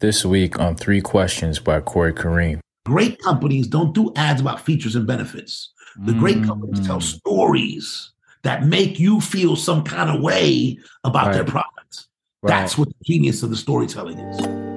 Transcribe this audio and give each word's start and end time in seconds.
This 0.00 0.24
week 0.24 0.58
on 0.58 0.76
Three 0.76 1.00
Questions 1.00 1.58
by 1.58 1.80
Corey 1.80 2.12
Kareem. 2.14 2.60
Great 2.86 3.20
companies 3.22 3.66
don't 3.66 3.94
do 3.94 4.12
ads 4.16 4.40
about 4.40 4.60
features 4.60 4.96
and 4.96 5.06
benefits. 5.06 5.72
The 6.06 6.14
great 6.14 6.38
Mm. 6.38 6.46
companies 6.46 6.86
tell 6.86 7.00
stories 7.00 8.10
that 8.42 8.64
make 8.64 8.98
you 8.98 9.20
feel 9.20 9.56
some 9.56 9.82
kind 9.84 10.08
of 10.08 10.22
way 10.22 10.78
about 11.04 11.32
their 11.34 11.42
Right. 11.42 11.50
product. 11.52 12.06
Right. 12.42 12.48
That's 12.48 12.78
what 12.78 12.88
the 12.88 12.94
genius 13.04 13.42
of 13.42 13.50
the 13.50 13.56
storytelling 13.56 14.18
is. 14.18 14.69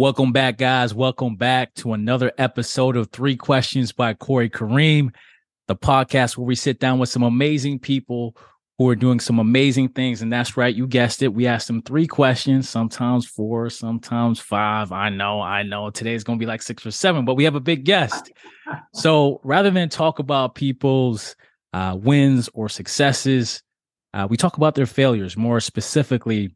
Welcome 0.00 0.32
back, 0.32 0.56
guys. 0.56 0.94
Welcome 0.94 1.36
back 1.36 1.74
to 1.74 1.92
another 1.92 2.32
episode 2.38 2.96
of 2.96 3.10
Three 3.10 3.36
Questions 3.36 3.92
by 3.92 4.14
Corey 4.14 4.48
Kareem, 4.48 5.10
the 5.68 5.76
podcast 5.76 6.38
where 6.38 6.46
we 6.46 6.54
sit 6.54 6.80
down 6.80 6.98
with 6.98 7.10
some 7.10 7.22
amazing 7.22 7.80
people 7.80 8.34
who 8.78 8.88
are 8.88 8.96
doing 8.96 9.20
some 9.20 9.38
amazing 9.38 9.90
things. 9.90 10.22
And 10.22 10.32
that's 10.32 10.56
right, 10.56 10.74
you 10.74 10.86
guessed 10.86 11.22
it. 11.22 11.34
We 11.34 11.46
asked 11.46 11.66
them 11.66 11.82
three 11.82 12.06
questions, 12.06 12.66
sometimes 12.66 13.26
four, 13.26 13.68
sometimes 13.68 14.40
five. 14.40 14.90
I 14.90 15.10
know, 15.10 15.42
I 15.42 15.64
know. 15.64 15.90
Today's 15.90 16.24
going 16.24 16.38
to 16.38 16.42
be 16.42 16.48
like 16.48 16.62
six 16.62 16.86
or 16.86 16.92
seven, 16.92 17.26
but 17.26 17.34
we 17.34 17.44
have 17.44 17.54
a 17.54 17.60
big 17.60 17.84
guest. 17.84 18.32
So 18.94 19.40
rather 19.44 19.70
than 19.70 19.90
talk 19.90 20.18
about 20.20 20.54
people's 20.54 21.36
uh, 21.74 21.98
wins 22.00 22.48
or 22.54 22.70
successes, 22.70 23.62
uh, 24.14 24.28
we 24.30 24.38
talk 24.38 24.56
about 24.56 24.76
their 24.76 24.86
failures, 24.86 25.36
more 25.36 25.60
specifically, 25.60 26.54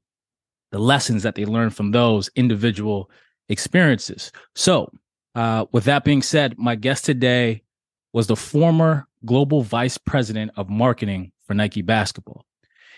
the 0.70 0.78
lessons 0.78 1.24
that 1.24 1.34
they 1.34 1.44
learned 1.44 1.74
from 1.74 1.90
those 1.90 2.30
individual 2.36 3.10
experiences. 3.48 4.32
So, 4.54 4.92
uh, 5.34 5.66
with 5.72 5.84
that 5.84 6.04
being 6.04 6.22
said, 6.22 6.58
my 6.58 6.76
guest 6.76 7.04
today 7.04 7.62
was 8.12 8.28
the 8.28 8.36
former 8.36 9.06
global 9.24 9.62
vice 9.62 9.98
president 9.98 10.52
of 10.56 10.68
marketing 10.68 11.32
for 11.46 11.54
Nike 11.54 11.82
basketball. 11.82 12.44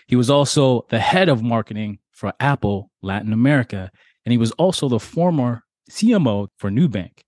He 0.07 0.15
was 0.15 0.29
also 0.29 0.85
the 0.89 0.99
head 0.99 1.29
of 1.29 1.43
marketing 1.43 1.99
for 2.11 2.33
Apple 2.39 2.91
Latin 3.01 3.33
America, 3.33 3.91
and 4.25 4.31
he 4.31 4.37
was 4.37 4.51
also 4.51 4.87
the 4.87 4.99
former 4.99 5.63
CMO 5.89 6.47
for 6.57 6.69
Nubank. 6.69 7.21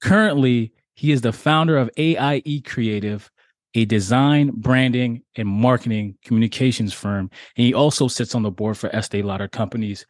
Currently, 0.00 0.72
he 0.94 1.12
is 1.12 1.20
the 1.20 1.32
founder 1.32 1.76
of 1.76 1.90
AIE 1.96 2.62
Creative, 2.64 3.30
a 3.74 3.84
design, 3.84 4.52
branding, 4.54 5.22
and 5.36 5.48
marketing 5.48 6.16
communications 6.24 6.92
firm. 6.92 7.30
And 7.56 7.66
he 7.66 7.74
also 7.74 8.08
sits 8.08 8.34
on 8.34 8.42
the 8.42 8.50
board 8.50 8.78
for 8.78 8.94
Estee 8.94 9.22
Lauder 9.22 9.48
Companies. 9.48 10.06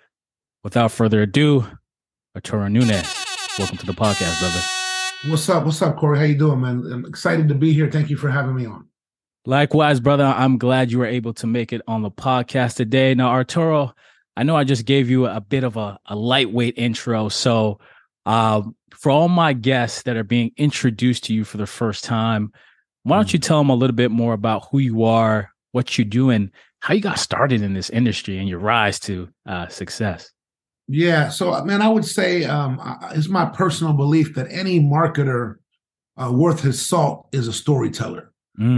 Without 0.62 0.92
further 0.92 1.22
ado, 1.22 1.66
Arturo 2.34 2.66
Nunez. 2.66 3.06
Welcome 3.58 3.78
to 3.78 3.86
the 3.86 3.92
podcast, 3.92 4.40
brother. 4.40 4.60
What's 5.30 5.48
up? 5.48 5.64
What's 5.64 5.80
up, 5.82 5.96
Corey? 5.96 6.18
How 6.18 6.24
you 6.24 6.34
doing, 6.34 6.60
man? 6.60 6.84
I'm 6.92 7.06
excited 7.06 7.48
to 7.48 7.54
be 7.54 7.72
here. 7.72 7.88
Thank 7.88 8.10
you 8.10 8.16
for 8.16 8.28
having 8.28 8.56
me 8.56 8.66
on. 8.66 8.88
Likewise, 9.46 10.00
brother. 10.00 10.24
I'm 10.24 10.58
glad 10.58 10.90
you 10.90 10.98
were 10.98 11.06
able 11.06 11.32
to 11.34 11.46
make 11.46 11.72
it 11.72 11.80
on 11.86 12.02
the 12.02 12.10
podcast 12.10 12.74
today. 12.74 13.14
Now, 13.14 13.28
Arturo, 13.28 13.94
I 14.36 14.42
know 14.42 14.56
I 14.56 14.64
just 14.64 14.84
gave 14.84 15.08
you 15.08 15.26
a 15.26 15.40
bit 15.40 15.62
of 15.62 15.76
a, 15.76 15.98
a 16.06 16.16
lightweight 16.16 16.76
intro. 16.76 17.28
So, 17.28 17.78
um, 18.26 18.74
for 18.90 19.10
all 19.10 19.28
my 19.28 19.52
guests 19.52 20.02
that 20.02 20.16
are 20.16 20.24
being 20.24 20.50
introduced 20.56 21.24
to 21.24 21.34
you 21.34 21.44
for 21.44 21.58
the 21.58 21.66
first 21.66 22.02
time, 22.02 22.52
why 23.04 23.16
don't 23.16 23.32
you 23.32 23.38
tell 23.38 23.58
them 23.58 23.70
a 23.70 23.74
little 23.74 23.94
bit 23.94 24.10
more 24.10 24.32
about 24.32 24.66
who 24.70 24.78
you 24.78 25.04
are, 25.04 25.50
what 25.70 25.98
you 25.98 26.04
do, 26.04 26.30
and 26.30 26.50
how 26.80 26.94
you 26.94 27.00
got 27.00 27.18
started 27.20 27.62
in 27.62 27.74
this 27.74 27.90
industry 27.90 28.38
and 28.38 28.48
your 28.48 28.58
rise 28.58 28.98
to 29.00 29.28
uh, 29.46 29.68
success? 29.68 30.33
Yeah. 30.88 31.28
So, 31.30 31.64
man, 31.64 31.80
I 31.82 31.88
would 31.88 32.04
say 32.04 32.44
um, 32.44 32.80
it's 33.12 33.28
my 33.28 33.46
personal 33.46 33.92
belief 33.94 34.34
that 34.34 34.48
any 34.50 34.80
marketer 34.80 35.56
uh, 36.16 36.30
worth 36.32 36.60
his 36.60 36.84
salt 36.84 37.28
is 37.32 37.48
a 37.48 37.52
storyteller. 37.52 38.30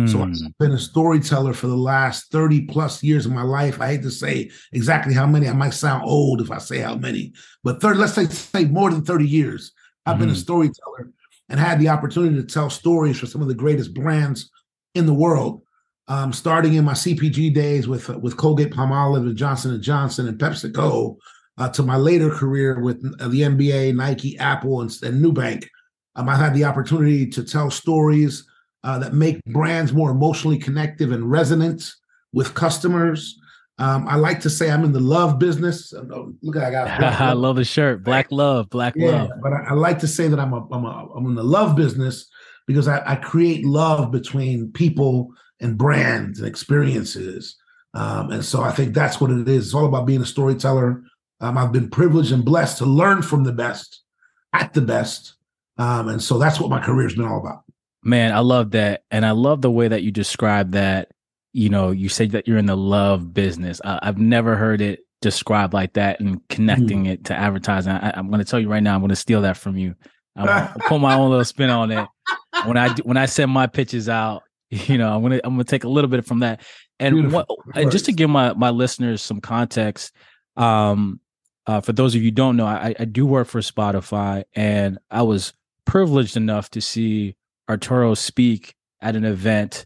So 0.07 0.21
Mm, 0.21 0.47
I've 0.47 0.59
been 0.59 0.73
a 0.73 0.79
storyteller 0.79 1.53
for 1.53 1.67
the 1.67 1.77
last 1.77 2.33
30 2.33 2.63
plus 2.63 3.03
years 3.03 3.27
of 3.27 3.33
my 3.33 3.43
life. 3.43 3.79
I 3.79 3.89
hate 3.89 4.03
to 4.05 4.11
say 4.11 4.51
exactly 4.73 5.13
how 5.13 5.27
many. 5.27 5.49
I 5.49 5.53
might 5.53 5.75
sound 5.75 6.05
old 6.07 6.41
if 6.41 6.51
I 6.51 6.57
say 6.57 6.79
how 6.79 6.95
many, 6.95 7.35
but 7.63 7.83
30, 7.83 7.99
let's 7.99 8.15
say, 8.15 8.25
say 8.27 8.65
more 8.65 8.91
than 8.91 9.05
30 9.05 9.29
years. 9.29 9.73
I've 10.07 10.19
been 10.19 10.31
a 10.31 10.33
Mhm. 10.33 10.37
storyteller 10.37 11.11
and 11.51 11.61
had 11.61 11.79
the 11.79 11.91
opportunity 11.91 12.37
to 12.37 12.43
tell 12.45 12.71
stories 12.71 13.19
for 13.19 13.27
some 13.27 13.43
of 13.43 13.49
the 13.49 13.55
greatest 13.55 13.93
brands 13.93 14.51
in 14.95 15.05
the 15.05 15.13
world. 15.13 15.61
Um, 16.09 16.33
starting 16.33 16.73
in 16.75 16.85
my 16.87 16.95
CPG 16.95 17.51
days 17.53 17.87
with 17.87 18.09
uh, 18.09 18.19
with 18.19 18.39
Colgate 18.39 18.73
Palmolive 18.73 19.27
and 19.27 19.37
Johnson 19.37 19.73
and 19.75 19.83
Johnson 19.83 20.27
and 20.27 20.39
PepsiCo, 20.39 21.17
uh, 21.59 21.69
to 21.71 21.83
my 21.83 21.97
later 21.97 22.31
career 22.31 22.81
with 22.81 23.03
uh, 23.21 23.29
the 23.29 23.43
NBA, 23.43 23.95
Nike, 23.95 24.39
Apple, 24.39 24.81
and, 24.81 24.91
and 25.03 25.25
Nubank. 25.25 25.67
Um, 26.15 26.29
I 26.29 26.37
had 26.37 26.55
the 26.55 26.65
opportunity 26.65 27.27
to 27.29 27.45
tell 27.45 27.71
stories 27.71 28.47
uh, 28.85 28.99
that 28.99 29.15
make 29.15 29.43
brands 29.47 29.93
more 29.93 30.11
emotionally 30.11 30.59
connective 30.59 31.13
and 31.13 31.31
resonant 31.31 31.93
with 32.33 32.55
customers. 32.55 33.39
Um, 33.79 34.07
I 34.09 34.17
like 34.17 34.41
to 34.41 34.51
say 34.51 34.71
I'm 34.71 34.85
in 34.85 34.93
the 34.93 35.01
love 35.01 35.39
business. 35.39 35.93
Uh, 35.93 36.03
Look, 36.43 36.57
I 36.57 36.71
got 36.71 36.89
I 37.21 37.33
love 37.33 37.57
the 37.57 37.65
shirt. 37.65 38.03
Black 38.03 38.31
love, 38.31 38.71
black 38.71 38.95
yeah, 38.97 39.25
love. 39.25 39.31
but 39.43 39.53
I, 39.53 39.65
I 39.71 39.73
like 39.75 39.99
to 40.01 40.09
say 40.09 40.29
that 40.29 40.41
I'm 40.41 40.53
a, 40.53 40.67
I'm 40.71 40.85
a 40.85 41.09
I'm 41.15 41.27
in 41.27 41.35
the 41.35 41.45
love 41.45 41.77
business 41.77 42.27
because 42.67 42.89
I, 42.89 43.03
I 43.05 43.17
create 43.17 43.65
love 43.65 44.11
between 44.11 44.73
people 44.73 45.29
and 45.61 45.77
brands 45.77 46.39
and 46.39 46.49
experiences. 46.49 47.57
Um, 47.95 48.31
and 48.31 48.45
so 48.45 48.63
I 48.63 48.73
think 48.73 48.95
that's 48.95 49.21
what 49.21 49.31
it 49.31 49.49
is. 49.49 49.67
It's 49.67 49.75
all 49.75 49.87
about 49.87 50.07
being 50.07 50.21
a 50.21 50.27
storyteller. 50.27 51.03
Um, 51.41 51.59
I've 51.59 51.73
been 51.73 51.91
privileged 51.91 52.33
and 52.33 52.45
blessed 52.45 52.79
to 52.79 52.87
learn 52.87 53.23
from 53.23 53.45
the 53.45 53.53
best 53.53 54.03
at 54.53 54.73
the 54.73 54.81
best. 54.81 55.35
Um, 55.79 56.09
and 56.09 56.23
so 56.23 56.39
that's 56.39 56.59
what 56.59 56.71
my 56.71 56.81
career's 56.81 57.15
been 57.15 57.27
all 57.27 57.41
about. 57.41 57.63
Man, 58.03 58.33
I 58.33 58.39
love 58.41 58.71
that. 58.71 59.03
And 59.11 59.27
I 59.27 59.33
love 59.33 59.61
the 59.61 59.71
way 59.71 59.89
that 59.89 60.03
you 60.03 60.11
describe 60.11 60.73
that. 60.73 61.11
You 61.53 61.69
know, 61.69 61.91
you 61.91 62.09
say 62.09 62.27
that 62.27 62.47
you're 62.47 62.59
in 62.59 62.67
the 62.67 62.77
love 62.77 63.33
business. 63.35 63.81
I, 63.85 63.99
I've 64.03 64.19
never 64.19 64.57
heard 64.57 64.81
it 64.81 65.01
described 65.23 65.73
like 65.73 65.95
that 65.95 66.21
and 66.21 66.47
connecting 66.49 67.07
it 67.07 67.25
to 67.25 67.35
advertising. 67.35 67.93
I, 67.93 68.13
I'm 68.15 68.29
going 68.29 68.39
to 68.39 68.45
tell 68.45 68.61
you 68.61 68.69
right 68.69 68.83
now, 68.83 68.95
I'm 68.95 69.01
going 69.01 69.11
to 69.11 69.17
steal 69.17 69.43
that 69.43 69.57
from 69.57 69.77
you. 69.77 69.95
I'm 70.37 70.47
gonna 70.47 70.77
put 70.87 71.01
my 71.01 71.15
own 71.15 71.31
little 71.31 71.45
spin 71.45 71.71
on 71.71 71.91
it. 71.91 72.07
When 72.65 72.77
I 72.77 72.91
when 73.03 73.17
I 73.17 73.27
send 73.27 73.51
my 73.51 73.67
pitches 73.67 74.09
out, 74.09 74.43
you 74.71 74.99
know, 74.99 75.15
I'm 75.15 75.23
gonna 75.23 75.41
I'm 75.43 75.55
gonna 75.55 75.65
take 75.65 75.85
a 75.85 75.89
little 75.89 76.11
bit 76.11 76.25
from 76.27 76.41
that. 76.41 76.63
And 76.99 77.33
what 77.33 77.47
and 77.75 77.91
just 77.91 78.07
to 78.07 78.13
give 78.13 78.31
my 78.31 78.53
my 78.55 78.71
listeners 78.71 79.23
some 79.23 79.41
context, 79.41 80.15
um, 80.57 81.21
uh, 81.67 81.81
for 81.81 81.93
those 81.93 82.15
of 82.15 82.23
you 82.23 82.29
who 82.29 82.35
don't 82.35 82.57
know, 82.57 82.67
I, 82.67 82.95
I 82.99 83.05
do 83.05 83.27
work 83.27 83.49
for 83.49 83.61
Spotify, 83.61 84.45
and 84.55 84.99
I 85.11 85.23
was 85.23 85.53
privileged 85.85 86.37
enough 86.37 86.71
to 86.71 86.81
see 86.81 87.37
Arturo 87.69 88.15
speak 88.15 88.75
at 89.01 89.17
an 89.17 89.25
event 89.25 89.85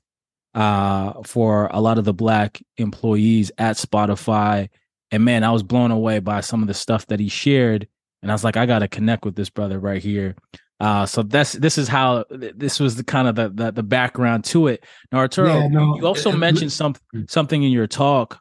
uh, 0.54 1.22
for 1.24 1.68
a 1.72 1.80
lot 1.80 1.98
of 1.98 2.04
the 2.04 2.12
black 2.14 2.60
employees 2.76 3.50
at 3.58 3.76
Spotify. 3.76 4.68
And 5.10 5.24
man, 5.24 5.44
I 5.44 5.50
was 5.50 5.62
blown 5.62 5.91
away 5.91 6.18
by 6.20 6.41
some 6.41 6.62
of 6.62 6.68
the 6.68 6.74
stuff 6.74 7.06
that 7.06 7.20
he 7.20 7.28
shared. 7.28 7.86
And 8.22 8.30
I 8.30 8.34
was 8.34 8.44
like, 8.44 8.56
I 8.56 8.66
got 8.66 8.80
to 8.80 8.88
connect 8.88 9.24
with 9.24 9.34
this 9.36 9.50
brother 9.50 9.78
right 9.78 10.02
here. 10.02 10.34
Uh, 10.78 11.04
so 11.06 11.22
that's 11.22 11.52
this 11.52 11.76
is 11.76 11.88
how 11.88 12.24
this 12.30 12.80
was 12.80 12.97
the 12.97 13.04
kind 13.04 13.28
of 13.28 13.34
the 13.34 13.48
the, 13.50 13.70
the 13.72 13.82
background 13.82 14.44
to 14.47 14.66
it. 14.68 14.82
Now, 15.12 15.18
Arturo, 15.18 15.48
Yeah, 15.48 15.68
no, 15.68 15.97
you 15.97 16.06
also 16.06 16.30
it- 16.30 16.34
it- 16.34 16.38
mentioned 16.38 16.72
some 16.72 16.94
something 17.28 17.62
in 17.62 17.70
your 17.72 17.86
talk 17.86 18.41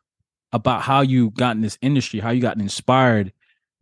about 0.52 0.82
how 0.82 1.02
you 1.02 1.30
got 1.32 1.56
in 1.56 1.62
this 1.62 1.78
industry, 1.82 2.20
how 2.20 2.32
you 2.32 2.42
got 2.42 2.58
inspired. 2.60 3.32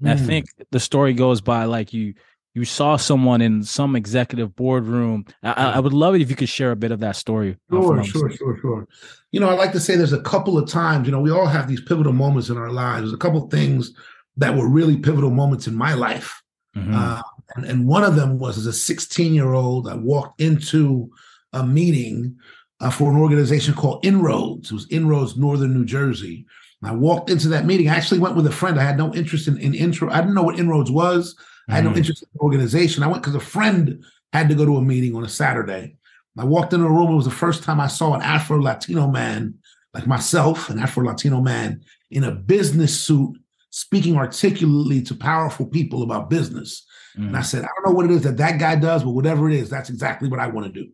And 0.02 0.10
I 0.10 0.16
Mm. 0.16 0.26
think 0.26 0.46
the 0.72 0.80
story 0.80 1.14
goes 1.14 1.42
by 1.42 1.66
like 1.66 1.94
you 1.94 2.14
you 2.54 2.66
saw 2.66 2.98
someone 2.98 3.40
in 3.40 3.64
some 3.64 3.96
executive 3.96 4.56
boardroom. 4.56 5.26
I, 5.44 5.74
I 5.76 5.80
would 5.80 5.94
love 5.94 6.16
it 6.16 6.22
if 6.22 6.30
you 6.32 6.36
could 6.36 6.50
share 6.50 6.72
a 6.72 6.76
bit 6.76 6.92
of 6.92 7.00
that 7.02 7.16
story. 7.16 7.56
uh, 7.72 7.76
Sure, 7.80 8.04
sure, 8.04 8.32
sure, 8.32 8.58
sure. 8.60 8.88
You 9.32 9.40
know, 9.40 9.48
I 9.48 9.54
like 9.54 9.74
to 9.74 9.80
say 9.80 9.96
there's 9.96 10.12
a 10.12 10.22
couple 10.22 10.58
of 10.58 10.68
times, 10.68 11.06
you 11.06 11.12
know, 11.12 11.20
we 11.20 11.30
all 11.30 11.46
have 11.46 11.68
these 11.68 11.82
pivotal 11.82 12.14
moments 12.14 12.50
in 12.50 12.58
our 12.58 12.72
lives. 12.72 13.02
There's 13.04 13.14
a 13.14 13.18
couple 13.18 13.44
of 13.44 13.52
things 13.52 13.94
that 14.38 14.56
were 14.56 14.68
really 14.68 14.98
pivotal 14.98 15.30
moments 15.30 15.68
in 15.68 15.76
my 15.76 15.94
life. 15.94 16.42
Mhm. 16.76 16.96
Uh, 16.96 17.22
and, 17.56 17.66
and 17.66 17.88
one 17.88 18.04
of 18.04 18.16
them 18.16 18.40
was 18.40 18.58
as 18.58 18.66
a 18.66 18.74
16 18.74 19.36
year 19.36 19.54
old, 19.54 19.88
I 19.88 19.94
walked 19.94 20.42
into 20.42 21.12
a 21.54 21.64
meeting 21.64 22.38
uh, 22.80 22.90
for 22.90 23.12
an 23.12 23.20
organization 23.20 23.76
called 23.76 24.04
Inroads. 24.04 24.72
It 24.72 24.74
was 24.74 24.88
Inroads, 24.90 25.38
Northern 25.38 25.76
New 25.76 25.86
Jersey. 25.86 26.48
And 26.82 26.92
I 26.92 26.94
walked 26.94 27.30
into 27.30 27.48
that 27.50 27.66
meeting. 27.66 27.90
I 27.90 27.96
actually 27.96 28.20
went 28.20 28.36
with 28.36 28.46
a 28.48 28.52
friend. 28.52 28.80
I 28.80 28.84
had 28.84 28.98
no 28.98 29.14
interest 29.14 29.48
in, 29.48 29.58
in 29.58 29.74
intro. 29.74 30.10
I 30.12 30.20
didn't 30.22 30.36
know 30.36 30.44
what 30.44 30.60
Inroads 30.60 30.92
was. 30.92 31.36
I 31.70 31.76
had 31.76 31.84
no 31.84 31.92
Mhm. 31.92 31.98
interest 31.98 32.24
in 32.24 32.30
the 32.34 32.40
organization. 32.40 33.04
I 33.04 33.08
went 33.08 33.24
because 33.24 33.36
a 33.36 33.40
friend 33.40 34.04
had 34.32 34.48
to 34.50 34.56
go 34.56 34.66
to 34.66 34.78
a 34.78 34.82
meeting 34.82 35.16
on 35.16 35.24
a 35.24 35.30
Saturday. 35.30 35.96
I 36.38 36.46
walked 36.46 36.72
into 36.74 36.86
a 36.86 36.92
room. 36.92 37.12
It 37.12 37.16
was 37.16 37.26
the 37.26 37.32
first 37.32 37.64
time 37.64 37.80
I 37.80 37.88
saw 37.88 38.14
an 38.14 38.22
Afro 38.22 38.62
Latino 38.62 39.08
man 39.08 39.56
like 39.96 40.06
myself, 40.06 40.70
an 40.70 40.78
Afro 40.78 41.04
Latino 41.04 41.42
man 41.42 41.82
in 42.12 42.24
a 42.24 42.32
business 42.32 42.98
suit, 43.00 43.36
speaking 43.72 44.16
articulately 44.16 45.02
to 45.02 45.16
powerful 45.16 45.66
people 45.66 46.04
about 46.04 46.30
business. 46.30 46.86
And 47.16 47.36
I 47.36 47.40
Mhm. 47.40 47.46
said, 47.46 47.64
I 47.64 47.68
don't 47.76 47.88
know 47.88 47.96
what 47.96 48.06
it 48.06 48.12
is 48.12 48.22
that 48.22 48.38
that 48.38 48.60
guy 48.60 48.76
does, 48.76 49.04
but 49.04 49.12
whatever 49.12 49.50
it 49.50 49.56
is, 49.56 49.72
that's 49.72 49.90
exactly 49.90 50.30
what 50.30 50.40
I 50.40 50.46
want 50.48 50.68
to 50.68 50.72
do. 50.84 50.88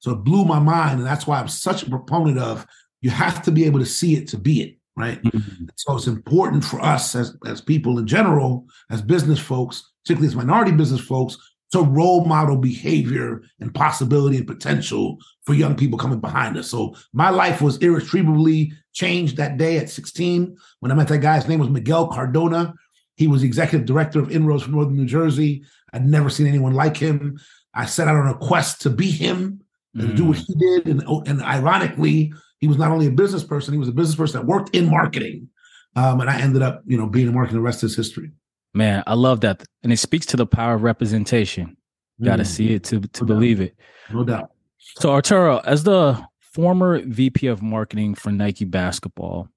So 0.00 0.10
it 0.10 0.24
blew 0.24 0.44
my 0.44 0.58
mind. 0.58 0.98
And 0.98 1.06
that's 1.06 1.26
why 1.28 1.38
I'm 1.38 1.46
such 1.48 1.84
a 1.84 1.90
proponent 1.90 2.38
of 2.38 2.66
you 3.00 3.10
have 3.10 3.42
to 3.42 3.52
be 3.52 3.64
able 3.66 3.78
to 3.78 3.86
see 3.86 4.16
it 4.16 4.26
to 4.28 4.36
be 4.38 4.62
it, 4.62 4.77
right? 4.98 5.22
Mhm. 5.22 5.68
So 5.76 5.96
it's 5.96 6.06
important 6.06 6.64
for 6.64 6.80
us 6.80 7.14
as, 7.14 7.36
as 7.46 7.60
people 7.60 7.98
in 7.98 8.06
general, 8.06 8.66
as 8.90 9.00
business 9.00 9.38
folks, 9.38 9.92
particularly 10.04 10.28
as 10.28 10.36
minority 10.36 10.72
business 10.72 11.00
folks, 11.00 11.38
to 11.72 11.82
role 11.82 12.24
model 12.24 12.56
behavior 12.56 13.42
and 13.60 13.74
possibility 13.74 14.38
and 14.38 14.46
potential 14.46 15.18
for 15.44 15.54
young 15.54 15.74
people 15.74 15.98
coming 15.98 16.20
behind 16.20 16.56
us. 16.56 16.70
So 16.70 16.94
my 17.12 17.30
life 17.30 17.60
was 17.60 17.78
irretrievably 17.78 18.72
changed 18.94 19.36
that 19.36 19.58
day 19.58 19.76
at 19.78 19.90
16 19.90 20.56
when 20.80 20.92
I 20.92 20.94
met 20.94 21.08
that 21.08 21.18
guy. 21.18 21.36
His 21.36 21.48
name 21.48 21.60
was 21.60 21.68
Miguel 21.68 22.08
Cardona. 22.08 22.74
He 23.16 23.26
was 23.26 23.42
the 23.42 23.46
executive 23.46 23.86
director 23.86 24.18
of 24.20 24.30
Inroads 24.30 24.62
from 24.62 24.72
Northern 24.72 24.96
New 24.96 25.06
Jersey. 25.06 25.62
I'd 25.92 26.06
never 26.06 26.30
seen 26.30 26.46
anyone 26.46 26.74
like 26.74 26.96
him. 26.96 27.38
I 27.74 27.86
set 27.86 28.08
out 28.08 28.16
on 28.16 28.28
a 28.28 28.34
quest 28.34 28.80
to 28.82 28.90
be 28.90 29.10
him 29.10 29.60
and 29.94 30.10
mm. 30.10 30.16
do 30.16 30.24
what 30.26 30.38
he 30.38 30.54
did. 30.54 30.86
And, 30.86 31.02
and 31.26 31.42
ironically, 31.42 32.32
he 32.58 32.68
was 32.68 32.76
not 32.76 32.90
only 32.90 33.06
a 33.06 33.10
business 33.10 33.44
person, 33.44 33.72
he 33.72 33.78
was 33.78 33.88
a 33.88 33.92
business 33.92 34.16
person 34.16 34.40
that 34.40 34.46
worked 34.46 34.74
in 34.74 34.90
marketing. 34.90 35.48
Um, 35.96 36.20
and 36.20 36.28
I 36.28 36.40
ended 36.40 36.62
up, 36.62 36.82
you 36.86 36.96
know, 36.96 37.06
being 37.06 37.28
in 37.28 37.34
marketing. 37.34 37.56
The 37.56 37.62
rest 37.62 37.82
is 37.82 37.96
history. 37.96 38.30
Man, 38.74 39.02
I 39.06 39.14
love 39.14 39.40
that, 39.40 39.64
and 39.82 39.92
it 39.92 39.96
speaks 39.96 40.26
to 40.26 40.36
the 40.36 40.46
power 40.46 40.74
of 40.74 40.82
representation. 40.82 41.76
Got 42.22 42.36
to 42.36 42.42
mm. 42.42 42.46
see 42.46 42.74
it 42.74 42.84
to 42.84 43.00
to 43.00 43.24
no 43.24 43.26
believe 43.26 43.58
doubt. 43.58 43.66
it. 43.66 43.76
No 44.12 44.24
doubt. 44.24 44.50
So 44.78 45.10
Arturo, 45.10 45.58
as 45.58 45.84
the 45.84 46.22
former 46.40 47.00
VP 47.04 47.46
of 47.46 47.62
marketing 47.62 48.14
for 48.14 48.30
Nike 48.30 48.64
Basketball, 48.64 49.48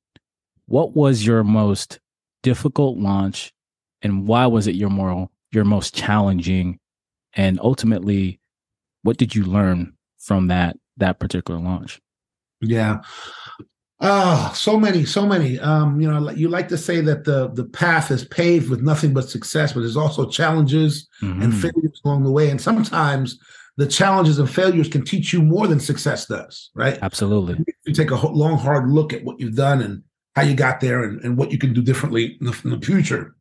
what 0.66 0.96
was 0.96 1.26
your 1.26 1.44
most 1.44 2.00
difficult 2.44 2.98
launch, 2.98 3.54
and 4.02 4.28
why 4.28 4.46
was 4.46 4.68
it 4.68 4.76
your 4.76 4.90
moral, 4.90 5.32
your 5.52 5.66
most 5.66 5.96
challenging, 5.96 6.80
and 7.34 7.60
ultimately, 7.62 8.40
what 9.04 9.18
did 9.18 9.36
you 9.36 9.44
learn 9.44 9.94
from 10.18 10.48
that 10.48 10.78
that 10.98 11.20
particular 11.20 11.60
launch? 11.60 12.00
Yeah. 12.62 13.02
Oh, 14.04 14.52
so 14.56 14.80
many, 14.80 15.06
so 15.06 15.28
many. 15.28 15.60
Um, 15.60 16.02
you 16.02 16.10
know, 16.10 16.32
you 16.32 16.50
like 16.50 16.68
to 16.70 16.78
say 16.78 17.02
that 17.02 17.24
the 17.24 17.50
the 17.50 17.66
path 17.66 18.10
is 18.10 18.26
paved 18.26 18.70
with 18.70 18.82
nothing 18.82 19.14
but 19.14 19.30
success, 19.30 19.74
but 19.74 19.82
there's 19.82 19.98
also 19.98 20.28
challenges 20.28 21.08
mm-hmm. 21.22 21.42
and 21.42 21.54
failures 21.54 22.02
along 22.04 22.24
the 22.24 22.32
way. 22.32 22.50
And 22.50 22.60
sometimes 22.60 23.40
the 23.78 23.86
challenges 23.86 24.40
and 24.40 24.50
failures 24.50 24.90
can 24.90 25.06
teach 25.06 25.32
you 25.32 25.42
more 25.42 25.68
than 25.68 25.80
success 25.80 26.26
does, 26.26 26.72
right? 26.74 26.98
Absolutely. 27.02 27.64
You 27.86 27.94
take 27.94 28.12
a 28.12 28.28
long, 28.28 28.58
hard 28.58 28.90
look 28.90 29.14
at 29.14 29.24
what 29.24 29.40
you've 29.40 29.56
done 29.56 29.82
and 29.82 30.04
how 30.36 30.44
you 30.44 30.56
got 30.56 30.82
there 30.82 31.04
and, 31.04 31.22
and 31.22 31.38
what 31.38 31.52
you 31.52 31.58
can 31.58 31.74
do 31.74 31.82
differently 31.82 32.38
in 32.40 32.48
the, 32.48 32.62
in 32.64 32.72
the 32.72 32.86
future. 32.86 33.36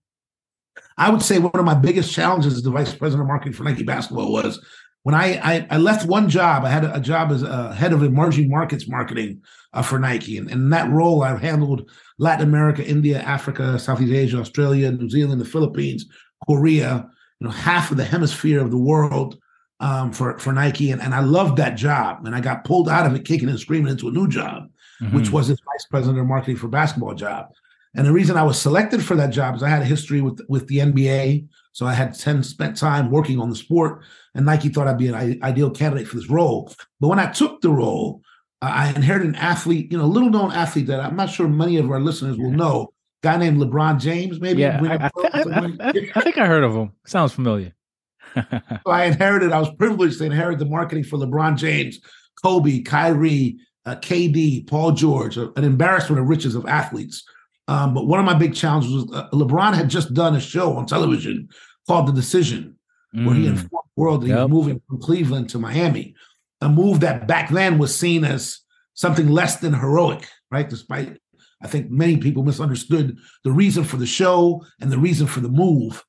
I 0.96 1.11
would 1.11 1.22
say 1.22 1.38
one 1.38 1.50
of 1.55 1.64
my 1.64 1.75
biggest 1.75 2.12
challenges 2.12 2.55
as 2.55 2.62
the 2.62 2.70
vice 2.70 2.94
president 2.94 3.22
of 3.22 3.28
marketing 3.28 3.55
for 3.55 3.64
Nike 3.64 3.82
basketball 3.82 4.32
was 4.32 4.64
when 5.02 5.14
I, 5.14 5.41
I, 5.43 5.67
I 5.70 5.76
left 5.79 6.06
one 6.06 6.29
job, 6.29 6.64
I 6.64 6.69
had 6.69 6.85
a, 6.85 7.00
job 7.00 7.31
as 7.32 7.43
a 7.43 7.75
head 7.75 7.93
of 7.93 8.02
emerging 8.02 8.50
markets 8.50 8.87
marketing 8.87 9.43
uh, 9.73 9.82
for 9.82 9.99
Nike, 9.99 10.37
and, 10.37 10.50
and 10.50 10.62
in 10.62 10.70
that 10.70 10.91
role, 10.91 11.23
I've 11.23 11.41
handled 11.41 11.91
Latin 12.19 12.47
America, 12.47 12.85
India, 12.85 13.20
Africa, 13.20 13.79
Southeast 13.79 14.12
Asia, 14.12 14.38
Australia, 14.38 14.91
New 14.91 15.08
Zealand, 15.08 15.41
the 15.41 15.47
Philippines, 15.47 16.06
Korea, 16.47 17.08
you 17.41 17.47
know, 17.47 17.52
half 17.52 17.91
of 17.91 17.97
the 17.97 18.05
hemisphere 18.05 18.61
of 18.61 18.70
the 18.70 18.79
world 18.79 19.38
um, 19.81 20.12
for 20.12 20.38
for 20.38 20.52
Nike, 20.52 20.91
and, 20.91 21.00
and 21.00 21.14
I 21.14 21.20
loved 21.20 21.56
that 21.56 21.76
job, 21.76 22.26
and 22.26 22.35
I 22.35 22.41
got 22.41 22.64
pulled 22.64 22.88
out 22.88 23.06
of 23.06 23.14
it, 23.14 23.25
kicking 23.25 23.49
and 23.49 23.58
screaming, 23.58 23.91
into 23.91 24.08
a 24.08 24.12
new 24.12 24.29
job, 24.29 24.69
mm-hmm. 25.00 25.17
which 25.17 25.31
was 25.31 25.49
as 25.49 25.58
vice 25.61 25.87
president 25.91 26.20
of 26.20 26.26
marketing 26.26 26.56
for 26.56 26.69
basketball 26.69 27.14
job. 27.14 27.46
And 27.94 28.06
the 28.06 28.12
reason 28.12 28.37
I 28.37 28.43
was 28.43 28.61
selected 28.61 29.03
for 29.03 29.17
that 29.17 29.31
job 29.31 29.56
is 29.56 29.62
I 29.62 29.69
had 29.70 29.82
a 29.82 29.87
history 29.87 30.20
with 30.20 30.41
with 30.49 30.69
the 30.69 30.79
NBA, 30.79 31.49
so 31.72 31.87
I 31.87 31.94
had 31.94 32.19
10 32.19 32.43
spent 32.43 32.76
time 32.76 33.11
working 33.11 33.38
on 33.38 33.49
the 33.49 33.56
sport 33.56 34.02
and 34.34 34.46
Nike 34.46 34.69
thought 34.69 34.88
I'd 34.88 34.99
be 34.99 35.08
an 35.08 35.43
ideal 35.43 35.70
candidate 35.70 36.08
for 36.08 36.17
this 36.17 36.31
role. 36.31 36.72
But 37.00 37.08
when 37.08 37.19
I 37.19 37.31
took 37.31 37.61
the 37.61 37.70
role, 37.70 38.22
I 38.62 38.90
inherited 38.90 39.28
an 39.28 39.34
athlete, 39.37 39.90
you 39.90 39.99
know, 39.99 40.06
little 40.06 40.31
known 40.31 40.52
athlete 40.52 40.87
that 40.88 41.00
I'm 41.00 41.17
not 41.17 41.31
sure 41.31 41.49
many 41.49 41.78
of 41.78 41.90
our 41.90 42.00
listeners 42.00 42.37
will 42.37 42.50
know. 42.50 42.93
Guy 43.22 43.37
named 43.37 43.58
LeBron 43.58 44.00
James, 44.00 44.40
maybe. 44.40 44.62
Yeah, 44.62 44.81
I, 44.82 45.06
I, 45.06 45.11
I, 45.28 45.93
I, 46.14 46.20
think 46.22 46.38
I 46.38 46.46
heard 46.46 46.64
of 46.64 46.75
him. 46.75 46.93
Sounds 47.06 47.32
familiar. 47.32 47.75
so 48.34 48.43
I 48.87 49.05
inherited. 49.05 49.52
I 49.52 49.61
was 49.61 49.70
privileged 49.75 50.19
to 50.19 50.25
inherit 50.25 50.58
the 50.58 50.64
marketing 50.64 51.05
for 51.05 51.19
LeBron 51.19 51.56
James, 51.56 52.00
Kobe, 52.43 52.81
Kyrie, 52.81 53.58
uh, 53.84 53.96
KD, 53.96 54.67
Paul 54.67 54.93
George, 54.93 55.37
uh, 55.37 55.50
an 55.56 55.64
embarrassment 55.64 56.20
of 56.20 56.28
riches 56.28 56.55
of 56.55 56.67
athletes. 56.67 57.25
Um, 57.70 57.94
but 57.94 58.08
one 58.08 58.19
of 58.19 58.26
my 58.26 58.34
big 58.34 58.52
challenges 58.52 58.93
was 58.93 59.12
uh, 59.14 59.31
LeBron 59.31 59.75
had 59.75 59.88
just 59.88 60.12
done 60.12 60.34
a 60.34 60.40
show 60.40 60.76
on 60.76 60.87
television 60.87 61.49
called 61.87 62.08
The 62.08 62.12
Decision, 62.12 62.76
mm. 63.14 63.25
where 63.25 63.37
he 63.37 63.44
mm. 63.44 63.50
informed 63.50 63.70
the 63.70 64.02
world 64.02 64.22
that 64.22 64.26
yep. 64.26 64.37
he 64.37 64.43
was 64.43 64.50
moving 64.50 64.82
from 64.88 65.00
Cleveland 65.00 65.50
to 65.50 65.61
Miami, 65.61 66.17
a 66.61 66.69
move 66.69 66.99
that 67.00 67.28
back 67.28 67.49
then 67.50 67.78
was 67.78 67.96
seen 67.96 68.25
as 68.25 68.58
something 68.94 69.28
less 69.28 69.61
than 69.61 69.72
heroic, 69.72 70.26
right? 70.50 70.69
Despite 70.69 71.19
I 71.62 71.69
think 71.69 71.93
many 71.93 72.17
people 72.17 72.43
misunderstood 72.43 73.19
the 73.44 73.52
reason 73.52 73.84
for 73.84 73.99
the 73.99 74.06
show 74.06 74.64
and 74.81 74.90
the 74.90 74.99
reason 74.99 75.28
for 75.28 75.38
the 75.38 75.49
move. 75.49 76.05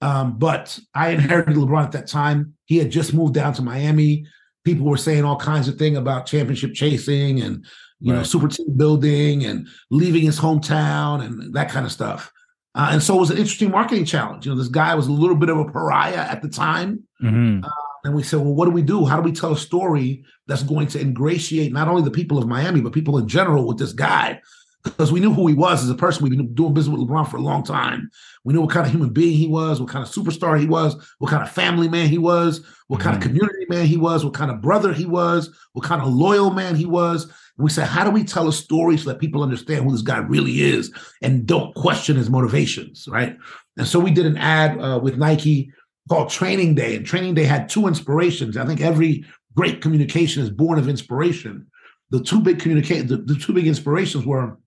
Um, 0.00 0.36
but 0.36 0.76
I 0.94 1.10
inherited 1.10 1.54
LeBron 1.54 1.84
at 1.84 1.92
that 1.92 2.08
time. 2.08 2.54
He 2.64 2.78
had 2.78 2.90
just 2.90 3.14
moved 3.14 3.34
down 3.34 3.52
to 3.54 3.62
Miami. 3.62 4.26
People 4.64 4.86
were 4.86 4.96
saying 4.96 5.24
all 5.24 5.36
kinds 5.36 5.68
of 5.68 5.76
things 5.76 5.96
about 5.96 6.26
championship 6.26 6.74
chasing 6.74 7.40
and 7.40 7.64
you 8.04 8.12
right. 8.12 8.18
know 8.18 8.22
super 8.22 8.48
team 8.48 8.76
building 8.76 9.44
and 9.44 9.66
leaving 9.90 10.22
his 10.22 10.38
hometown 10.38 11.24
and 11.24 11.54
that 11.54 11.70
kind 11.70 11.86
of 11.86 11.92
stuff. 11.92 12.30
Uh, 12.74 12.90
and 12.92 13.02
so 13.02 13.16
it 13.16 13.20
was 13.20 13.30
an 13.30 13.38
interesting 13.38 13.70
marketing 13.70 14.04
challenge. 14.04 14.44
You 14.44 14.52
know, 14.52 14.58
this 14.58 14.68
guy 14.68 14.94
was 14.94 15.06
a 15.06 15.12
little 15.12 15.36
bit 15.36 15.48
of 15.48 15.58
a 15.58 15.64
pariah 15.64 16.16
at 16.16 16.42
the 16.42 16.48
time. 16.48 17.04
Mm-hmm. 17.22 17.64
Uh, 17.64 17.68
and 18.04 18.14
we 18.14 18.22
said, 18.22 18.40
well, 18.40 18.54
what 18.54 18.66
do 18.66 18.72
we 18.72 18.82
do? 18.82 19.06
How 19.06 19.16
do 19.16 19.22
we 19.22 19.32
tell 19.32 19.52
a 19.52 19.56
story 19.56 20.24
that's 20.46 20.62
going 20.64 20.88
to 20.88 21.00
ingratiate 21.00 21.72
not 21.72 21.88
only 21.88 22.02
the 22.02 22.10
people 22.10 22.36
of 22.36 22.46
Miami, 22.46 22.80
but 22.80 22.92
people 22.92 23.16
in 23.16 23.26
general 23.26 23.66
with 23.66 23.78
this 23.78 23.92
guy? 23.92 24.40
Because 24.82 25.10
we 25.10 25.20
knew 25.20 25.32
who 25.32 25.46
he 25.46 25.54
was 25.54 25.82
as 25.82 25.88
a 25.88 25.94
person. 25.94 26.24
We've 26.24 26.36
been 26.36 26.52
doing 26.52 26.74
business 26.74 26.98
with 26.98 27.08
LeBron 27.08 27.30
for 27.30 27.38
a 27.38 27.40
long 27.40 27.62
time. 27.62 28.10
We 28.44 28.52
knew 28.52 28.60
what 28.60 28.70
kind 28.70 28.84
of 28.84 28.92
human 28.92 29.10
being 29.10 29.34
he 29.34 29.46
was, 29.46 29.80
what 29.80 29.88
kind 29.88 30.04
of 30.04 30.12
superstar 30.12 30.60
he 30.60 30.66
was, 30.66 30.94
what 31.20 31.30
kind 31.30 31.42
of 31.42 31.50
family 31.50 31.88
man 31.88 32.08
he 32.08 32.18
was, 32.18 32.60
what 32.88 32.98
mm-hmm. 32.98 33.04
kind 33.04 33.16
of 33.16 33.22
mm-hmm. 33.22 33.38
community 33.38 33.66
man 33.70 33.86
he 33.86 33.96
was, 33.96 34.24
what 34.24 34.34
kind 34.34 34.50
of 34.50 34.60
brother 34.60 34.92
he 34.92 35.06
was, 35.06 35.48
what 35.72 35.86
kind 35.86 36.02
of 36.02 36.08
loyal 36.08 36.50
man 36.50 36.76
he 36.76 36.84
was. 36.84 37.32
We 37.56 37.70
said, 37.70 37.86
how 37.86 38.02
do 38.04 38.10
we 38.10 38.24
tell 38.24 38.48
a 38.48 38.52
story 38.52 38.96
so 38.96 39.10
that 39.10 39.20
people 39.20 39.42
understand 39.42 39.84
who 39.84 39.92
this 39.92 40.02
guy 40.02 40.18
really 40.18 40.60
is 40.60 40.92
and 41.22 41.46
don't 41.46 41.74
question 41.74 42.16
his 42.16 42.28
motivations, 42.28 43.06
right? 43.08 43.36
And 43.76 43.86
so 43.86 44.00
we 44.00 44.10
did 44.10 44.26
an 44.26 44.36
ad 44.36 44.80
uh, 44.80 44.98
with 45.00 45.18
Nike 45.18 45.70
called 46.08 46.30
Training 46.30 46.74
Day, 46.74 46.96
and 46.96 47.06
Training 47.06 47.34
Day 47.34 47.44
had 47.44 47.68
two 47.68 47.86
inspirations. 47.86 48.56
I 48.56 48.66
think 48.66 48.80
every 48.80 49.24
great 49.54 49.80
communication 49.80 50.42
is 50.42 50.50
born 50.50 50.78
of 50.78 50.88
inspiration. 50.88 51.66
The 52.10 52.20
two 52.20 52.40
big 52.40 52.58
communicate 52.58 53.08
the, 53.08 53.18
the 53.18 53.36
two 53.36 53.52
big 53.52 53.66
inspirations 53.66 54.26
were 54.26 54.58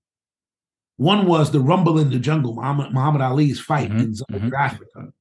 one 0.97 1.27
was 1.27 1.51
the 1.51 1.59
rumble 1.59 1.99
in 1.99 2.09
the 2.09 2.19
jungle, 2.19 2.55
Muhammad, 2.55 2.91
Muhammad 2.91 3.21
Ali's 3.21 3.59
fight 3.59 3.89
mm-hmm, 3.89 3.99
in 3.99 4.15
Zaire, 4.15 4.39
mm-hmm. 4.39 4.55
Africa. 4.55 5.13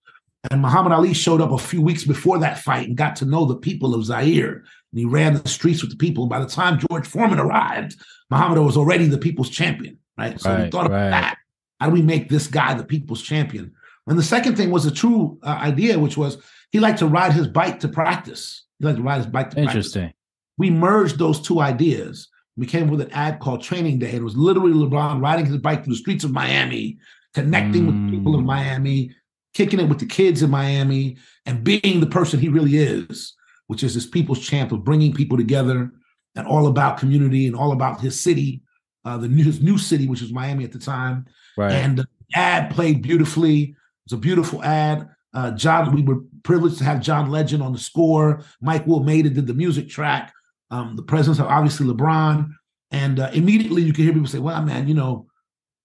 And 0.50 0.62
Muhammad 0.62 0.92
Ali 0.92 1.12
showed 1.12 1.40
up 1.40 1.50
a 1.50 1.58
few 1.58 1.82
weeks 1.82 2.04
before 2.04 2.38
that 2.38 2.58
fight 2.58 2.88
and 2.88 2.96
got 2.96 3.16
to 3.16 3.24
know 3.24 3.44
the 3.44 3.56
people 3.56 3.94
of 3.94 4.04
Zaire 4.04 4.64
and 4.96 5.00
he 5.00 5.04
ran 5.04 5.34
the 5.34 5.46
streets 5.46 5.82
with 5.82 5.90
the 5.90 5.96
people. 5.98 6.26
By 6.26 6.40
the 6.40 6.46
time 6.46 6.78
George 6.78 7.06
Foreman 7.06 7.38
arrived, 7.38 7.96
Muhammad 8.30 8.58
was 8.64 8.78
already 8.78 9.04
the 9.04 9.18
people's 9.18 9.50
champion, 9.50 9.98
right? 10.16 10.40
So 10.40 10.50
right, 10.50 10.64
we 10.64 10.70
thought 10.70 10.86
about 10.86 11.02
right. 11.02 11.10
that. 11.10 11.38
How 11.78 11.88
do 11.88 11.92
we 11.92 12.00
make 12.00 12.30
this 12.30 12.46
guy 12.46 12.72
the 12.72 12.82
people's 12.82 13.20
champion? 13.20 13.74
And 14.06 14.18
the 14.18 14.22
second 14.22 14.56
thing 14.56 14.70
was 14.70 14.86
a 14.86 14.90
true 14.90 15.38
uh, 15.42 15.48
idea, 15.48 15.98
which 15.98 16.16
was 16.16 16.38
he 16.70 16.80
liked 16.80 17.00
to 17.00 17.06
ride 17.06 17.34
his 17.34 17.46
bike 17.46 17.78
to 17.80 17.88
practice. 17.88 18.64
He 18.78 18.86
liked 18.86 18.96
to 18.96 19.02
ride 19.02 19.18
his 19.18 19.26
bike 19.26 19.50
to 19.50 19.56
practice. 19.56 19.74
Interesting. 19.74 20.02
Practice. 20.04 20.20
We 20.56 20.70
merged 20.70 21.18
those 21.18 21.42
two 21.42 21.60
ideas. 21.60 22.28
We 22.56 22.64
came 22.64 22.88
with 22.88 23.02
an 23.02 23.10
ad 23.10 23.38
called 23.38 23.62
Training 23.62 23.98
Day. 23.98 24.12
It 24.12 24.22
was 24.22 24.34
literally 24.34 24.72
LeBron 24.72 25.20
riding 25.20 25.44
his 25.44 25.58
bike 25.58 25.84
through 25.84 25.92
the 25.92 25.98
streets 25.98 26.24
of 26.24 26.32
Miami, 26.32 26.96
connecting 27.34 27.82
mm. 27.82 27.86
with 27.88 28.02
the 28.06 28.16
people 28.16 28.34
of 28.34 28.40
mm. 28.40 28.46
Miami, 28.46 29.14
kicking 29.52 29.78
it 29.78 29.90
with 29.90 29.98
the 29.98 30.06
kids 30.06 30.42
in 30.42 30.48
Miami, 30.48 31.18
and 31.44 31.62
being 31.62 32.00
the 32.00 32.06
person 32.06 32.40
he 32.40 32.48
really 32.48 32.78
is 32.78 33.35
which 33.66 33.82
is 33.82 33.94
this 33.94 34.06
people's 34.06 34.40
champ 34.40 34.72
of 34.72 34.84
bringing 34.84 35.12
people 35.12 35.36
together 35.36 35.90
and 36.34 36.46
all 36.46 36.66
about 36.66 36.98
community 36.98 37.46
and 37.46 37.56
all 37.56 37.72
about 37.72 38.00
his 38.00 38.18
city, 38.18 38.62
uh, 39.04 39.16
the 39.16 39.28
new, 39.28 39.44
his 39.44 39.60
new 39.60 39.78
city, 39.78 40.06
which 40.06 40.20
was 40.20 40.32
Miami 40.32 40.64
at 40.64 40.72
the 40.72 40.78
time. 40.78 41.26
Right. 41.56 41.72
And 41.72 41.98
the 41.98 42.06
ad 42.34 42.70
played 42.70 43.02
beautifully. 43.02 43.62
It 43.62 43.74
was 44.06 44.18
a 44.18 44.20
beautiful 44.20 44.62
ad. 44.62 45.08
Uh, 45.34 45.50
John, 45.52 45.94
we 45.94 46.02
were 46.02 46.20
privileged 46.42 46.78
to 46.78 46.84
have 46.84 47.00
John 47.00 47.30
Legend 47.30 47.62
on 47.62 47.72
the 47.72 47.78
score. 47.78 48.42
Mike 48.60 48.86
Will 48.86 49.02
Made-It, 49.02 49.34
did 49.34 49.46
the 49.46 49.54
music 49.54 49.88
track. 49.88 50.32
Um, 50.70 50.96
the 50.96 51.02
presence 51.02 51.38
of 51.38 51.46
obviously 51.46 51.86
LeBron. 51.86 52.50
And 52.90 53.20
uh, 53.20 53.30
immediately 53.32 53.82
you 53.82 53.92
can 53.92 54.04
hear 54.04 54.12
people 54.12 54.28
say, 54.28 54.38
well, 54.38 54.62
man, 54.62 54.88
you 54.88 54.94
know, 54.94 55.26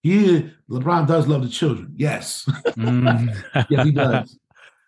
yeah, 0.04 0.42
LeBron 0.70 1.08
does 1.08 1.28
love 1.28 1.44
the 1.44 1.50
children. 1.50 1.94
Yes. 1.96 2.48
Mm. 2.72 3.36
yes, 3.70 3.86
he 3.86 3.92
does. 3.92 4.40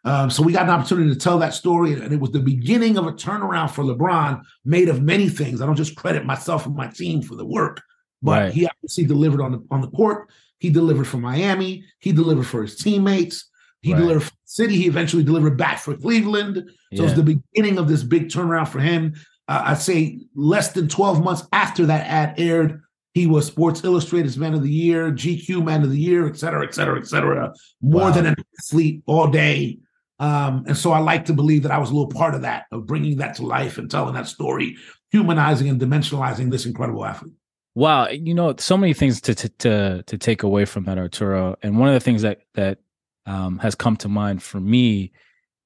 Um, 0.05 0.29
so 0.29 0.43
we 0.43 0.51
got 0.51 0.63
an 0.63 0.69
opportunity 0.69 1.09
to 1.09 1.19
tell 1.19 1.39
that 1.39 1.53
story, 1.53 1.93
and 1.93 2.11
it 2.11 2.19
was 2.19 2.31
the 2.31 2.39
beginning 2.39 2.97
of 2.97 3.07
a 3.07 3.13
turnaround 3.13 3.71
for 3.71 3.83
LeBron, 3.83 4.41
made 4.65 4.89
of 4.89 5.01
many 5.01 5.29
things. 5.29 5.61
I 5.61 5.65
don't 5.65 5.75
just 5.75 5.95
credit 5.95 6.25
myself 6.25 6.65
and 6.65 6.75
my 6.75 6.87
team 6.87 7.21
for 7.21 7.35
the 7.35 7.45
work, 7.45 7.81
but 8.21 8.41
right. 8.41 8.53
he 8.53 8.67
obviously 8.67 9.05
delivered 9.05 9.41
on 9.41 9.51
the 9.53 9.65
on 9.71 9.81
the 9.81 9.87
court. 9.87 10.29
He 10.59 10.69
delivered 10.69 11.07
for 11.07 11.17
Miami. 11.17 11.85
He 11.99 12.11
delivered 12.11 12.47
for 12.47 12.61
his 12.61 12.75
teammates. 12.75 13.49
He 13.81 13.93
right. 13.93 13.99
delivered 13.99 14.23
for 14.23 14.31
the 14.31 14.37
city. 14.45 14.75
He 14.77 14.87
eventually 14.87 15.23
delivered 15.23 15.57
back 15.57 15.79
for 15.79 15.95
Cleveland. 15.95 16.55
So 16.55 16.63
yeah. 16.91 16.99
it 16.99 17.03
was 17.03 17.15
the 17.15 17.23
beginning 17.53 17.77
of 17.77 17.87
this 17.89 18.03
big 18.03 18.29
turnaround 18.29 18.69
for 18.69 18.79
him. 18.79 19.13
Uh, 19.49 19.63
I'd 19.67 19.79
say 19.79 20.19
less 20.35 20.71
than 20.71 20.87
12 20.87 21.21
months 21.21 21.45
after 21.51 21.85
that 21.87 22.07
ad 22.07 22.35
aired, 22.39 22.81
He 23.13 23.27
was 23.27 23.45
Sports 23.45 23.83
Illustrated's 23.83 24.37
Man 24.37 24.53
of 24.53 24.63
the 24.63 24.71
Year, 24.71 25.11
GQ 25.11 25.63
Man 25.65 25.83
of 25.83 25.91
the 25.91 25.99
Year, 25.99 26.27
et 26.27 26.37
cetera, 26.37 26.65
et 26.65 26.73
cetera, 26.73 26.97
et 26.97 27.07
cetera. 27.07 27.53
More 27.81 28.03
Wow. 28.03 28.11
than 28.11 28.25
an 28.27 28.35
athlete 28.59 29.03
all 29.05 29.27
day. 29.27 29.79
Um, 30.19 30.63
and 30.67 30.77
so 30.77 30.91
I 30.91 30.99
like 30.99 31.25
to 31.25 31.33
believe 31.33 31.63
that 31.63 31.71
I 31.71 31.79
was 31.79 31.89
a 31.89 31.93
little 31.93 32.11
part 32.11 32.35
of 32.35 32.41
that, 32.41 32.65
of 32.71 32.85
bringing 32.85 33.17
that 33.17 33.35
to 33.35 33.45
life 33.45 33.77
and 33.77 33.89
telling 33.89 34.13
that 34.13 34.27
story, 34.27 34.77
humanizing 35.11 35.69
and 35.69 35.81
dimensionalizing 35.81 36.51
this 36.51 36.65
incredible 36.65 37.05
athlete. 37.05 37.33
Wow, 37.75 38.09
you 38.09 38.33
know, 38.33 38.53
so 38.57 38.77
many 38.77 38.93
things 38.93 39.19
to 39.21 39.33
to 39.33 39.49
to, 39.49 40.03
to 40.03 40.17
take 40.17 40.43
away 40.43 40.65
from 40.65 40.83
that, 40.85 40.97
Arturo. 40.99 41.55
And 41.63 41.79
one 41.79 41.89
of 41.89 41.95
the 41.95 41.99
things 41.99 42.21
that 42.21 42.41
that 42.53 42.77
um, 43.25 43.57
has 43.59 43.73
come 43.73 43.97
to 43.97 44.09
mind 44.09 44.43
for 44.43 44.59
me 44.59 45.11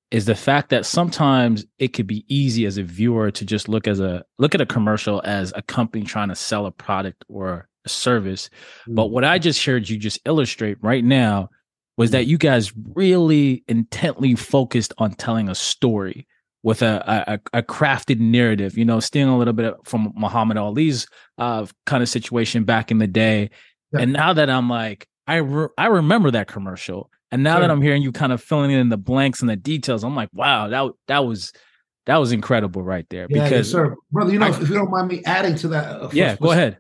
is 0.10 0.25
the 0.25 0.36
fact 0.36 0.70
that 0.70 0.86
sometimes 0.86 1.66
it 1.80 1.89
could 1.89 2.08
be 2.08 2.24
easy 2.34 2.66
as 2.66 2.77
a 2.77 2.84
viewer 2.84 3.30
to 3.30 3.46
just 3.46 3.68
look 3.68 3.88
as 3.88 4.00
a 4.00 4.24
look 4.38 4.56
at 4.56 4.62
a 4.62 4.66
commercial 4.66 5.22
as 5.25 5.51
a 5.56 5.62
company 5.62 6.06
trying 6.06 6.30
to 6.30 6.36
sell 6.36 6.66
a 6.66 6.72
product 6.72 7.25
or 7.27 7.68
a 7.86 7.89
service. 7.89 8.50
But 8.88 9.08
what 9.08 9.25
I 9.25 9.38
just 9.38 9.66
heard 9.66 9.89
you 9.89 9.98
just 9.98 10.20
illustrate 10.25 10.77
right 10.82 11.04
now 11.04 11.50
was 11.98 12.12
that 12.12 12.27
you 12.27 12.38
guys 12.38 12.72
really 12.94 13.63
intently 13.68 14.36
focused 14.36 14.94
on 15.00 15.13
telling 15.13 15.50
a 15.50 15.56
story 15.56 16.27
with 16.63 16.82
a, 16.82 17.39
a, 17.54 17.60
a 17.60 17.63
crafted 17.63 18.20
narrative, 18.20 18.77
you 18.77 18.86
know, 18.86 19.00
stealing 19.00 19.34
a 19.34 19.38
little 19.38 19.54
bit 19.54 19.74
from 19.86 20.13
Muhammad 20.16 20.58
Ali's 20.58 21.08
uh, 21.38 21.66
kind 21.86 22.04
of 22.04 22.10
situation 22.10 22.63
back 22.63 22.92
in 22.92 22.98
the 23.00 23.08
day. 23.08 23.50
Yeah. 23.94 24.01
And 24.01 24.13
now 24.13 24.34
that 24.34 24.50
I'm 24.50 24.70
like, 24.70 25.08
I 25.27 25.38
re- 25.38 25.70
I 25.77 25.88
remember 25.88 26.32
that 26.32 26.48
commercial, 26.48 27.10
and 27.32 27.44
now 27.44 27.60
that 27.60 27.70
I'm 27.70 27.82
hearing 27.82 28.01
you 28.01 28.12
kind 28.12 28.32
of 28.32 28.42
filling 28.42 28.72
in 28.72 28.89
the 28.89 28.98
blanks 28.98 29.42
and 29.42 29.50
the 29.50 29.56
details, 29.58 30.04
I'm 30.04 30.16
like, 30.16 30.30
wow, 30.34 30.68
that 30.70 30.92
that 31.08 31.25
was 31.25 31.51
that 32.06 32.18
was 32.18 32.32
incredible 32.32 32.82
right 32.84 33.06
there. 33.10 33.27
Yeah, 33.30 33.38
yes, 33.38 33.50
because 33.50 33.72
sir. 33.72 33.96
Brother, 34.12 34.32
you 34.32 34.39
know, 34.39 34.48
I- 34.48 34.50
if, 34.62 34.70
you 34.70 34.75
don't 34.75 34.89
mind 34.89 35.10
me 35.10 35.22
adding 35.25 35.56
to 35.56 35.68
that. 35.70 36.01
uh, 36.01 36.10
yeah, 36.13 36.36
go 36.38 36.51
ahead. 36.51 36.77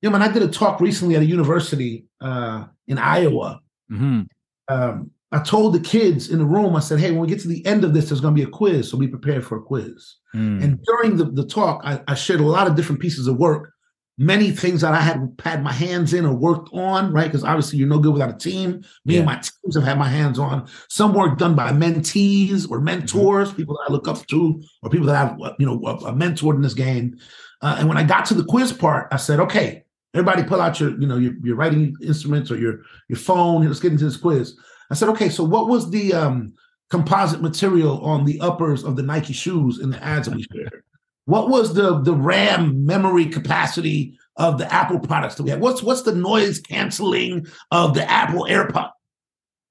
Yeah, 0.00 0.10
man, 0.10 0.22
I 0.22 0.28
did 0.30 0.42
a 0.42 0.48
talk 0.48 0.80
recently 0.80 1.16
at 1.16 1.22
a 1.22 1.26
university 1.26 2.06
uh, 2.20 2.66
in 2.86 2.98
Iowa. 2.98 3.60
hmm 3.88 4.22
Um, 4.68 5.10
I 5.32 5.40
told 5.40 5.74
the 5.74 5.80
kids 5.80 6.30
in 6.30 6.38
the 6.38 6.44
room, 6.44 6.76
I 6.76 6.80
said, 6.80 7.00
hey, 7.00 7.10
when 7.10 7.20
we 7.20 7.26
get 7.26 7.40
to 7.40 7.48
the 7.48 7.64
end 7.66 7.82
of 7.82 7.92
this, 7.92 8.08
there's 8.08 8.20
going 8.20 8.36
to 8.36 8.40
be 8.40 8.48
a 8.48 8.52
quiz. 8.52 8.88
So 8.88 8.96
be 8.96 9.08
prepared 9.08 9.44
for 9.44 9.58
a 9.58 9.62
quiz. 9.62 10.16
Mm. 10.34 10.62
And 10.62 10.84
during 10.84 11.16
the, 11.16 11.24
the 11.24 11.44
talk, 11.44 11.80
I, 11.84 12.00
I 12.06 12.14
shared 12.14 12.40
a 12.40 12.46
lot 12.46 12.68
of 12.68 12.76
different 12.76 13.00
pieces 13.00 13.26
of 13.26 13.36
work, 13.36 13.72
many 14.16 14.52
things 14.52 14.82
that 14.82 14.92
I 14.92 15.00
had 15.00 15.28
had 15.42 15.64
my 15.64 15.72
hands 15.72 16.14
in 16.14 16.24
or 16.24 16.32
worked 16.34 16.68
on, 16.72 17.12
right? 17.12 17.26
Because 17.26 17.42
obviously 17.42 17.80
you're 17.80 17.88
no 17.88 17.98
good 17.98 18.12
without 18.12 18.32
a 18.32 18.38
team. 18.38 18.84
Me 19.04 19.16
and 19.16 19.26
my 19.26 19.34
teams 19.34 19.74
have 19.74 19.82
had 19.82 19.98
my 19.98 20.08
hands 20.08 20.38
on 20.38 20.68
some 20.88 21.14
work 21.14 21.36
done 21.36 21.56
by 21.56 21.72
mentees 21.72 22.70
or 22.70 22.80
mentors, 22.80 23.48
Mm-hmm. 23.48 23.56
people 23.56 23.74
that 23.76 23.90
I 23.90 23.92
look 23.92 24.06
up 24.06 24.24
to, 24.28 24.62
or 24.84 24.90
people 24.90 25.06
that 25.08 25.16
I've 25.16 25.38
you 25.58 25.66
know 25.66 25.80
mentored 25.80 26.54
in 26.54 26.62
this 26.62 26.74
game. 26.74 27.16
Uh, 27.60 27.76
and 27.80 27.88
when 27.88 27.96
I 27.96 28.04
got 28.04 28.24
to 28.26 28.34
the 28.34 28.44
quiz 28.44 28.72
part, 28.72 29.08
I 29.10 29.16
said, 29.16 29.40
okay, 29.40 29.83
everybody 30.14 30.42
pull 30.44 30.60
out 30.60 30.78
your 30.80 30.98
you 31.00 31.06
know 31.06 31.16
your, 31.16 31.34
your 31.42 31.56
writing 31.56 31.94
instruments 32.02 32.50
or 32.50 32.56
your 32.56 32.80
your 33.08 33.18
phone. 33.18 33.66
Let's 33.66 33.80
get 33.80 33.92
into 33.92 34.04
this 34.04 34.16
quiz. 34.16 34.56
I 34.90 34.94
said, 34.94 35.08
okay, 35.10 35.28
so 35.28 35.44
what 35.44 35.68
was 35.68 35.90
the 35.90 36.12
um, 36.12 36.52
composite 36.90 37.40
material 37.42 38.04
on 38.04 38.24
the 38.24 38.40
uppers 38.40 38.84
of 38.84 38.96
the 38.96 39.02
Nike 39.02 39.32
shoes 39.32 39.80
in 39.80 39.90
the 39.90 40.02
ads 40.02 40.28
that 40.28 40.36
we 40.36 40.46
shared? 40.52 40.82
What 41.26 41.48
was 41.48 41.72
the 41.72 42.00
the 42.02 42.12
RAM 42.14 42.84
memory 42.84 43.24
capacity 43.24 44.18
of 44.36 44.58
the 44.58 44.70
Apple 44.70 44.98
products 45.00 45.36
that 45.36 45.44
we 45.44 45.48
had? 45.50 45.58
What's 45.60 45.82
what's 45.82 46.02
the 46.02 46.14
noise 46.14 46.60
canceling 46.60 47.46
of 47.70 47.94
the 47.94 48.04
Apple 48.10 48.44
AirPod? 48.44 48.90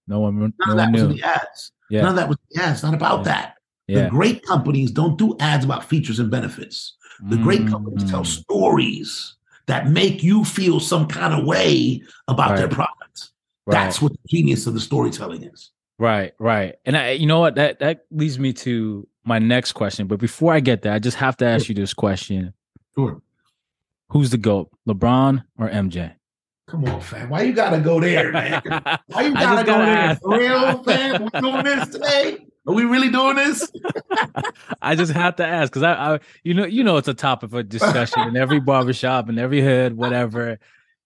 no 0.08 0.20
one, 0.22 0.40
None 0.40 0.54
no 0.66 0.72
of 0.72 0.78
that 0.78 0.84
one 0.86 0.94
was 0.94 1.02
in 1.04 1.10
the 1.10 1.22
ads. 1.22 1.72
Yeah, 1.92 2.02
None 2.02 2.10
of 2.10 2.16
that 2.16 2.28
was 2.28 2.38
in 2.50 2.60
the 2.60 2.64
ads. 2.68 2.82
Not 2.82 2.96
about 2.96 3.20
Yeah. 3.20 3.24
that. 3.26 3.56
yeah. 3.88 4.04
The 4.06 4.10
great 4.10 4.44
companies 4.48 4.90
don't 4.90 5.16
do 5.16 5.38
ads 5.40 5.64
about 5.64 5.84
features 5.86 6.18
and 6.20 6.32
benefits. 6.32 6.98
The 7.30 7.38
great 7.38 7.68
companies 7.68 8.10
tell 8.10 8.24
Mm. 8.24 8.42
stories 8.42 9.36
that 9.68 9.88
make 9.88 10.24
you 10.24 10.44
feel 10.44 10.80
some 10.80 11.08
kind 11.08 11.34
of 11.34 11.46
way 11.46 12.02
about 12.28 12.58
their 12.58 12.68
products. 12.68 13.32
Right. 13.66 13.76
That's 13.76 14.02
what 14.02 14.12
the 14.12 14.20
genius 14.28 14.68
of 14.68 14.74
the 14.74 14.80
storytelling 14.80 15.44
is. 15.44 15.72
Right, 16.00 16.34
right. 16.40 16.76
And 16.86 16.98
I, 16.98 17.12
you 17.12 17.28
know 17.28 17.40
what? 17.40 17.56
That 17.56 17.80
that 17.80 18.06
leads 18.12 18.38
me 18.38 18.52
to 18.54 19.08
my 19.24 19.40
next 19.40 19.74
question. 19.74 20.08
But 20.08 20.20
before 20.20 20.54
I 20.54 20.60
get 20.60 20.82
there, 20.82 20.92
I 20.92 21.00
just 21.00 21.18
have 21.18 21.38
to 21.38 21.46
ask 21.46 21.70
you 21.70 21.76
this 21.76 21.94
question: 21.94 22.54
Sure. 22.96 23.22
Who's 24.10 24.32
the 24.32 24.38
goat, 24.38 24.70
LeBron 24.88 25.44
or 25.58 25.70
MJ? 25.70 26.16
Come 26.68 26.86
on, 26.86 27.02
fam. 27.02 27.30
Why 27.30 27.44
you 27.44 27.54
gotta 27.54 27.80
go 27.80 28.00
there, 28.00 28.32
man? 28.32 28.62
Why 29.08 29.22
you 29.22 29.34
gotta 29.34 29.64
go 29.64 29.74
gotta 29.74 29.86
there? 29.86 29.98
ask. 29.98 30.22
For 30.22 30.38
real, 30.38 30.84
fam? 30.84 31.24
We 31.24 31.40
doing 31.40 31.64
this 31.64 31.90
today? 31.90 32.38
Are 32.68 32.74
we 32.74 32.86
really 32.86 33.10
doing 33.10 33.36
this? 33.36 33.70
I 34.82 34.96
just 34.96 35.12
have 35.12 35.36
to 35.38 35.46
ask 35.46 35.72
because 35.72 35.84
I, 35.84 35.94
I, 36.16 36.20
you 36.44 36.54
know, 36.54 36.66
you 36.66 36.84
know, 36.84 36.98
it's 36.98 37.08
a 37.10 37.14
topic 37.14 37.50
for 37.50 37.62
discussion 37.64 38.28
in 38.28 38.38
every 38.38 38.60
barbershop 38.60 39.28
in 39.30 39.38
every 39.38 39.62
hood, 39.62 39.98
whatever. 39.98 40.60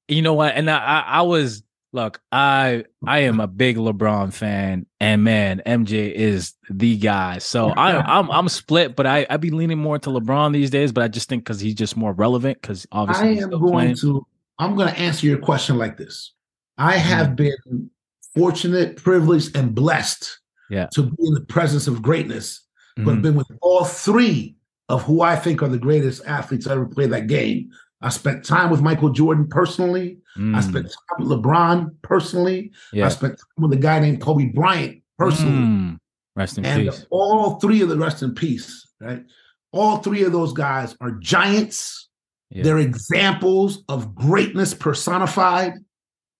You 0.08 0.22
know 0.22 0.34
what? 0.36 0.54
And 0.56 0.70
I, 0.70 0.78
I, 0.78 1.00
I 1.00 1.22
was 1.24 1.64
look, 1.94 2.22
I, 2.32 2.84
I 3.06 3.20
am 3.20 3.40
a 3.40 3.48
big 3.48 3.78
LeBron 3.78 4.32
fan, 4.34 4.86
and 5.00 5.24
man, 5.24 5.64
MJ 5.66 6.12
is 6.12 6.54
the 6.70 6.96
guy. 6.98 7.40
So 7.40 7.70
I, 7.78 7.98
I'm, 8.20 8.30
I'm 8.30 8.50
split, 8.50 8.96
but 8.96 9.08
I, 9.08 9.26
I 9.30 9.38
be 9.38 9.50
leaning 9.50 9.80
more 9.80 9.98
to 9.98 10.10
LeBron 10.12 10.54
these 10.54 10.70
days. 10.70 10.92
But 10.92 11.04
I 11.06 11.08
just 11.08 11.28
think 11.28 11.44
because 11.44 11.60
he's 11.60 11.74
just 11.76 11.98
more 11.98 12.14
relevant. 12.14 12.62
Because 12.62 12.86
obviously, 12.92 13.40
I 13.40 13.44
am 13.44 13.50
going 13.50 13.72
playing. 13.72 13.96
to. 13.98 14.26
I'm 14.60 14.76
going 14.76 14.90
to 14.94 15.00
answer 15.00 15.26
your 15.28 15.38
question 15.40 15.78
like 15.78 15.98
this. 15.98 16.34
I 16.78 16.94
Mm-hmm. 16.98 17.08
have 17.10 17.36
been 17.36 17.90
fortunate, 18.36 18.98
privileged, 18.98 19.56
and 19.56 19.74
blessed 19.74 20.40
Yeah. 20.70 20.88
to 20.94 21.04
be 21.04 21.16
in 21.20 21.34
the 21.34 21.42
presence 21.42 21.88
of 21.88 22.02
greatness, 22.02 22.62
but 22.98 23.04
Mhm. 23.06 23.14
have 23.14 23.22
been 23.22 23.36
with 23.36 23.48
all 23.62 23.86
three 23.86 24.56
of 24.90 25.04
who 25.04 25.22
I 25.22 25.36
think 25.36 25.62
are 25.62 25.68
the 25.68 25.78
greatest 25.78 26.26
athletes 26.26 26.66
to 26.66 26.72
ever 26.72 26.86
play 26.86 27.08
that 27.08 27.28
game. 27.28 27.70
I 28.02 28.10
spent 28.10 28.46
time 28.46 28.70
with 28.70 28.82
Michael 28.82 29.10
Jordan 29.10 29.48
personally. 29.48 30.20
I 30.36 30.40
Mm, 30.40 30.64
spent 30.64 30.86
time 30.86 31.28
with 31.28 31.30
LeBron 31.30 31.92
personally. 32.04 32.72
I 32.94 33.10
spent 33.10 33.34
time 33.38 33.64
with 33.70 33.74
a 33.74 33.82
guy 33.82 34.00
named 34.00 34.22
Kobe 34.22 34.46
Bryant 34.54 35.02
personally. 35.18 35.58
Mm. 35.58 35.98
Rest 36.36 36.58
in 36.60 36.66
and 36.66 36.84
peace. 36.84 37.06
all 37.10 37.60
three 37.60 37.82
of 37.82 37.90
the 37.90 37.98
rest 37.98 38.22
in 38.22 38.36
peace, 38.36 38.88
right? 39.02 39.26
All 39.72 39.98
three 39.98 40.24
of 40.24 40.32
those 40.32 40.54
guys 40.54 40.96
are 41.02 41.12
giants. 41.12 42.10
Yeah. 42.52 42.64
They're 42.64 42.78
examples 42.78 43.84
of 43.90 44.14
greatness 44.16 44.74
personified. 44.76 45.74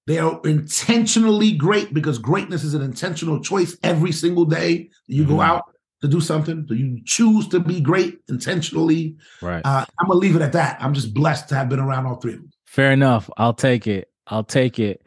They 0.08 0.20
are 0.20 0.40
intentionally 0.46 1.52
great 1.52 1.94
because 1.94 2.18
greatness 2.18 2.64
is 2.64 2.74
an 2.74 2.82
intentional 2.82 3.42
choice 3.42 3.78
every 3.84 4.14
single 4.14 4.46
day 4.46 4.90
you 5.06 5.26
go 5.26 5.36
Mhm. 5.36 5.46
out 5.46 5.64
to 6.02 6.08
do 6.08 6.22
something. 6.22 6.66
So 6.68 6.74
you 6.74 7.02
choose 7.06 7.48
to 7.50 7.60
be 7.60 7.82
great 7.82 8.20
intentionally. 8.30 9.18
Right. 9.42 9.62
Uh, 9.66 9.84
I'm 10.00 10.08
gonna 10.08 10.20
leave 10.20 10.36
it 10.38 10.42
at 10.42 10.54
that. 10.54 10.78
I'm 10.82 10.94
just 10.94 11.14
blessed 11.14 11.50
to 11.50 11.56
have 11.56 11.68
been 11.70 11.80
around 11.80 12.06
all 12.06 12.16
three 12.16 12.34
of 12.34 12.40
them. 12.40 12.50
Fair 12.66 12.92
enough. 12.92 13.30
I'll 13.38 13.54
take 13.54 13.86
it. 13.86 14.10
I'll 14.28 14.44
take 14.46 14.80
it. 14.80 15.02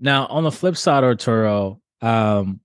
Now, 0.00 0.26
on 0.26 0.44
the 0.44 0.50
flip 0.52 0.76
side, 0.76 1.04
Arturo, 1.04 1.80
um, 2.02 2.60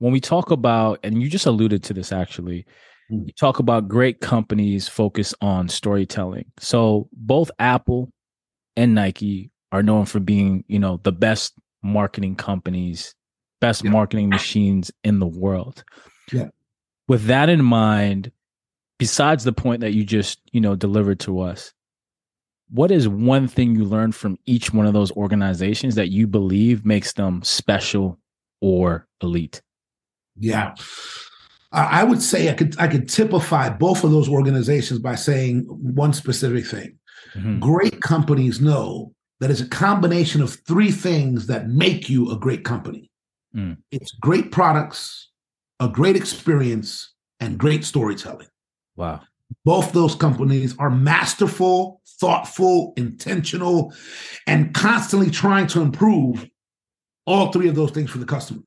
when 0.00 0.12
we 0.12 0.20
talk 0.20 0.50
about, 0.50 0.98
and 1.04 1.22
you 1.22 1.30
just 1.30 1.46
alluded 1.46 1.82
to 1.84 1.94
this 1.94 2.12
actually, 2.12 2.66
Mm. 3.10 3.26
you 3.28 3.32
talk 3.38 3.58
about 3.60 3.88
great 3.88 4.20
companies 4.20 4.88
focus 4.88 5.34
on 5.40 5.68
storytelling. 5.68 6.46
So 6.58 7.08
both 7.12 7.50
Apple 7.58 8.10
and 8.76 8.94
Nike 8.94 9.51
are 9.72 9.82
known 9.82 10.04
for 10.04 10.20
being, 10.20 10.64
you 10.68 10.78
know, 10.78 11.00
the 11.02 11.12
best 11.12 11.54
marketing 11.82 12.36
companies, 12.36 13.14
best 13.60 13.82
Yeah. 13.82 13.90
marketing 13.90 14.28
machines 14.28 14.92
in 15.02 15.18
the 15.18 15.26
world. 15.26 15.82
Yeah. 16.32 16.48
With 17.08 17.24
that 17.24 17.48
in 17.48 17.64
mind, 17.64 18.30
besides 18.98 19.44
the 19.44 19.52
point 19.52 19.80
that 19.80 19.92
you 19.94 20.04
just, 20.04 20.40
you 20.52 20.60
know, 20.60 20.76
delivered 20.76 21.18
to 21.20 21.40
us, 21.40 21.72
what 22.70 22.90
is 22.90 23.08
one 23.08 23.48
thing 23.48 23.74
you 23.74 23.84
learned 23.84 24.14
from 24.14 24.38
each 24.46 24.72
one 24.72 24.86
of 24.86 24.92
those 24.92 25.10
organizations 25.12 25.94
that 25.96 26.10
you 26.10 26.26
believe 26.26 26.86
makes 26.86 27.14
them 27.14 27.42
special 27.42 28.18
or 28.60 29.08
elite? 29.22 29.60
Yeah. 30.36 30.74
I 31.74 32.04
would 32.04 32.20
say 32.20 32.50
I 32.50 32.52
could 32.52 32.78
I 32.78 32.86
could 32.86 33.08
typify 33.08 33.70
both 33.70 34.04
of 34.04 34.10
those 34.10 34.28
organizations 34.28 35.00
by 35.00 35.14
saying 35.14 35.60
one 35.68 36.12
specific 36.12 36.66
thing. 36.66 36.98
Mhm. 37.34 37.60
Great 37.60 38.02
companies 38.02 38.60
know 38.60 39.14
that 39.42 39.50
it's 39.50 39.60
a 39.60 39.68
combination 39.68 40.40
of 40.40 40.54
three 40.68 40.92
things 40.92 41.48
that 41.48 41.68
make 41.68 42.08
you 42.08 42.30
a 42.30 42.36
great 42.36 42.64
company. 42.64 43.10
Mm. 43.56 43.76
It's 43.90 44.12
great 44.12 44.52
products, 44.52 45.30
a 45.80 45.88
great 45.88 46.14
experience, 46.14 47.12
and 47.40 47.58
great 47.58 47.84
storytelling. 47.84 48.46
Wow. 48.94 49.22
Both 49.64 49.90
those 49.90 50.14
companies 50.14 50.78
are 50.78 50.90
masterful, 50.90 52.00
thoughtful, 52.20 52.92
intentional, 52.96 53.92
and 54.46 54.72
constantly 54.74 55.28
trying 55.28 55.66
to 55.68 55.80
improve 55.80 56.48
all 57.26 57.50
three 57.50 57.68
of 57.68 57.74
those 57.74 57.90
things 57.90 58.10
for 58.10 58.18
the 58.18 58.24
customer. 58.24 58.62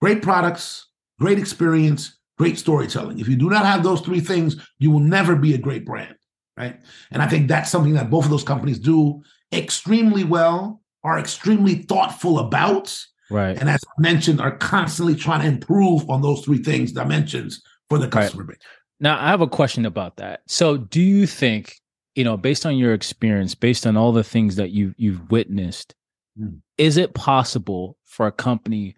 Great 0.00 0.22
products, 0.22 0.86
great 1.18 1.40
experience, 1.40 2.20
great 2.38 2.56
storytelling. 2.56 3.18
If 3.18 3.26
you 3.26 3.34
do 3.34 3.50
not 3.50 3.66
have 3.66 3.82
those 3.82 4.00
three 4.00 4.20
things, 4.20 4.64
you 4.78 4.92
will 4.92 5.00
never 5.00 5.34
be 5.34 5.54
a 5.54 5.58
great 5.58 5.84
brand, 5.84 6.14
right? 6.56 6.80
And 7.10 7.20
I 7.20 7.26
think 7.26 7.48
that's 7.48 7.68
something 7.68 7.94
that 7.94 8.10
both 8.10 8.26
of 8.26 8.30
those 8.30 8.44
companies 8.44 8.78
do 8.78 9.24
extremely 9.52 10.24
well, 10.24 10.80
are 11.02 11.18
extremely 11.18 11.76
thoughtful 11.76 12.38
about, 12.38 12.98
Right. 13.30 13.56
and 13.58 13.68
as 13.68 13.80
I 13.86 14.00
mentioned, 14.00 14.40
are 14.40 14.56
constantly 14.56 15.14
trying 15.14 15.40
to 15.42 15.46
improve 15.48 16.08
on 16.08 16.22
those 16.22 16.44
three 16.44 16.58
things 16.62 16.92
dimensions 16.92 17.62
for 17.88 17.98
the 17.98 18.08
customer 18.08 18.44
base. 18.44 18.56
Now, 19.00 19.18
I 19.20 19.28
have 19.28 19.40
a 19.40 19.46
question 19.46 19.84
about 19.86 20.16
that. 20.16 20.40
So, 20.46 20.76
do 20.76 21.00
you 21.00 21.26
think 21.26 21.76
you 22.16 22.22
know, 22.22 22.36
based 22.36 22.64
on 22.64 22.76
your 22.76 22.94
experience, 22.94 23.56
based 23.56 23.88
on 23.88 23.96
all 23.96 24.12
the 24.12 24.22
things 24.22 24.54
that 24.54 24.70
you 24.70 24.94
you've 24.96 25.30
witnessed, 25.32 25.94
Mm. 26.40 26.60
is 26.78 26.96
it 26.96 27.12
possible 27.14 27.96
for 28.04 28.26
a 28.28 28.32
company 28.32 28.94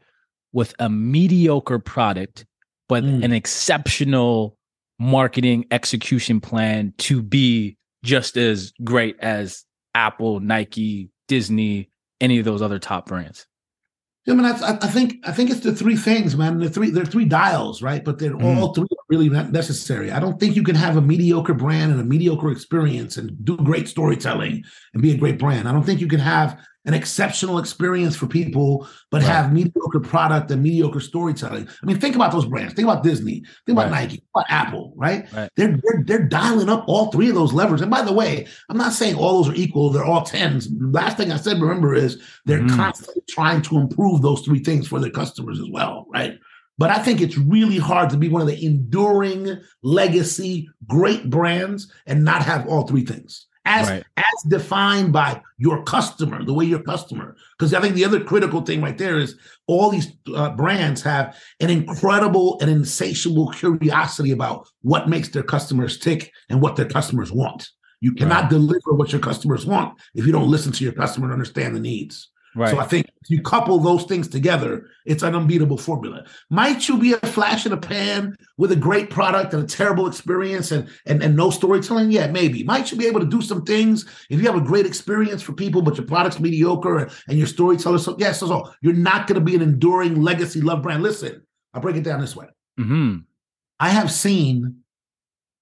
with 0.52 0.74
a 0.78 0.88
mediocre 0.90 1.78
product 1.78 2.44
but 2.88 3.02
Mm. 3.04 3.24
an 3.24 3.32
exceptional 3.32 4.56
marketing 4.98 5.64
execution 5.70 6.40
plan 6.40 6.92
to 6.98 7.20
be 7.22 7.76
just 8.04 8.36
as 8.36 8.72
great 8.84 9.16
as 9.20 9.64
Apple, 9.96 10.40
Nike, 10.40 11.08
Disney, 11.26 11.88
any 12.20 12.38
of 12.38 12.44
those 12.44 12.60
other 12.60 12.78
top 12.78 13.06
brands? 13.06 13.46
I 14.28 14.34
mean, 14.34 14.44
I, 14.44 14.76
I 14.82 14.88
think 14.88 15.24
I 15.24 15.30
think 15.32 15.50
it's 15.50 15.60
the 15.60 15.72
three 15.72 15.96
things, 15.96 16.36
man. 16.36 16.58
The 16.58 16.68
three, 16.68 16.90
they're 16.90 17.04
three 17.04 17.24
dials, 17.24 17.80
right? 17.80 18.04
But 18.04 18.18
they're 18.18 18.32
Mm. 18.34 18.56
all 18.58 18.74
three 18.74 18.86
really 19.08 19.28
not 19.28 19.52
necessary. 19.52 20.10
I 20.10 20.18
don't 20.18 20.38
think 20.40 20.56
you 20.56 20.64
can 20.64 20.74
have 20.74 20.96
a 20.96 21.00
mediocre 21.00 21.54
brand 21.54 21.92
and 21.92 22.00
a 22.00 22.04
mediocre 22.04 22.50
experience 22.50 23.16
and 23.16 23.32
do 23.44 23.56
great 23.56 23.86
storytelling 23.88 24.64
and 24.92 25.02
be 25.02 25.12
a 25.12 25.16
great 25.16 25.38
brand. 25.38 25.68
I 25.68 25.72
don't 25.72 25.84
think 25.86 26.00
you 26.00 26.08
can 26.08 26.18
have 26.18 26.58
an 26.86 26.94
exceptional 26.94 27.58
experience 27.58 28.16
for 28.16 28.26
people, 28.26 28.86
but 29.10 29.20
Right. 29.22 29.30
have 29.30 29.52
mediocre 29.52 30.00
product 30.00 30.50
and 30.50 30.62
mediocre 30.62 31.00
storytelling. 31.00 31.68
I 31.82 31.86
mean, 31.86 31.98
think 31.98 32.14
about 32.14 32.32
those 32.32 32.46
brands. 32.46 32.74
Think 32.74 32.86
about 32.88 33.02
Disney. 33.02 33.42
Think 33.66 33.76
about 33.76 33.90
Right. 33.90 34.02
Nike. 34.02 34.16
Think 34.16 34.22
about 34.34 34.46
Apple. 34.48 34.92
Right? 34.96 35.26
Right. 35.34 35.50
They're, 35.56 35.78
they're 35.82 36.04
they're 36.06 36.28
dialing 36.28 36.68
up 36.68 36.84
all 36.86 37.10
three 37.10 37.28
of 37.28 37.34
those 37.34 37.52
levers. 37.52 37.82
And 37.82 37.90
by 37.90 38.02
the 38.02 38.12
way, 38.12 38.46
I'm 38.68 38.78
not 38.78 38.92
saying 38.92 39.16
all 39.16 39.42
those 39.42 39.52
are 39.52 39.56
equal. 39.60 39.90
They're 39.90 40.04
all 40.04 40.22
tens. 40.22 40.68
Last 40.80 41.16
thing 41.16 41.32
I 41.32 41.36
said, 41.36 41.60
remember, 41.60 41.94
is 41.94 42.22
they're 42.44 42.60
Mhm. 42.60 42.76
constantly 42.76 43.22
trying 43.28 43.62
to 43.62 43.78
improve 43.78 44.22
those 44.22 44.40
three 44.42 44.60
things 44.60 44.86
for 44.86 45.00
their 45.00 45.10
customers 45.10 45.58
as 45.58 45.68
well, 45.70 46.06
right? 46.12 46.38
But 46.78 46.90
I 46.90 46.98
think 46.98 47.20
it's 47.20 47.38
really 47.38 47.78
hard 47.78 48.10
to 48.10 48.18
be 48.18 48.28
one 48.28 48.42
of 48.42 48.48
the 48.48 48.64
enduring 48.64 49.56
legacy 49.82 50.68
great 50.86 51.30
brands 51.30 51.90
and 52.06 52.22
not 52.22 52.42
have 52.42 52.66
all 52.68 52.86
three 52.86 53.04
things. 53.04 53.45
As, 53.68 53.88
Right. 53.88 54.04
as 54.16 54.24
defined 54.48 55.12
by 55.12 55.42
your 55.58 55.82
customer, 55.82 56.44
the 56.44 56.54
way 56.54 56.64
your 56.64 56.82
customer. 56.82 57.36
Because 57.58 57.74
I 57.74 57.80
think 57.80 57.96
the 57.96 58.04
other 58.04 58.20
critical 58.22 58.60
thing 58.62 58.80
right 58.80 58.96
there 58.96 59.18
is 59.18 59.36
all 59.66 59.90
these 59.90 60.12
uh, 60.34 60.50
brands 60.50 61.02
have 61.02 61.36
an 61.60 61.68
incredible 61.68 62.58
and 62.60 62.70
insatiable 62.70 63.48
curiosity 63.48 64.30
about 64.30 64.68
what 64.82 65.08
makes 65.08 65.28
their 65.30 65.42
customers 65.42 65.98
tick 65.98 66.30
and 66.48 66.62
what 66.62 66.76
their 66.76 66.86
customers 66.88 67.32
want. 67.32 67.68
You 68.00 68.12
cannot 68.12 68.42
Right. 68.44 68.50
deliver 68.50 68.92
what 68.92 69.10
your 69.10 69.20
customers 69.20 69.66
want 69.66 69.98
if 70.14 70.24
you 70.26 70.32
don't 70.32 70.48
listen 70.50 70.70
to 70.72 70.84
your 70.84 70.92
customer 70.92 71.26
and 71.26 71.32
understand 71.32 71.74
the 71.74 71.80
needs. 71.80 72.28
Right. 72.56 72.70
So 72.70 72.78
I 72.78 72.86
think 72.86 73.06
if 73.22 73.28
you 73.28 73.42
couple 73.42 73.78
those 73.78 74.04
things 74.04 74.28
together, 74.28 74.88
it's 75.04 75.22
an 75.22 75.34
unbeatable 75.34 75.76
formula. 75.76 76.24
Might 76.48 76.88
you 76.88 76.98
be 76.98 77.12
a 77.12 77.18
flash 77.18 77.66
in 77.66 77.72
a 77.72 77.76
pan 77.76 78.34
with 78.56 78.72
a 78.72 78.76
great 78.76 79.10
product 79.10 79.52
and 79.52 79.62
a 79.62 79.66
terrible 79.66 80.06
experience 80.06 80.72
and, 80.72 80.88
and, 81.04 81.22
and 81.22 81.36
no 81.36 81.50
storytelling? 81.50 82.10
Yeah, 82.10 82.28
maybe. 82.28 82.64
Might 82.64 82.90
you 82.90 82.96
be 82.96 83.06
able 83.06 83.20
to 83.20 83.26
do 83.26 83.42
some 83.42 83.62
things 83.64 84.06
if 84.30 84.40
you 84.40 84.46
have 84.46 84.56
a 84.56 84.62
great 84.62 84.86
experience 84.86 85.42
for 85.42 85.52
people, 85.52 85.82
but 85.82 85.98
your 85.98 86.06
product's 86.06 86.40
mediocre 86.40 86.96
and, 86.96 87.10
and 87.28 87.36
your 87.36 87.46
storyteller? 87.46 87.98
So 87.98 88.16
yes, 88.18 88.40
so, 88.40 88.46
so 88.46 88.72
you're 88.80 88.94
not 88.94 89.26
going 89.26 89.38
to 89.38 89.44
be 89.44 89.54
an 89.54 89.60
enduring 89.60 90.22
legacy 90.22 90.62
love 90.62 90.82
brand. 90.82 91.02
Listen, 91.02 91.42
I'll 91.74 91.82
break 91.82 91.96
it 91.96 92.04
down 92.04 92.22
this 92.22 92.34
way. 92.34 92.46
hmm 92.78 93.18
I 93.78 93.90
have 93.90 94.10
seen 94.10 94.78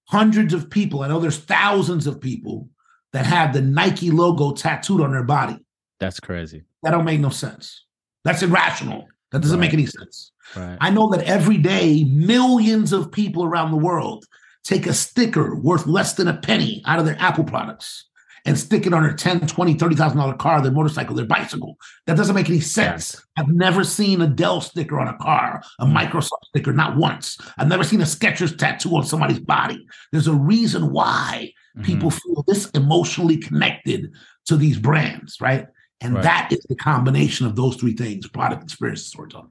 hundreds 0.07 0.53
of 0.53 0.69
people, 0.69 1.01
I 1.01 1.09
know 1.09 1.19
there's 1.19 1.39
thousands 1.39 2.07
of 2.07 2.21
people 2.21 2.69
that 3.11 3.25
have 3.25 3.51
the 3.51 3.61
Nike 3.61 4.11
logo 4.11 4.53
tattooed 4.53 5.01
on 5.01 5.11
their 5.11 5.23
body. 5.23 5.57
That's 5.99 6.19
crazy. 6.19 6.63
That 6.85 6.91
don't 6.91 7.03
make 7.03 7.19
no 7.19 7.29
sense. 7.31 7.83
That's 8.23 8.43
irrational. 8.43 9.07
That 9.31 9.41
doesn't 9.41 9.59
Right. 9.59 9.65
make 9.65 9.73
any 9.73 9.87
sense. 9.87 10.31
Right. 10.55 10.77
I 10.79 10.91
know 10.91 11.09
that 11.09 11.23
every 11.25 11.57
day, 11.57 12.03
millions 12.03 12.93
of 12.93 13.11
people 13.11 13.43
around 13.43 13.71
the 13.71 13.77
world 13.77 14.23
take 14.63 14.85
a 14.85 14.93
sticker 14.93 15.55
worth 15.55 15.87
less 15.87 16.13
than 16.13 16.27
a 16.27 16.37
penny 16.37 16.83
out 16.85 16.99
of 16.99 17.05
their 17.05 17.19
Apple 17.19 17.43
products 17.43 18.05
and 18.45 18.55
stick 18.57 18.85
it 18.85 18.93
on 18.93 19.01
their 19.01 19.13
10, 19.13 19.47
20, 19.47 19.73
$30,000 19.73 20.37
car, 20.37 20.61
their 20.61 20.71
motorcycle, 20.71 21.15
their 21.15 21.25
bicycle. 21.25 21.75
That 22.05 22.17
doesn't 22.17 22.35
make 22.35 22.49
any 22.49 22.59
sense. 22.59 23.19
I've 23.35 23.47
never 23.47 23.83
seen 23.83 24.21
a 24.21 24.27
Dell 24.27 24.61
sticker 24.61 24.99
on 24.99 25.07
a 25.07 25.17
car, 25.17 25.63
a 25.79 25.85
Mm. 25.87 25.97
Microsoft 25.97 26.45
sticker, 26.49 26.71
not 26.71 26.97
once. 26.97 27.39
I've 27.57 27.67
never 27.67 27.83
seen 27.83 28.01
a 28.01 28.05
Skechers 28.05 28.55
tattoo 28.55 28.95
on 28.95 29.05
somebody's 29.07 29.39
body. 29.39 29.83
There's 30.11 30.27
a 30.27 30.35
reason 30.35 30.91
why 30.91 31.51
Mhm. 31.77 31.83
people 31.83 32.11
feel 32.11 32.43
this 32.47 32.69
emotionally 32.75 33.37
connected 33.37 34.11
to 34.45 34.55
these 34.55 34.77
brands, 34.77 35.41
right? 35.41 35.65
And 36.01 36.15
Right. 36.15 36.23
that 36.23 36.51
is 36.51 36.59
the 36.69 36.75
combination 36.75 37.45
of 37.47 37.55
those 37.55 37.75
three 37.77 37.93
things: 37.93 38.27
product, 38.27 38.63
experience, 38.63 39.03
storytelling. 39.05 39.49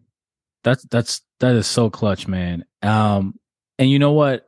That's 0.63 0.85
that's 0.85 1.23
that 1.41 1.55
is 1.57 1.67
so 1.67 1.91
clutch, 1.91 2.29
man. 2.29 2.65
Um, 2.83 3.39
and 3.79 3.91
you 3.91 3.99
know 3.99 4.13
what? 4.13 4.47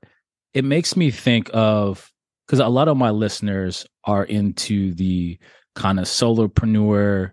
It 0.55 0.65
makes 0.65 0.97
me 0.97 1.11
think 1.11 1.51
of 1.53 2.11
because 2.47 2.61
a 2.61 2.69
lot 2.69 2.89
of 2.89 2.97
my 2.97 3.11
listeners 3.11 3.87
are 4.05 4.25
into 4.25 4.95
the 4.95 5.39
kind 5.75 5.99
of 5.99 6.07
solopreneur 6.07 7.33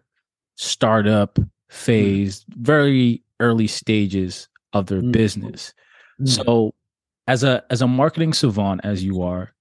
startup 0.56 1.40
phase, 1.70 2.46
very 2.50 3.24
early 3.40 3.68
stages 3.68 4.48
of 4.74 4.88
their 4.88 5.02
Mm. 5.02 5.12
business. 5.12 5.74
So, 6.26 6.74
as 7.28 7.44
a 7.44 7.64
as 7.70 7.82
a 7.82 7.88
marketing 7.88 8.34
savant 8.34 8.82
as 8.84 9.04
you 9.04 9.22
are, 9.22 9.54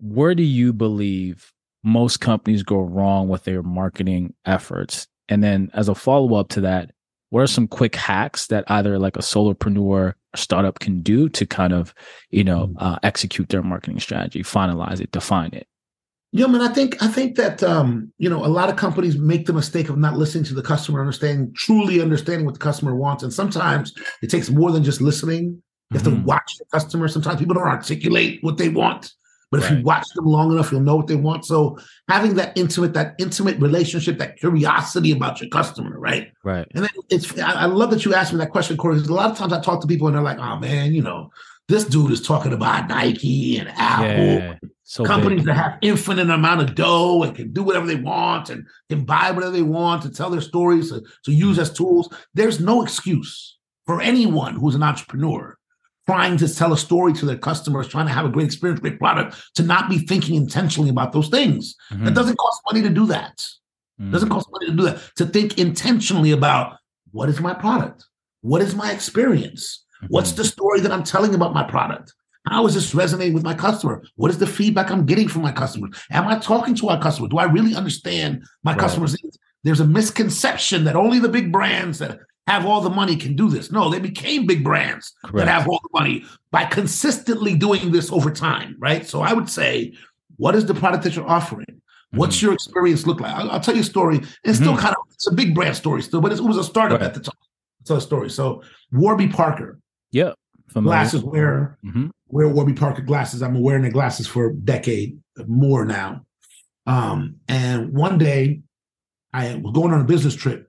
where 0.00 0.34
do 0.34 0.42
you 0.42 0.72
believe 0.72 1.52
most 1.84 2.20
companies 2.20 2.62
go 2.62 2.80
wrong 2.80 3.28
with 3.28 3.44
their 3.44 3.62
marketing 3.62 4.34
efforts? 4.44 5.06
And 5.28 5.42
then, 5.42 5.70
as 5.74 5.88
a 5.88 5.94
follow 5.94 6.34
up 6.34 6.48
to 6.50 6.60
that, 6.62 6.90
what 7.30 7.40
are 7.40 7.46
some 7.46 7.66
quick 7.68 7.94
hacks 7.96 8.46
that 8.48 8.64
either 8.68 8.98
like 8.98 9.16
a 9.16 9.20
solopreneur 9.20 9.78
or 9.78 10.16
startup 10.34 10.78
can 10.80 11.00
do 11.00 11.28
to 11.30 11.46
kind 11.46 11.72
of, 11.72 11.94
you 12.30 12.44
know, 12.44 12.72
uh, 12.78 12.98
execute 13.02 13.48
their 13.48 13.62
marketing 13.62 14.00
strategy, 14.00 14.42
finalize 14.42 15.00
it, 15.00 15.10
define 15.12 15.50
it? 15.52 15.66
Yeah, 16.32 16.46
man. 16.46 16.62
I 16.62 16.68
think 16.68 17.00
I 17.00 17.06
think 17.06 17.36
that 17.36 17.62
um, 17.62 18.12
you 18.18 18.28
know 18.28 18.44
a 18.44 18.48
lot 18.48 18.68
of 18.68 18.74
companies 18.76 19.16
make 19.16 19.46
the 19.46 19.52
mistake 19.52 19.88
of 19.88 19.96
not 19.96 20.16
listening 20.16 20.42
to 20.44 20.54
the 20.54 20.62
customer, 20.62 21.00
understanding 21.00 21.52
truly 21.54 22.02
understanding 22.02 22.44
what 22.44 22.54
the 22.54 22.60
customer 22.60 22.96
wants, 22.96 23.22
and 23.22 23.32
sometimes 23.32 23.94
it 24.20 24.30
takes 24.30 24.50
more 24.50 24.72
than 24.72 24.82
just 24.82 25.00
listening. 25.00 25.62
You 25.90 25.98
have 25.98 26.02
Mhm. 26.02 26.20
to 26.22 26.26
watch 26.26 26.56
the 26.58 26.64
customer. 26.72 27.06
Sometimes 27.06 27.38
people 27.38 27.54
don't 27.54 27.68
articulate 27.68 28.40
what 28.42 28.56
they 28.58 28.68
want, 28.68 29.12
but 29.54 29.62
if 29.62 29.70
you 29.70 29.84
watch 29.84 30.08
them 30.16 30.24
long 30.24 30.50
enough, 30.50 30.72
you'll 30.72 30.80
know 30.80 30.96
what 30.96 31.06
they 31.06 31.14
want. 31.14 31.44
So 31.44 31.78
having 32.08 32.34
that 32.34 32.58
intimate, 32.58 32.92
that 32.94 33.14
intimate 33.20 33.56
relationship, 33.60 34.18
that 34.18 34.36
curiosity 34.36 35.12
about 35.12 35.40
your 35.40 35.48
customer, 35.48 35.96
right? 35.96 36.32
Right. 36.42 36.66
And 36.74 36.82
then 36.82 36.90
it's 37.08 37.38
I, 37.38 37.52
I 37.52 37.64
love 37.66 37.92
that 37.92 38.04
you 38.04 38.14
asked 38.14 38.32
me 38.32 38.40
that 38.40 38.50
question, 38.50 38.76
Corey, 38.76 38.96
because 38.96 39.08
a 39.08 39.14
lot 39.14 39.30
of 39.30 39.38
times 39.38 39.52
I 39.52 39.60
talk 39.60 39.80
to 39.82 39.86
people 39.86 40.08
and 40.08 40.16
they're 40.16 40.24
like, 40.24 40.38
oh 40.38 40.58
man, 40.58 40.92
you 40.92 41.02
know, 41.02 41.30
this 41.68 41.84
dude 41.84 42.10
is 42.10 42.20
talking 42.20 42.52
about 42.52 42.88
Nike 42.88 43.56
and 43.58 43.68
Apple 43.68 44.24
Yeah. 44.24 44.54
So 44.82 45.04
companies 45.04 45.38
big. 45.38 45.46
that 45.46 45.54
have 45.54 45.78
infinite 45.82 46.28
amount 46.28 46.60
of 46.60 46.74
dough 46.74 47.22
and 47.22 47.36
can 47.36 47.52
do 47.52 47.62
whatever 47.62 47.86
they 47.86 47.94
want 47.94 48.50
and 48.50 48.66
can 48.90 49.04
buy 49.04 49.30
whatever 49.30 49.52
they 49.52 49.62
want 49.62 50.02
to 50.02 50.10
tell 50.10 50.30
their 50.30 50.40
stories 50.40 50.90
to, 50.90 51.00
to 51.26 51.32
use 51.32 51.58
mm. 51.58 51.62
as 51.62 51.72
tools. 51.72 52.12
There's 52.34 52.58
no 52.58 52.82
excuse 52.82 53.56
for 53.86 54.02
anyone 54.02 54.56
who's 54.56 54.74
an 54.74 54.82
entrepreneur 54.82 55.56
trying 56.06 56.36
to 56.36 56.54
tell 56.54 56.72
a 56.72 56.78
story 56.78 57.12
to 57.14 57.26
their 57.26 57.38
customers, 57.38 57.88
trying 57.88 58.06
to 58.06 58.12
have 58.12 58.24
a 58.26 58.28
great 58.28 58.46
experience, 58.46 58.80
great 58.80 58.98
product, 58.98 59.36
to 59.54 59.62
not 59.62 59.88
be 59.88 59.98
thinking 59.98 60.34
intentionally 60.34 60.90
about 60.90 61.12
those 61.12 61.28
things. 61.28 61.74
Mhm. 61.92 62.08
It 62.08 62.14
doesn't 62.14 62.36
cost 62.36 62.60
money 62.70 62.82
to 62.82 62.90
do 62.90 63.06
that. 63.06 63.38
Mhm. 64.00 64.08
It 64.08 64.12
doesn't 64.12 64.28
cost 64.28 64.48
money 64.52 64.66
to 64.66 64.76
do 64.76 64.82
that. 64.84 64.98
To 65.16 65.26
think 65.26 65.58
intentionally 65.58 66.32
about 66.32 66.76
what 67.12 67.28
is 67.28 67.40
my 67.40 67.54
product? 67.54 68.04
What 68.42 68.60
is 68.60 68.74
my 68.74 68.90
experience? 68.90 69.84
What's 70.08 70.32
Mhm. 70.32 70.36
the 70.36 70.44
story 70.44 70.80
that 70.80 70.92
I'm 70.92 71.04
telling 71.04 71.34
about 71.34 71.54
my 71.54 71.62
product? 71.62 72.12
How 72.46 72.66
is 72.66 72.74
this 72.74 72.94
resonating 72.94 73.32
with 73.32 73.44
my 73.44 73.54
customer? 73.54 74.02
What 74.16 74.30
is 74.30 74.36
the 74.36 74.46
feedback 74.46 74.90
I'm 74.90 75.06
getting 75.06 75.28
from 75.28 75.40
my 75.40 75.52
customers? 75.52 75.96
Am 76.10 76.28
I 76.28 76.38
talking 76.38 76.74
to 76.74 76.88
our 76.90 77.00
customer? 77.00 77.28
Do 77.28 77.38
I 77.38 77.44
really 77.44 77.74
understand 77.74 78.42
my 78.62 78.72
Right. 78.72 78.80
customers' 78.80 79.16
needs? 79.22 79.38
There's 79.62 79.80
a 79.80 79.86
misconception 79.86 80.84
that 80.84 80.94
only 80.94 81.18
the 81.18 81.28
big 81.30 81.50
brands 81.50 81.98
that 82.00 82.18
have 82.46 82.66
all 82.66 82.80
the 82.80 82.90
money 82.90 83.16
can 83.16 83.34
do 83.36 83.48
this. 83.48 83.70
No, 83.72 83.88
they 83.90 83.98
became 84.00 84.46
big 84.46 84.62
brands 84.62 85.12
Correct. 85.24 85.36
that 85.36 85.48
have 85.48 85.68
all 85.68 85.80
the 85.82 85.98
money 85.98 86.24
by 86.50 86.64
consistently 86.66 87.54
doing 87.56 87.90
this 87.92 88.12
over 88.12 88.30
time, 88.30 88.76
right? 88.78 89.06
So 89.06 89.22
I 89.22 89.32
would 89.32 89.48
say, 89.48 89.94
what 90.36 90.54
is 90.54 90.66
the 90.66 90.74
product 90.74 91.04
that 91.04 91.16
you're 91.16 91.26
offering? 91.28 91.80
What's 92.12 92.36
Mm-hmm. 92.36 92.44
your 92.46 92.54
experience 92.54 93.06
look 93.06 93.20
like? 93.20 93.32
I'll, 93.34 93.50
I'll 93.50 93.60
tell 93.60 93.74
you 93.74 93.80
a 93.80 93.84
story. 93.84 94.20
It's 94.44 94.58
still 94.58 94.74
Mhm. 94.74 94.78
kind 94.78 94.94
of 94.94 95.02
it's 95.14 95.26
a 95.26 95.32
big 95.34 95.54
brand 95.54 95.74
story 95.76 96.02
still, 96.02 96.20
but 96.20 96.32
it 96.32 96.40
was 96.40 96.56
a 96.58 96.64
startup 96.64 97.00
Right. 97.00 97.06
at 97.06 97.14
the 97.14 97.20
time. 97.20 97.34
Tell 97.86 97.96
a 97.96 98.00
story. 98.00 98.30
So 98.30 98.62
Warby 98.92 99.28
Parker, 99.28 99.78
Yep. 100.12 100.34
Familiar. 100.68 100.96
glasses 100.96 101.22
wearer, 101.24 101.78
Mhm. 101.84 102.10
wear 102.28 102.48
Warby 102.48 102.74
Parker 102.74 103.02
glasses. 103.02 103.42
I've 103.42 103.52
been 103.52 103.62
wearing 103.62 103.82
the 103.82 103.90
glasses 103.90 104.26
for 104.26 104.46
a 104.48 104.54
decade 104.54 105.18
more 105.46 105.84
now. 105.84 106.22
Um, 106.86 107.36
and 107.48 107.92
one 107.92 108.18
day 108.18 108.60
I 109.32 109.54
was 109.56 109.72
going 109.72 109.92
on 109.92 110.00
a 110.00 110.04
business 110.04 110.34
trip 110.34 110.68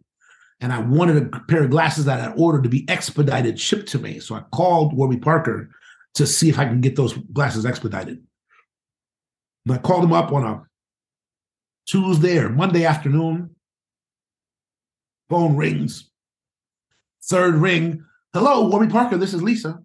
and 0.61 0.71
I 0.71 0.79
wanted 0.79 1.17
a 1.17 1.39
pair 1.41 1.63
of 1.63 1.69
glasses 1.69 2.05
that 2.05 2.19
I 2.19 2.23
had 2.23 2.33
ordered 2.37 2.63
to 2.63 2.69
be 2.69 2.87
expedited, 2.89 3.59
shipped 3.59 3.89
to 3.89 3.99
me. 3.99 4.19
So 4.19 4.35
I 4.35 4.41
called 4.53 4.93
Warby 4.95 5.17
Parker 5.17 5.69
to 6.15 6.25
see 6.25 6.49
if 6.49 6.57
I 6.57 6.65
can 6.65 6.81
get 6.81 6.95
those 6.95 7.13
glasses 7.33 7.65
expedited. 7.65 8.23
And 9.65 9.75
I 9.75 9.77
called 9.79 10.03
them 10.03 10.13
up 10.13 10.31
on 10.31 10.43
a 10.45 10.63
Tuesday 11.87 12.37
or 12.37 12.49
Monday 12.49 12.85
afternoon. 12.85 13.51
Phone 15.29 15.55
rings. 15.57 16.09
Third 17.23 17.55
ring. 17.55 18.03
Hello, 18.33 18.67
Warby 18.69 18.91
Parker. 18.91 19.17
This 19.17 19.33
is 19.33 19.41
Lisa. 19.43 19.79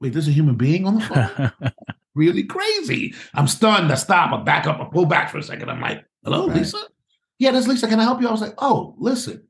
Wait, 0.00 0.12
there's 0.12 0.28
a 0.28 0.32
human 0.32 0.54
being 0.56 0.86
on 0.86 0.94
the 0.94 1.00
phone? 1.02 1.72
really 2.14 2.44
crazy. 2.44 3.14
I'm 3.34 3.46
stunned. 3.48 3.92
I 3.92 3.96
stop. 3.96 4.32
I 4.32 4.42
back 4.42 4.66
up. 4.66 4.80
I 4.80 4.84
pull 4.84 5.04
back 5.04 5.30
for 5.30 5.38
a 5.38 5.42
second. 5.42 5.68
I'm 5.68 5.80
like, 5.80 6.04
hello, 6.24 6.46
Right. 6.48 6.58
Lisa? 6.58 6.78
Yeah, 7.40 7.52
this 7.52 7.62
is 7.62 7.68
Lisa. 7.68 7.88
Can 7.88 7.98
I 7.98 8.04
help 8.04 8.20
you? 8.20 8.28
I 8.28 8.30
was 8.30 8.42
like, 8.42 8.54
oh, 8.58 8.94
listen, 8.98 9.42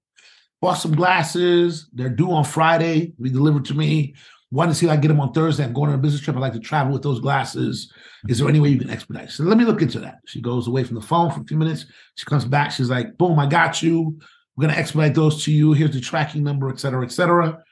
bought 0.63 0.75
some 0.75 0.95
glasses. 0.95 1.91
They're 1.93 2.09
due 2.09 2.31
on 2.31 2.45
Friday. 2.45 3.13
Be 3.21 3.31
delivered 3.31 3.65
to 3.67 3.75
me. 3.75 4.15
Want 4.53 4.71
to 4.71 4.75
see 4.77 4.87
if 4.87 4.93
I 4.93 4.97
get 4.97 5.09
them 5.09 5.21
on 5.21 5.33
Thursday. 5.33 5.65
I'm 5.65 5.73
going 5.73 5.91
on 5.91 5.97
a 5.97 5.99
business 5.99 6.23
trip. 6.23 6.37
I'd 6.37 6.41
like 6.41 6.53
to 6.53 6.61
travel 6.61 6.93
with 6.93 7.03
those 7.03 7.19
glasses. 7.19 7.93
Is 8.29 8.39
there 8.39 8.49
any 8.49 8.61
way 8.61 8.69
you 8.69 8.79
can 8.79 8.91
expedite? 8.91 9.31
So 9.31 9.43
let 9.43 9.59
me 9.59 9.65
look 9.65 9.83
into 9.83 9.99
that. 10.01 10.19
She 10.25 10.41
goes 10.41 10.69
away 10.69 10.85
from 10.85 10.95
the 10.95 11.03
phone 11.03 11.33
for 11.33 11.41
a 11.41 11.45
few 11.45 11.57
minutes. 11.57 11.87
She 12.15 12.27
comes 12.27 12.45
back. 12.45 12.71
She's 12.71 12.91
like, 12.91 13.19
boom, 13.19 13.39
I 13.41 13.47
got 13.47 13.83
you. 13.83 14.19
We're 14.57 14.63
going 14.63 14.75
to 14.75 14.81
expedite 14.81 15.15
those 15.15 15.45
to 15.45 15.53
you. 15.53 15.73
Here's 15.73 15.93
the 15.93 16.01
tracking 16.01 16.45
number, 16.45 16.69
et 16.69 16.79
cetera, 16.79 17.05
et 17.05 17.11
cetera. 17.11 17.63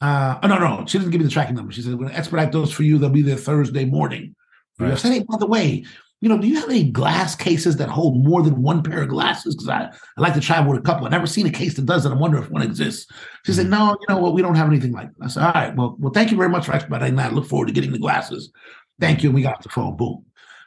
Uh, 0.00 0.38
oh, 0.42 0.48
no, 0.48 0.58
no, 0.58 0.84
she 0.86 0.98
didn't 0.98 1.12
give 1.12 1.20
me 1.20 1.26
the 1.26 1.30
tracking 1.30 1.54
number. 1.54 1.72
She 1.72 1.82
said, 1.82 1.92
we're 1.92 1.98
going 1.98 2.10
to 2.10 2.18
expedite 2.18 2.50
those 2.50 2.72
for 2.72 2.82
you. 2.82 2.98
They'll 2.98 3.10
be 3.10 3.22
there 3.22 3.36
Thursday 3.36 3.84
morning. 3.84 4.34
I 4.80 4.94
said, 4.94 5.12
hey, 5.12 5.24
by 5.28 5.36
the 5.38 5.46
way, 5.46 5.84
you 6.20 6.28
know, 6.28 6.38
do 6.38 6.48
you 6.48 6.56
have 6.56 6.68
any 6.68 6.90
glass 6.90 7.36
cases 7.36 7.76
that 7.76 7.88
hold 7.88 8.24
more 8.24 8.42
than 8.42 8.60
one 8.60 8.82
pair 8.82 9.02
of 9.02 9.08
glasses? 9.08 9.54
Because 9.54 9.68
I, 9.68 9.82
I 9.84 10.20
like 10.20 10.34
to 10.34 10.40
travel 10.40 10.72
with 10.72 10.80
a 10.80 10.84
couple. 10.84 11.06
I've 11.06 11.12
never 11.12 11.28
seen 11.28 11.46
a 11.46 11.50
case 11.50 11.74
that 11.74 11.86
does 11.86 12.04
it. 12.04 12.10
I 12.10 12.14
wonder 12.14 12.38
if 12.38 12.50
one 12.50 12.62
exists. 12.62 13.10
She 13.46 13.52
said, 13.52 13.68
no, 13.68 13.96
you 14.00 14.06
know 14.08 14.20
what? 14.20 14.34
We 14.34 14.42
don't 14.42 14.56
have 14.56 14.68
anything 14.68 14.92
like 14.92 15.08
that. 15.16 15.24
I 15.24 15.28
said, 15.28 15.42
all 15.44 15.52
right, 15.52 15.76
well, 15.76 15.96
well, 16.00 16.12
thank 16.12 16.32
you 16.32 16.36
very 16.36 16.48
much 16.48 16.66
for 16.66 16.72
expediting 16.72 17.14
that. 17.16 17.30
I 17.30 17.34
look 17.34 17.46
forward 17.46 17.68
to 17.68 17.72
getting 17.72 17.92
the 17.92 17.98
glasses. 17.98 18.50
Thank 18.98 19.22
you. 19.22 19.28
And 19.28 19.34
we 19.34 19.42
got 19.42 19.56
off 19.56 19.62
the 19.62 19.68
phone. 19.68 19.96
Boom. 19.96 20.24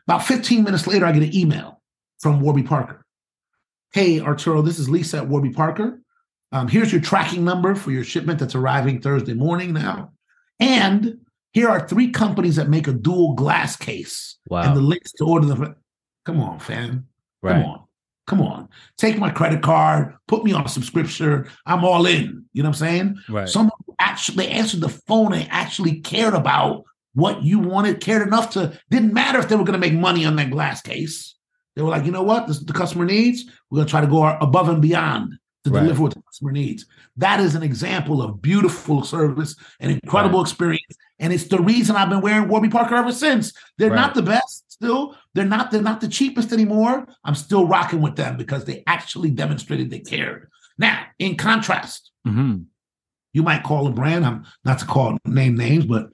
About 0.08 0.26
15 0.26 0.64
minutes 0.64 0.88
later, 0.88 1.06
I 1.06 1.12
get 1.12 1.24
an 1.24 1.36
email 1.36 1.82
from 2.20 2.40
Warby 2.40 2.64
Parker. 2.64 3.06
Hey, 3.92 4.22
Arturo, 4.22 4.62
this 4.62 4.80
is 4.80 4.90
Lisa 4.90 5.18
at 5.18 5.28
Warby 5.28 5.52
Parker. 5.52 6.02
Um, 6.54 6.70
here's 6.70 6.94
your 6.94 7.02
tracking 7.02 7.44
number 7.44 7.76
for 7.76 7.92
your 7.92 8.04
shipment 8.06 8.40
that's 8.40 8.56
arriving 8.56 9.02
Thursday 9.02 9.34
morning 9.34 9.74
now. 9.74 10.12
And 10.60 11.18
here 11.54 11.70
are 11.70 11.88
three 11.88 12.10
companies 12.12 12.56
that 12.56 12.70
make 12.70 12.88
a 12.88 12.94
dual 12.94 13.34
glass 13.36 13.76
case 13.76 14.38
Wow. 14.50 14.62
and 14.64 14.76
the 14.76 14.82
links 14.82 15.12
to 15.14 15.26
order 15.26 15.48
them. 15.48 15.76
Come 16.26 16.40
on, 16.40 16.60
fam. 16.60 17.08
Come 17.44 17.64
on. 17.64 17.82
Come 18.28 18.42
on. 18.42 18.70
Take 18.98 19.18
my 19.18 19.30
credit 19.32 19.62
card, 19.62 20.16
put 20.28 20.44
me 20.44 20.54
on 20.54 20.66
a 20.66 20.70
subscription. 20.70 21.48
I'm 21.66 21.84
all 21.84 22.06
in. 22.06 22.46
You 22.54 22.64
know 22.64 22.70
what 22.70 22.76
I'm 22.82 22.88
saying? 22.88 23.18
Right. 23.30 23.50
Someone 23.50 23.72
who 23.86 23.96
actually 24.00 24.48
answered 24.48 24.80
the 24.82 24.90
phone 24.90 25.34
and 25.34 25.48
actually 25.52 26.00
cared 26.02 26.34
about 26.34 26.84
what 27.14 27.44
you 27.44 27.60
wanted, 27.60 28.00
cared 28.00 28.26
enough 28.26 28.52
to, 28.52 28.80
didn't 28.90 29.14
matter 29.14 29.40
if 29.40 29.50
they 29.50 29.56
were 29.56 29.66
going 29.66 29.80
to 29.80 29.86
make 29.86 29.94
money 30.00 30.24
on 30.26 30.36
that 30.38 30.50
glass 30.52 30.82
case. 30.82 31.36
They 31.76 31.82
were 31.82 31.90
like, 31.90 32.06
you 32.06 32.12
know 32.12 32.24
what? 32.24 32.48
This 32.48 32.58
is 32.58 32.66
the 32.66 32.74
customer 32.74 33.06
needs. 33.06 33.46
We're 33.70 33.78
going 33.78 33.88
to 33.88 33.92
try 33.92 34.02
to 34.02 34.08
go 34.08 34.24
above 34.26 34.70
and 34.70 34.82
beyond 34.82 35.34
to 35.66 35.72
Right. 35.72 35.82
deliver 35.82 36.04
what 36.04 36.14
the 36.14 36.22
customer 36.22 36.52
needs. 36.52 36.86
That 37.18 37.40
is 37.40 37.56
an 37.56 37.64
example 37.64 38.22
of 38.22 38.42
beautiful 38.42 39.04
service 39.04 39.56
and 39.80 39.92
incredible 39.92 40.42
experience. 40.42 40.96
And 41.22 41.32
it's 41.32 41.46
the 41.46 41.60
reason 41.62 41.96
I've 41.96 42.10
been 42.10 42.20
wearing 42.22 42.50
Warby 42.50 42.70
Parker 42.70 42.96
ever 42.96 43.12
since. 43.14 43.54
They're 43.78 43.92
Right. 43.92 43.96
not 43.96 44.16
the 44.16 44.24
best 44.24 44.72
still. 44.72 45.16
They're 45.36 45.46
not, 45.46 45.70
they're 45.72 45.82
not 45.82 46.02
the 46.02 46.08
cheapest 46.08 46.52
anymore. 46.52 47.08
I'm 47.24 47.36
still 47.36 47.68
rocking 47.68 48.02
with 48.02 48.16
them 48.16 48.36
because 48.38 48.66
they 48.66 48.84
actually 48.88 49.30
demonstrated 49.30 49.90
they 49.92 50.00
cared. 50.00 50.50
Now, 50.80 51.04
in 51.20 51.38
contrast, 51.38 52.12
Mhm. 52.28 52.66
you 53.34 53.44
might 53.44 53.64
call 53.64 53.86
a 53.88 53.92
brand, 53.92 54.26
I'm 54.26 54.46
not 54.66 54.80
to 54.80 54.86
call 54.86 55.18
name 55.26 55.56
names, 55.56 55.86
but 55.86 56.10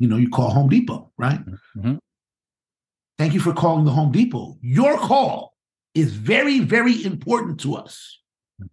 you 0.00 0.08
know, 0.08 0.16
you 0.16 0.28
call 0.28 0.50
Home 0.50 0.68
Depot, 0.68 1.12
right? 1.16 1.40
Mhm. 1.76 1.98
Thank 3.16 3.34
you 3.34 3.40
for 3.40 3.52
calling 3.52 3.84
the 3.84 3.90
Home 3.92 4.12
Depot. 4.12 4.58
Your 4.60 4.96
call 4.98 5.54
is 5.94 6.14
very, 6.14 6.60
very 6.60 7.04
important 7.04 7.58
to 7.60 7.74
us. 7.74 8.20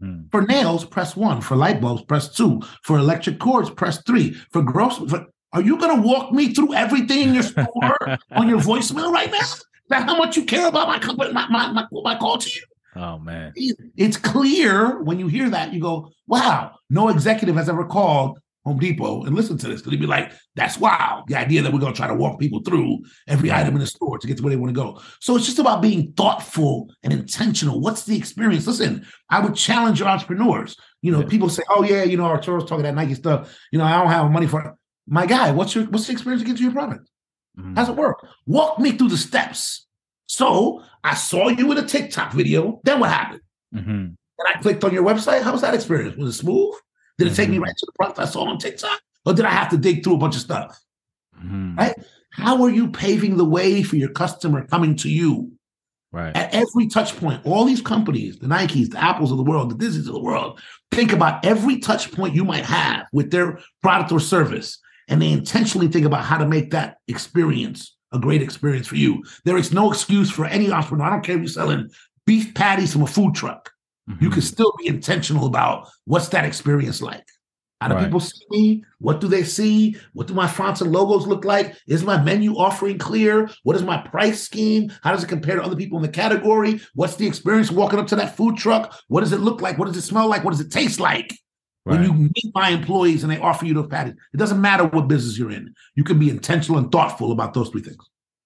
Mhm. 0.02 0.30
For 0.32 0.41
nails, 0.43 0.84
press 0.86 1.15
one. 1.15 1.41
For 1.41 1.56
light 1.56 1.80
bulbs, 1.82 2.04
press 2.04 2.30
two. 2.30 2.62
For 2.84 2.98
electric 2.98 3.39
cords, 3.39 3.69
press 3.69 4.02
three. 4.04 4.34
For 4.52 4.62
groceries, 4.63 5.12
for, 5.12 5.26
are 5.56 5.62
you 5.62 5.78
going 5.78 5.96
to 6.02 6.08
walk 6.08 6.32
me 6.32 6.54
through 6.54 6.74
everything 6.74 7.30
in 7.30 7.34
your 7.34 7.44
store 7.44 7.65
on 8.32 8.48
your 8.50 8.60
voicemail 8.60 9.12
right 9.12 9.32
now? 9.32 9.39
Is 9.39 9.63
that 9.89 10.04
how 10.04 10.18
much 10.18 10.36
you 10.36 10.44
care 10.46 10.68
about 10.68 10.88
my 10.88 11.00
company, 11.00 11.32
my, 11.32 11.48
my, 11.50 11.72
my, 11.72 11.88
my 11.91 12.15
call 12.18 12.38
to 12.38 12.50
you? 12.50 12.62
Oh 12.98 13.18
man. 13.20 13.54
It's 13.56 14.18
clear 14.18 15.02
when 15.02 15.20
you 15.20 15.28
hear 15.28 15.50
that, 15.50 15.74
you 15.74 15.82
go, 15.82 16.12
wow, 16.28 16.76
no 16.89 17.10
executive 17.10 17.56
has 17.56 17.70
ever 17.70 17.86
called 17.86 18.39
Home 18.65 18.80
Depot 18.80 19.24
and 19.26 19.36
listened 19.36 19.60
to 19.62 19.68
this. 19.68 19.82
Because 19.82 19.91
he'd 19.91 20.00
be 20.00 20.08
like, 20.08 20.32
that's 20.56 20.78
wow. 20.80 21.24
The 21.28 21.36
idea 21.36 21.62
that 21.62 21.72
we're 21.74 21.80
going 21.80 21.94
to 21.94 21.98
try 21.98 22.08
to 22.08 22.15
walk 22.15 22.39
people 22.39 22.62
through 22.62 23.00
every 23.28 23.52
item 23.52 23.76
in 23.76 23.80
the 23.82 23.88
store 23.88 24.18
to 24.18 24.28
get 24.28 24.38
to 24.38 24.44
where 24.44 24.50
they 24.50 24.56
want 24.56 24.74
to 24.74 24.82
go. 24.82 25.02
So 25.20 25.36
it's 25.36 25.46
just 25.46 25.60
about 25.60 25.82
being 25.82 26.13
thoughtful 26.13 26.89
and 27.04 27.13
intentional. 27.13 27.80
What's 27.80 28.04
the 28.06 28.18
experience? 28.18 28.65
Listen, 28.65 29.06
I 29.30 29.39
would 29.39 29.56
challenge 29.56 30.00
your 30.00 30.10
entrepreneurs. 30.10 30.76
You 31.02 31.12
know, 31.12 31.20
Yeah. 31.20 31.28
people 31.28 31.50
say, 31.50 31.63
oh, 31.70 31.84
yeah, 31.84 32.04
you 32.04 32.18
know, 32.18 32.26
Arturo's 32.26 32.68
talking 32.68 32.84
that 32.84 32.96
Nike 32.96 33.13
stuff. 33.13 33.56
You 33.72 33.78
know, 33.80 33.86
I 33.86 33.98
don't 33.98 34.08
have 34.12 34.32
money 34.32 34.48
for 34.48 34.62
it. 34.62 34.74
My 35.08 35.26
guy, 35.26 35.52
what's 35.52 35.76
your 35.76 35.86
what's 35.86 36.08
the 36.08 36.13
experience 36.13 36.41
to 36.41 36.48
get 36.48 36.58
to 36.58 36.63
your 36.63 36.72
product? 36.72 37.10
Mhm. 37.60 37.76
How's 37.78 37.89
it 37.89 37.96
work? 37.96 38.26
Walk 38.46 38.80
me 38.80 38.91
through 38.91 39.10
the 39.10 39.18
steps. 39.18 39.86
So 40.28 40.82
I 41.04 41.13
saw 41.13 41.50
you 41.50 41.72
in 41.72 41.78
a 41.78 41.86
TikTok 41.88 42.34
video. 42.34 42.80
Then 42.84 43.00
what 43.00 43.10
happened? 43.12 43.41
Mhm. 43.74 44.15
and 44.38 44.48
I 44.54 44.60
clicked 44.62 44.84
on 44.84 44.94
your 44.94 45.04
website. 45.06 45.44
How 45.44 45.54
was 45.54 45.62
that 45.62 45.74
experience? 45.74 46.18
Was 46.18 46.36
it 46.36 46.39
smooth? 46.39 46.74
Did 47.18 47.28
it 47.30 47.36
take 47.36 47.50
me 47.50 47.56
Mhm. 47.58 47.62
right 47.62 47.78
to 47.78 47.86
the 47.86 47.94
product 47.94 48.20
I 48.20 48.26
saw 48.26 48.44
on 48.50 48.58
TikTok? 48.58 49.00
Or 49.26 49.34
did 49.34 49.46
I 49.46 49.50
have 49.50 49.70
to 49.70 49.78
dig 49.78 50.04
through 50.04 50.15
a 50.15 50.18
bunch 50.18 50.36
of 50.36 50.41
stuff? 50.41 50.78
Mhm. 51.41 51.78
Right. 51.78 51.96
How 52.32 52.62
are 52.63 52.70
you 52.70 52.89
paving 52.89 53.38
the 53.38 53.46
way 53.46 53.82
for 53.82 53.96
your 53.96 54.10
customer 54.10 54.65
coming 54.68 54.96
to 54.98 55.10
you 55.10 55.54
Right. 56.12 56.36
at 56.36 56.54
every 56.54 56.88
touch 56.88 57.15
point? 57.18 57.46
All 57.46 57.63
these 57.63 57.80
companies, 57.82 58.38
the 58.39 58.48
Nikes, 58.48 58.89
the 58.91 59.02
Apples 59.02 59.32
of 59.32 59.38
the 59.38 59.44
world, 59.44 59.72
the 59.72 59.76
Disneys 59.76 60.08
of 60.08 60.13
the 60.13 60.22
world, 60.22 60.60
think 60.91 61.13
about 61.13 61.46
every 61.46 61.80
touch 61.80 62.12
point 62.12 62.36
you 62.36 62.44
might 62.44 62.65
have 62.65 63.06
with 63.13 63.32
their 63.32 63.60
product 63.82 64.12
or 64.12 64.20
service. 64.20 64.80
And 65.08 65.22
they 65.22 65.32
intentionally 65.32 65.88
think 65.88 66.06
about 66.06 66.26
how 66.26 66.38
to 66.38 66.48
make 66.48 66.72
that 66.72 66.98
experience 67.08 67.96
a 68.12 68.20
great 68.20 68.41
experience 68.41 68.88
for 68.88 68.96
you. 68.96 69.24
There 69.44 69.58
is 69.58 69.74
no 69.74 69.91
excuse 69.91 70.32
for 70.32 70.46
any 70.46 70.72
entrepreneur. 70.72 71.06
I 71.06 71.10
don't 71.10 71.24
care 71.24 71.36
if 71.36 71.41
you're 71.41 71.48
selling 71.50 71.89
beef 72.26 72.54
patties 72.54 72.94
from 72.94 73.04
a 73.04 73.08
food 73.08 73.36
truck 73.36 73.72
you 74.20 74.30
Mhm. 74.30 74.34
can 74.34 74.41
still 74.41 74.72
be 74.78 74.88
intentional 74.88 75.48
about 75.48 75.88
what's 76.06 76.30
that 76.30 76.46
experience 76.46 77.02
like. 77.02 77.26
How 77.82 77.88
do 77.89 77.96
Right. 77.96 78.06
people 78.06 78.20
see 78.20 78.46
me? 78.52 78.84
What 79.00 79.20
do 79.20 79.28
they 79.28 79.44
see? 79.44 79.98
What 80.13 80.28
do 80.28 80.34
my 80.34 80.48
fonts 80.48 80.82
and 80.82 80.91
logos 80.91 81.28
look 81.28 81.44
like? 81.44 81.76
Is 81.88 82.04
my 82.04 82.22
menu 82.22 82.56
offering 82.56 82.98
clear? 82.98 83.50
What 83.63 83.76
is 83.76 83.84
my 83.84 83.98
price 83.98 84.41
scheme? 84.41 84.91
How 85.02 85.12
does 85.12 85.24
it 85.24 85.28
compare 85.28 85.56
to 85.56 85.63
other 85.63 85.76
people 85.76 85.98
in 85.98 86.04
the 86.04 86.08
category? 86.10 86.80
What's 86.94 87.15
the 87.15 87.28
experience 87.28 87.72
walking 87.72 88.00
up 88.00 88.08
to 88.08 88.15
that 88.15 88.38
food 88.38 88.58
truck? 88.58 88.96
What 89.08 89.22
does 89.22 89.34
it 89.34 89.41
look 89.41 89.62
like? 89.62 89.78
What 89.78 89.88
does 89.88 89.98
it 89.98 90.04
smell 90.04 90.28
like? 90.28 90.44
What 90.44 90.52
does 90.52 90.62
it 90.62 90.72
taste 90.72 91.00
like? 91.00 91.38
When 91.86 92.04
you 92.04 92.13
meet 92.13 92.52
my 92.56 92.69
employees 92.69 93.24
and 93.24 93.32
they 93.32 93.38
offer 93.38 93.65
you 93.65 93.76
those 93.76 93.88
patties, 93.88 94.15
it 94.34 94.38
doesn't 94.38 94.60
matter 94.60 94.86
what 94.86 95.08
business 95.08 95.38
you're 95.38 95.52
in. 95.52 95.74
You 95.93 96.04
can 96.04 96.17
be 96.17 96.32
intentional 96.32 96.80
and 96.80 96.91
thoughtful 96.91 97.32
about 97.32 97.54
those 97.54 97.69
three 97.69 97.82
things. 97.82 98.04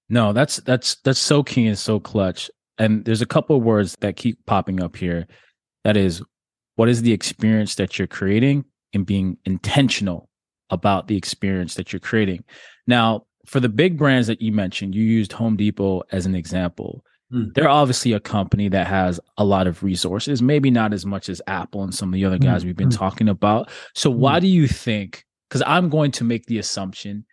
No, 0.09 0.33
that's 0.33 0.57
that's 0.57 0.95
that's 1.05 1.19
so 1.19 1.43
key 1.43 1.65
and 1.67 1.77
so 1.77 1.99
clutch. 1.99 2.51
And 2.77 3.05
there's 3.05 3.21
a 3.21 3.25
couple 3.25 3.55
of 3.55 3.63
words 3.63 3.95
that 4.01 4.17
keep 4.17 4.45
popping 4.45 4.83
up 4.83 4.97
here. 4.97 5.27
That 5.85 5.95
is, 5.95 6.21
what 6.75 6.89
is 6.89 7.01
the 7.01 7.13
experience 7.13 7.75
that 7.75 7.97
you're 7.97 8.07
creating 8.07 8.65
and 8.93 9.05
being 9.05 9.37
intentional 9.45 10.29
about 10.69 11.07
the 11.07 11.17
experience 11.17 11.75
that 11.75 11.91
you're 11.91 11.99
creating. 11.99 12.43
Now, 12.87 13.25
for 13.45 13.59
the 13.59 13.69
big 13.69 13.97
brands 13.97 14.27
that 14.27 14.41
you 14.41 14.51
mentioned, 14.51 14.93
you 14.93 15.03
used 15.03 15.33
Home 15.33 15.55
Depot 15.55 16.03
as 16.11 16.25
an 16.25 16.35
example. 16.35 17.03
Mm. 17.33 17.53
They're 17.53 17.69
obviously 17.69 18.13
a 18.13 18.19
company 18.19 18.69
that 18.69 18.87
has 18.87 19.19
a 19.37 19.45
lot 19.45 19.67
of 19.67 19.83
resources, 19.83 20.41
maybe 20.41 20.71
not 20.71 20.93
as 20.93 21.05
much 21.05 21.29
as 21.29 21.41
Apple 21.47 21.83
and 21.83 21.93
some 21.93 22.09
of 22.09 22.13
the 22.13 22.25
other 22.25 22.39
guys 22.39 22.63
Mm, 22.63 22.67
we've 22.67 22.77
been 22.77 22.89
mm. 22.89 22.97
talking 22.97 23.29
about. 23.29 23.69
So, 23.93 24.09
why 24.09 24.39
do 24.39 24.47
you 24.47 24.67
think? 24.67 25.25
Because 25.47 25.63
I'm 25.65 25.89
going 25.89 26.11
to 26.11 26.23
make 26.23 26.45
the 26.45 26.59
assumption 26.59 27.25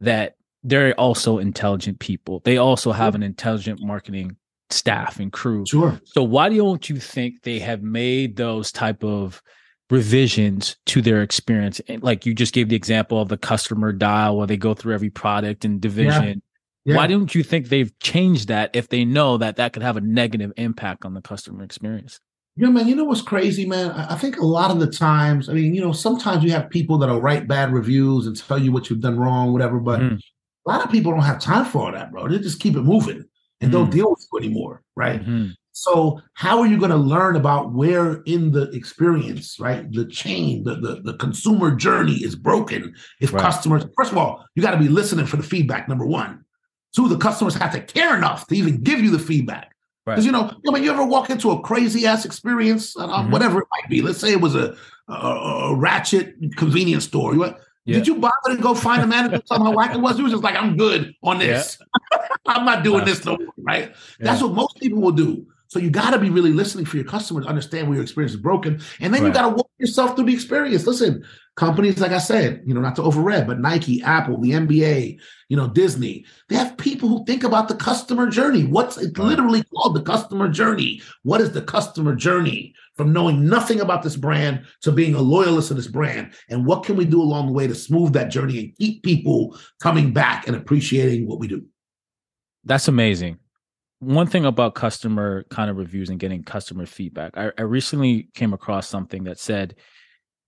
that 0.00 0.34
they're 0.62 0.98
also 0.98 1.38
intelligent 1.38 1.98
people. 1.98 2.40
They 2.44 2.58
also 2.58 2.92
have 2.92 3.14
an 3.14 3.22
intelligent 3.22 3.80
marketing 3.80 4.36
staff 4.70 5.18
and 5.18 5.32
crew. 5.32 5.64
Sure. 5.66 6.00
So 6.04 6.22
why 6.22 6.48
don't 6.48 6.88
you 6.88 6.96
think 6.96 7.42
they 7.42 7.58
have 7.58 7.82
made 7.82 8.36
those 8.36 8.70
type 8.72 9.02
of 9.02 9.42
revisions 9.88 10.76
to 10.86 11.02
their 11.02 11.22
experience? 11.22 11.80
And 11.88 12.02
Like 12.02 12.26
you 12.26 12.34
just 12.34 12.54
gave 12.54 12.68
the 12.68 12.76
example 12.76 13.20
of 13.20 13.28
the 13.28 13.38
customer 13.38 13.92
dial 13.92 14.36
where 14.36 14.46
they 14.46 14.56
go 14.56 14.74
through 14.74 14.94
every 14.94 15.10
product 15.10 15.64
and 15.64 15.80
division. 15.80 16.42
Yeah. 16.84 16.96
Why 16.96 17.06
don't 17.06 17.34
you 17.34 17.42
think 17.42 17.68
they've 17.68 17.96
changed 17.98 18.48
that 18.48 18.70
if 18.74 18.88
they 18.88 19.04
know 19.04 19.36
that 19.36 19.56
that 19.56 19.72
could 19.72 19.82
have 19.82 19.96
a 19.96 20.00
negative 20.00 20.52
impact 20.56 21.04
on 21.04 21.14
the 21.14 21.20
customer 21.20 21.62
experience? 21.62 22.20
Yeah, 22.56 22.68
man. 22.68 22.88
You 22.88 22.96
know 22.96 23.04
what's 23.04 23.22
crazy, 23.22 23.66
man? 23.66 23.90
I 23.92 24.16
think 24.16 24.38
a 24.38 24.44
lot 24.46 24.70
of 24.70 24.80
the 24.80 24.86
times, 24.86 25.48
I 25.48 25.52
mean, 25.52 25.74
you 25.74 25.80
know, 25.80 25.92
sometimes 25.92 26.42
you 26.42 26.50
have 26.52 26.68
people 26.70 26.98
that'll 26.98 27.20
write 27.20 27.46
bad 27.46 27.72
reviews 27.72 28.26
and 28.26 28.36
tell 28.36 28.58
you 28.58 28.72
what 28.72 28.90
you've 28.90 29.00
done 29.00 29.18
wrong, 29.18 29.52
whatever. 29.52 29.78
But 29.78 30.00
Mhm. 30.00 30.18
a 30.66 30.70
lot 30.70 30.84
of 30.84 30.90
people 30.90 31.12
don't 31.12 31.22
have 31.22 31.38
time 31.38 31.64
for 31.64 31.86
all 31.86 31.92
that, 31.92 32.10
bro. 32.10 32.28
They 32.28 32.38
just 32.38 32.60
keep 32.60 32.76
it 32.76 32.82
moving 32.82 33.24
and 33.60 33.70
don't 33.70 33.88
Mhm. 33.88 33.92
deal 33.92 34.10
with 34.10 34.26
you 34.32 34.38
anymore, 34.38 34.82
right? 34.96 35.24
Mhm. 35.24 35.52
So 35.72 36.20
how 36.34 36.60
are 36.60 36.66
you 36.66 36.76
going 36.78 36.90
to 36.90 36.96
learn 36.96 37.36
about 37.36 37.72
where 37.72 38.20
in 38.26 38.50
the 38.52 38.62
experience, 38.72 39.56
right? 39.60 39.90
The 39.92 40.04
chain, 40.06 40.64
the 40.64 40.74
the, 40.76 41.00
the 41.04 41.14
consumer 41.14 41.74
journey 41.74 42.16
is 42.16 42.34
broken 42.36 42.94
if 43.20 43.32
Right. 43.32 43.40
customers. 43.42 43.84
First 43.96 44.12
of 44.12 44.18
all, 44.18 44.44
you 44.54 44.62
got 44.62 44.72
to 44.72 44.78
be 44.78 44.88
listening 44.88 45.26
for 45.26 45.36
the 45.36 45.42
feedback. 45.42 45.88
Number 45.88 46.06
one. 46.06 46.40
Two, 46.94 47.08
the 47.08 47.16
customers 47.18 47.54
have 47.54 47.72
to 47.72 47.80
care 47.80 48.16
enough 48.16 48.46
to 48.48 48.54
even 48.56 48.82
give 48.82 49.00
you 49.00 49.10
the 49.10 49.18
feedback. 49.18 49.74
Right. 50.06 50.14
Because 50.14 50.26
you 50.26 50.32
know, 50.32 50.50
I 50.68 50.72
mean, 50.72 50.82
you 50.82 50.90
ever 50.90 51.04
walk 51.04 51.30
into 51.30 51.50
a 51.52 51.60
crazy 51.60 52.06
ass 52.06 52.24
experience, 52.24 52.96
uh, 52.96 53.06
Mhm. 53.06 53.30
whatever 53.30 53.60
it 53.60 53.66
might 53.70 53.88
be. 53.88 54.02
Let's 54.02 54.18
say 54.18 54.32
it 54.32 54.40
was 54.40 54.54
a, 54.56 54.76
a, 55.08 55.12
a 55.12 55.76
ratchet 55.76 56.34
convenience 56.56 57.04
store. 57.04 57.32
You 57.34 57.40
went, 57.40 57.56
Yeah. 57.84 57.96
Did 57.96 58.06
you 58.08 58.16
bother 58.16 58.56
to 58.56 58.56
go 58.56 58.74
find 58.74 59.02
a 59.02 59.06
manager 59.06 59.38
tell 59.38 59.58
him 59.58 59.64
how 59.66 59.72
whack 59.72 59.94
it 59.94 60.00
was? 60.00 60.16
He 60.16 60.22
was 60.22 60.32
just 60.32 60.42
like, 60.44 60.54
I'm 60.56 60.76
good 60.76 61.14
on 61.22 61.38
this. 61.38 61.78
I'm 62.46 62.64
not 62.64 62.82
doing 62.84 63.04
this 63.04 63.24
no 63.24 63.36
more, 63.38 63.54
right? 63.58 63.94
That's 64.18 64.42
what 64.42 64.52
most 64.52 64.76
people 64.80 65.00
will 65.00 65.12
do. 65.12 65.46
So 65.70 65.78
you 65.78 65.88
got 65.88 66.10
to 66.10 66.18
be 66.18 66.30
really 66.30 66.52
listening 66.52 66.84
for 66.84 66.96
your 66.96 67.06
customer 67.06 67.42
to 67.42 67.46
understand 67.46 67.86
where 67.86 67.94
your 67.94 68.02
experience 68.02 68.34
is 68.34 68.40
broken, 68.40 68.80
and 68.98 69.14
then 69.14 69.24
you 69.24 69.32
got 69.32 69.48
to 69.48 69.54
walk 69.54 69.70
yourself 69.78 70.16
through 70.16 70.24
the 70.24 70.34
experience. 70.34 70.84
Listen, 70.84 71.24
companies 71.54 72.00
like 72.00 72.10
I 72.10 72.18
said, 72.18 72.62
you 72.66 72.74
know, 72.74 72.80
not 72.80 72.96
to 72.96 73.02
overread, 73.02 73.46
but 73.46 73.60
Nike, 73.60 74.02
Apple, 74.02 74.40
the 74.40 74.50
NBA, 74.50 75.20
you 75.48 75.56
know, 75.56 75.68
Disney, 75.68 76.26
they 76.48 76.56
have 76.56 76.76
people 76.76 77.08
who 77.08 77.24
think 77.24 77.44
about 77.44 77.68
the 77.68 77.76
customer 77.76 78.28
journey. 78.28 78.64
What's 78.64 78.96
it's 78.96 79.16
Right. 79.16 79.28
literally 79.28 79.62
called 79.72 79.94
the 79.94 80.02
customer 80.02 80.48
journey. 80.48 81.02
What 81.22 81.40
is 81.40 81.52
the 81.52 81.62
customer 81.62 82.16
journey 82.16 82.74
from 82.96 83.12
knowing 83.12 83.46
nothing 83.46 83.80
about 83.80 84.02
this 84.02 84.16
brand 84.16 84.62
to 84.80 84.90
being 84.90 85.14
a 85.14 85.20
loyalist 85.20 85.68
to 85.68 85.74
this 85.74 85.86
brand? 85.86 86.32
And 86.48 86.66
what 86.66 86.82
can 86.82 86.96
we 86.96 87.04
do 87.04 87.22
along 87.22 87.46
the 87.46 87.52
way 87.52 87.68
to 87.68 87.76
smooth 87.76 88.12
that 88.14 88.32
journey 88.32 88.58
and 88.58 88.76
keep 88.76 89.04
people 89.04 89.56
coming 89.78 90.12
back 90.12 90.48
and 90.48 90.56
appreciating 90.56 91.28
what 91.28 91.38
we 91.38 91.46
do? 91.46 91.64
That's 92.64 92.88
amazing. 92.88 93.38
One 94.00 94.26
thing 94.26 94.44
about 94.44 94.74
customer 94.74 95.44
kind 95.50 95.70
of 95.70 95.76
reviews 95.76 96.08
and 96.08 96.18
getting 96.18 96.42
customer 96.42 96.86
feedback, 96.86 97.36
I, 97.36 97.52
I 97.58 97.62
recently 97.62 98.28
came 98.34 98.52
across 98.52 98.88
something 98.88 99.24
that 99.24 99.38
said 99.38 99.74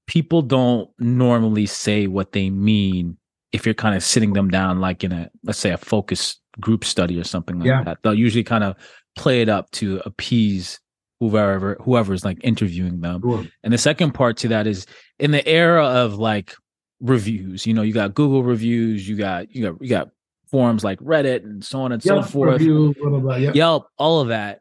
people 0.07 0.43
don't 0.43 0.91
normally 0.99 1.67
say 1.67 2.07
what 2.07 2.33
they 2.33 2.51
mean 2.51 3.17
if 3.53 3.67
you're 3.67 3.75
kind 3.75 3.95
of 3.95 4.03
sitting 4.03 4.33
them 4.33 4.49
down, 4.49 4.81
like 4.81 5.05
in 5.05 5.12
a, 5.12 5.31
let's 5.45 5.59
say, 5.59 5.71
a 5.71 5.77
focus 5.77 6.41
group 6.61 6.85
study 6.85 7.19
or 7.21 7.25
something 7.25 7.59
like 7.59 7.67
Yeah. 7.67 7.85
that. 7.85 7.99
They'll 8.03 8.15
usually 8.15 8.45
kind 8.45 8.65
of 8.65 8.75
play 9.17 9.43
it 9.43 9.49
up 9.51 9.71
to 9.73 10.01
appease 10.07 10.81
whoever 11.21 11.77
whoever's 11.83 12.25
like 12.25 12.38
interviewing 12.43 13.01
them. 13.01 13.21
Sure. 13.23 13.45
And 13.62 13.73
the 13.73 13.79
second 13.79 14.12
part 14.12 14.38
to 14.38 14.49
that 14.49 14.67
is 14.67 14.87
in 15.19 15.31
the 15.31 15.47
era 15.47 15.85
of 15.85 16.15
like 16.15 16.55
reviews, 17.01 17.67
you 17.67 17.75
know, 17.75 17.83
you 17.83 17.93
got 17.93 18.15
Google 18.15 18.43
reviews, 18.43 19.07
you 19.09 19.17
got 19.17 19.55
you 19.55 19.71
got 19.71 19.83
you 19.83 19.88
got 19.88 20.09
forums 20.53 20.85
like 20.85 21.01
Reddit 21.01 21.43
and 21.43 21.65
so 21.65 21.81
on 21.81 21.91
and 21.91 22.01
so 22.03 22.23
forth. 22.23 22.61
review, 22.61 22.95
blah, 23.01 23.09
blah, 23.11 23.19
blah. 23.19 23.37
Yep. 23.37 23.55
Yelp, 23.57 23.88
all 23.99 24.21
of 24.21 24.29
that. 24.29 24.61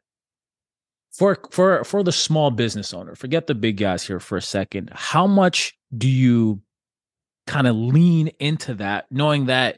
For 1.14 1.38
for 1.52 1.84
for 1.84 2.02
the 2.04 2.12
small 2.14 2.50
business 2.52 2.94
owner, 2.94 3.14
forget 3.16 3.46
the 3.46 3.54
big 3.54 3.78
guys 3.78 4.02
here 4.02 4.20
for 4.20 4.38
a 4.38 4.42
second. 4.42 4.90
How 4.94 5.28
much 5.28 5.78
do 5.96 6.10
you 6.10 6.62
kind 7.48 7.68
of 7.68 7.76
lean 7.76 8.30
into 8.40 8.74
that, 8.76 9.06
knowing 9.12 9.48
that 9.48 9.78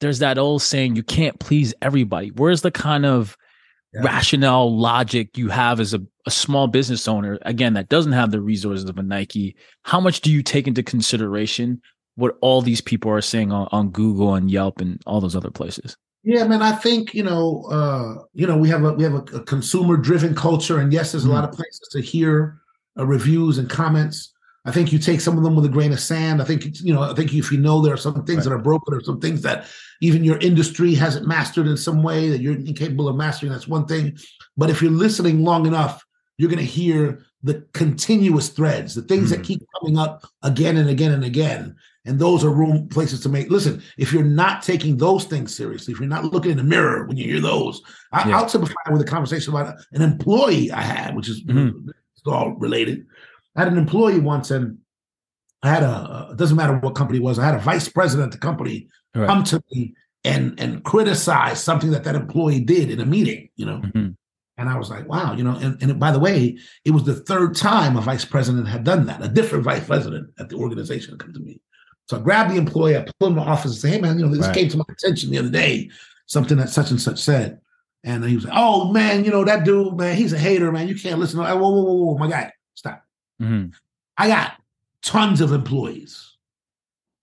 there's 0.00 0.20
that 0.20 0.38
old 0.38 0.62
saying 0.62 0.94
you 0.96 1.02
can't 1.02 1.38
please 1.40 1.74
everybody? 1.82 2.28
Where's 2.30 2.62
the 2.62 2.70
kind 2.70 3.04
of 3.04 3.36
Yeah. 3.92 4.02
rationale 4.04 4.74
logic 4.74 5.36
you 5.36 5.48
have 5.50 5.80
as 5.80 5.92
a, 5.94 6.00
a 6.26 6.30
small 6.30 6.66
business 6.68 7.06
owner, 7.08 7.38
again, 7.42 7.74
that 7.74 7.88
doesn't 7.90 8.12
have 8.12 8.30
the 8.30 8.40
resources 8.40 8.88
of 8.88 8.96
a 8.98 9.02
Nike? 9.02 9.56
How 9.82 10.00
much 10.00 10.20
do 10.22 10.30
you 10.30 10.42
take 10.42 10.66
into 10.68 10.82
consideration 10.84 11.82
what 12.16 12.36
all 12.40 12.62
these 12.62 12.80
people 12.80 13.10
are 13.10 13.20
saying 13.22 13.52
on, 13.52 13.68
on 13.72 13.90
Google 13.90 14.34
and 14.34 14.50
Yelp 14.50 14.80
and 14.80 15.00
all 15.06 15.20
those 15.20 15.36
other 15.36 15.50
places? 15.50 15.96
Yeah, 16.24 16.44
man. 16.46 16.62
I 16.62 16.72
think 16.72 17.14
you 17.14 17.22
know, 17.24 17.64
uh, 17.70 18.22
you 18.32 18.46
know, 18.46 18.56
we 18.56 18.68
have 18.68 18.84
a 18.84 18.92
we 18.92 19.02
have 19.02 19.14
a, 19.14 19.24
a 19.36 19.40
consumer 19.44 19.96
driven 19.96 20.34
culture, 20.34 20.78
and 20.78 20.92
yes, 20.92 21.12
there's 21.12 21.24
a 21.24 21.30
lot 21.30 21.44
of 21.44 21.50
places 21.52 21.88
to 21.92 22.00
hear 22.00 22.58
uh, 22.98 23.06
reviews 23.06 23.58
and 23.58 23.68
comments. 23.68 24.32
I 24.64 24.70
think 24.70 24.92
you 24.92 25.00
take 25.00 25.20
some 25.20 25.36
of 25.36 25.42
them 25.42 25.56
with 25.56 25.64
a 25.64 25.68
grain 25.68 25.92
of 25.92 25.98
sand. 25.98 26.40
I 26.40 26.44
think 26.44 26.64
you 26.80 26.94
know, 26.94 27.02
I 27.02 27.14
think 27.14 27.34
if 27.34 27.50
you 27.50 27.58
know 27.58 27.80
there 27.82 27.92
are 27.92 27.96
some 27.96 28.24
things 28.24 28.38
Right. 28.38 28.44
that 28.44 28.52
are 28.52 28.58
broken 28.58 28.94
or 28.94 29.02
some 29.02 29.18
things 29.20 29.42
that 29.42 29.66
even 30.00 30.22
your 30.22 30.38
industry 30.38 30.94
hasn't 30.94 31.26
mastered 31.26 31.66
in 31.66 31.76
some 31.76 32.04
way 32.04 32.28
that 32.28 32.40
you're 32.40 32.54
incapable 32.54 33.08
of 33.08 33.16
mastering, 33.16 33.50
that's 33.50 33.66
one 33.66 33.86
thing. 33.86 34.16
But 34.56 34.70
if 34.70 34.80
you're 34.80 34.92
listening 34.92 35.42
long 35.42 35.66
enough, 35.66 36.04
you're 36.38 36.48
going 36.50 36.60
to 36.60 36.64
hear 36.64 37.24
the 37.42 37.66
continuous 37.72 38.48
threads, 38.50 38.94
the 38.94 39.02
things 39.02 39.30
that 39.30 39.40
Mhm. 39.40 39.44
keep 39.44 39.62
coming 39.80 39.98
up 39.98 40.24
again 40.44 40.76
and 40.76 40.88
again 40.88 41.10
and 41.10 41.24
again. 41.24 41.74
And 42.04 42.18
those 42.18 42.42
are 42.42 42.50
room 42.50 42.88
places 42.88 43.20
to 43.20 43.28
make. 43.28 43.48
Listen, 43.50 43.80
if 43.96 44.12
you're 44.12 44.24
not 44.24 44.62
taking 44.62 44.96
those 44.96 45.24
things 45.24 45.54
seriously, 45.54 45.92
if 45.92 46.00
you're 46.00 46.08
not 46.08 46.24
looking 46.24 46.50
in 46.50 46.56
the 46.56 46.64
mirror 46.64 47.06
when 47.06 47.16
you 47.16 47.24
hear 47.24 47.40
those, 47.40 47.80
I, 48.12 48.28
Yeah. 48.28 48.38
I'll 48.38 48.48
simplify 48.48 48.74
with 48.90 49.02
a 49.02 49.04
conversation 49.04 49.54
about 49.54 49.76
an 49.92 50.02
employee 50.02 50.72
I 50.72 50.80
had, 50.82 51.14
which 51.14 51.28
is 51.28 51.44
Mhm. 51.44 51.88
it's 51.88 52.22
all 52.26 52.54
related. 52.56 53.06
I 53.54 53.62
had 53.62 53.72
an 53.72 53.78
employee 53.78 54.18
once, 54.18 54.50
and 54.50 54.78
I 55.62 55.68
had 55.70 55.84
a. 55.84 56.28
It 56.32 56.38
doesn't 56.38 56.56
matter 56.56 56.76
what 56.78 56.96
company 56.96 57.18
it 57.18 57.22
was. 57.22 57.38
I 57.38 57.44
had 57.44 57.54
a 57.54 57.58
vice 57.60 57.88
president 57.88 58.34
of 58.34 58.40
the 58.40 58.44
company 58.44 58.88
Right. 59.14 59.28
come 59.28 59.44
to 59.44 59.62
me 59.70 59.94
and 60.24 60.58
and 60.58 60.82
criticize 60.82 61.62
something 61.62 61.92
that 61.92 62.02
that 62.04 62.16
employee 62.16 62.60
did 62.60 62.90
in 62.90 62.98
a 63.00 63.06
meeting. 63.06 63.48
You 63.54 63.66
know, 63.66 63.78
Mhm. 63.94 64.16
and 64.58 64.68
I 64.68 64.76
was 64.76 64.90
like, 64.90 65.08
wow, 65.08 65.34
you 65.34 65.44
know, 65.44 65.54
and, 65.56 65.80
and 65.80 66.00
by 66.00 66.10
the 66.10 66.18
way, 66.18 66.58
it 66.84 66.90
was 66.90 67.04
the 67.04 67.14
third 67.14 67.54
time 67.54 67.96
a 67.96 68.00
vice 68.00 68.24
president 68.24 68.66
had 68.66 68.82
done 68.82 69.06
that, 69.06 69.22
a 69.22 69.28
different 69.28 69.62
vice 69.62 69.84
president 69.86 70.30
at 70.40 70.48
the 70.48 70.56
organization 70.56 71.10
had 71.12 71.20
come 71.20 71.32
to 71.34 71.40
me. 71.40 71.60
So 72.12 72.18
I 72.18 72.20
grabbed 72.20 72.50
the 72.52 72.56
employee, 72.58 72.94
I 72.94 73.06
pulled 73.18 73.32
him 73.32 73.38
in 73.38 73.44
the 73.44 73.50
office 73.50 73.70
and 73.72 73.80
say, 73.80 73.88
hey 73.92 74.00
man, 74.00 74.18
you 74.18 74.26
know, 74.26 74.30
this 74.34 74.44
Right. 74.46 74.54
came 74.54 74.68
to 74.68 74.76
my 74.76 74.84
attention 74.90 75.30
the 75.30 75.38
other 75.38 75.48
day, 75.48 75.88
something 76.26 76.58
that 76.58 76.68
such 76.68 76.90
and 76.90 77.00
such 77.00 77.18
said. 77.18 77.58
And 78.04 78.22
he 78.22 78.34
was 78.34 78.44
like, 78.44 78.52
oh 78.54 78.92
man, 78.92 79.24
you 79.24 79.30
know, 79.30 79.44
that 79.46 79.64
dude, 79.64 79.96
man, 79.96 80.14
he's 80.14 80.34
a 80.34 80.38
hater, 80.38 80.70
man. 80.70 80.88
You 80.88 80.94
can't 80.94 81.18
listen 81.18 81.40
to 81.40 81.46
Whoa, 81.46 81.56
whoa, 81.56 81.70
whoa, 81.82 81.94
whoa, 81.94 82.18
my 82.18 82.28
guy, 82.28 82.52
stop. 82.74 83.02
Mhm. 83.40 83.72
I 84.18 84.28
got 84.28 84.60
tons 85.02 85.40
of 85.40 85.52
employees, 85.52 86.36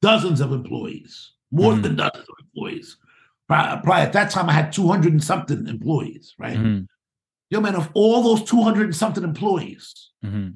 dozens 0.02 0.42
of 0.42 0.52
employees, 0.54 1.34
more 1.52 1.74
Mhm. 1.74 1.84
than 1.84 1.96
dozens 1.98 2.28
of 2.28 2.36
employees. 2.40 2.98
Probably, 3.48 3.92
at 3.94 4.14
that 4.14 4.32
time, 4.32 4.50
I 4.50 4.54
had 4.54 4.72
200 4.74 5.14
and 5.14 5.24
something 5.24 5.68
employees, 5.68 6.34
right? 6.40 6.58
Mhm. 6.58 6.88
Yo, 7.52 7.62
man, 7.62 7.76
of 7.76 7.90
all 7.94 8.24
those 8.24 8.44
200 8.44 8.86
and 8.86 8.96
something 8.96 9.24
employees, 9.24 10.10
Mhm. 10.26 10.56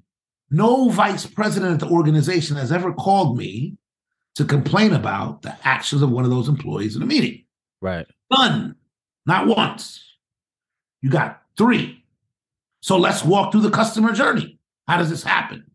no 0.49 0.89
vice 0.89 1.27
president 1.27 1.73
at 1.73 1.79
the 1.87 1.93
organization 1.93 2.55
has 2.57 2.71
ever 2.71 2.93
called 2.93 3.37
me 3.37 3.77
to 4.35 4.45
complain 4.45 4.93
about 4.93 5.41
the 5.41 5.55
actions 5.63 6.01
of 6.01 6.11
one 6.11 6.23
of 6.23 6.31
those 6.31 6.47
employees 6.47 6.95
in 6.95 7.01
a 7.01 7.05
meeting. 7.05 7.43
Right. 7.81 8.07
None, 8.31 8.75
not 9.25 9.47
once. 9.47 10.03
You 11.01 11.09
got 11.09 11.41
three. 11.57 12.03
So 12.81 12.97
let's 12.97 13.23
walk 13.23 13.51
through 13.51 13.61
the 13.61 13.69
customer 13.69 14.11
journey. 14.13 14.59
How 14.87 14.97
does 14.97 15.09
this 15.09 15.23
happen? 15.23 15.65